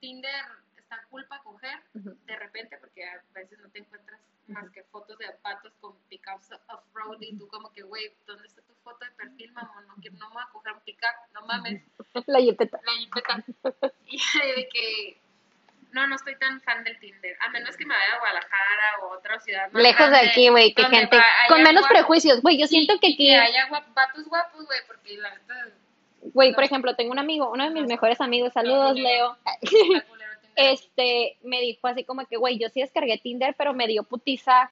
Tinder 0.00 0.44
está 0.76 1.02
cool 1.10 1.26
para 1.26 1.42
coger 1.42 1.82
de 1.92 2.36
repente, 2.36 2.78
porque 2.78 3.04
a 3.04 3.22
veces 3.34 3.58
no 3.58 3.68
te 3.70 3.80
encuentras 3.80 4.20
más 4.46 4.70
que 4.70 4.84
fotos 4.84 5.18
de 5.18 5.26
patos 5.42 5.72
con 5.80 5.98
pickups 6.08 6.50
off-road 6.68 7.20
y 7.20 7.36
tú 7.36 7.48
como 7.48 7.72
que, 7.72 7.82
güey, 7.82 8.14
¿dónde 8.26 8.46
está 8.46 8.62
tu 8.62 8.74
foto 8.84 9.04
de 9.04 9.10
perfil, 9.12 9.52
mamón? 9.52 9.86
No, 9.88 9.94
quiero, 9.96 10.16
no 10.18 10.28
me 10.28 10.34
voy 10.34 10.44
a 10.44 10.52
coger 10.52 10.72
un 10.72 10.80
pickup, 10.82 11.32
no 11.34 11.44
mames, 11.46 11.82
La 12.26 12.38
jipeta. 12.38 12.80
la 12.84 12.92
jipeta. 12.92 13.44
Y 14.06 14.18
de 14.56 14.68
que, 14.72 15.20
no, 15.96 16.06
no 16.06 16.14
estoy 16.14 16.36
tan 16.36 16.60
fan 16.60 16.84
del 16.84 16.98
Tinder, 17.00 17.36
a 17.40 17.48
menos 17.48 17.74
que 17.74 17.86
me 17.86 17.94
vaya 17.94 18.16
a 18.16 18.18
Guadalajara 18.18 18.98
o 19.02 19.16
otra 19.16 19.40
ciudad 19.40 19.72
más 19.72 19.82
Lejos 19.82 20.10
de 20.10 20.18
aquí, 20.18 20.48
güey, 20.50 20.74
que 20.74 20.84
gente 20.84 21.18
con 21.48 21.62
menos 21.62 21.86
prejuicios. 21.88 22.42
Güey, 22.42 22.58
yo 22.58 22.66
siento 22.66 23.00
que 23.00 23.14
aquí, 23.14 23.34
haya 23.34 23.66
vatos 23.94 24.28
guapos, 24.28 24.66
güey, 24.66 24.80
porque 24.86 25.16
la 25.16 25.32
güey, 26.34 26.52
por 26.52 26.64
ejemplo, 26.64 26.94
tengo 26.94 27.12
un 27.12 27.18
amigo, 27.18 27.50
uno 27.50 27.64
de 27.64 27.70
mis 27.70 27.86
mejores 27.86 28.20
amigos, 28.20 28.52
saludos, 28.52 28.94
Leo. 28.94 29.36
Este, 30.58 31.36
me 31.42 31.60
dijo 31.60 31.86
así 31.86 32.02
como 32.02 32.24
que, 32.24 32.38
güey, 32.38 32.58
yo 32.58 32.70
sí 32.70 32.80
descargué 32.80 33.18
Tinder, 33.18 33.54
pero 33.58 33.74
me 33.74 33.86
dio 33.86 34.04
putiza 34.04 34.64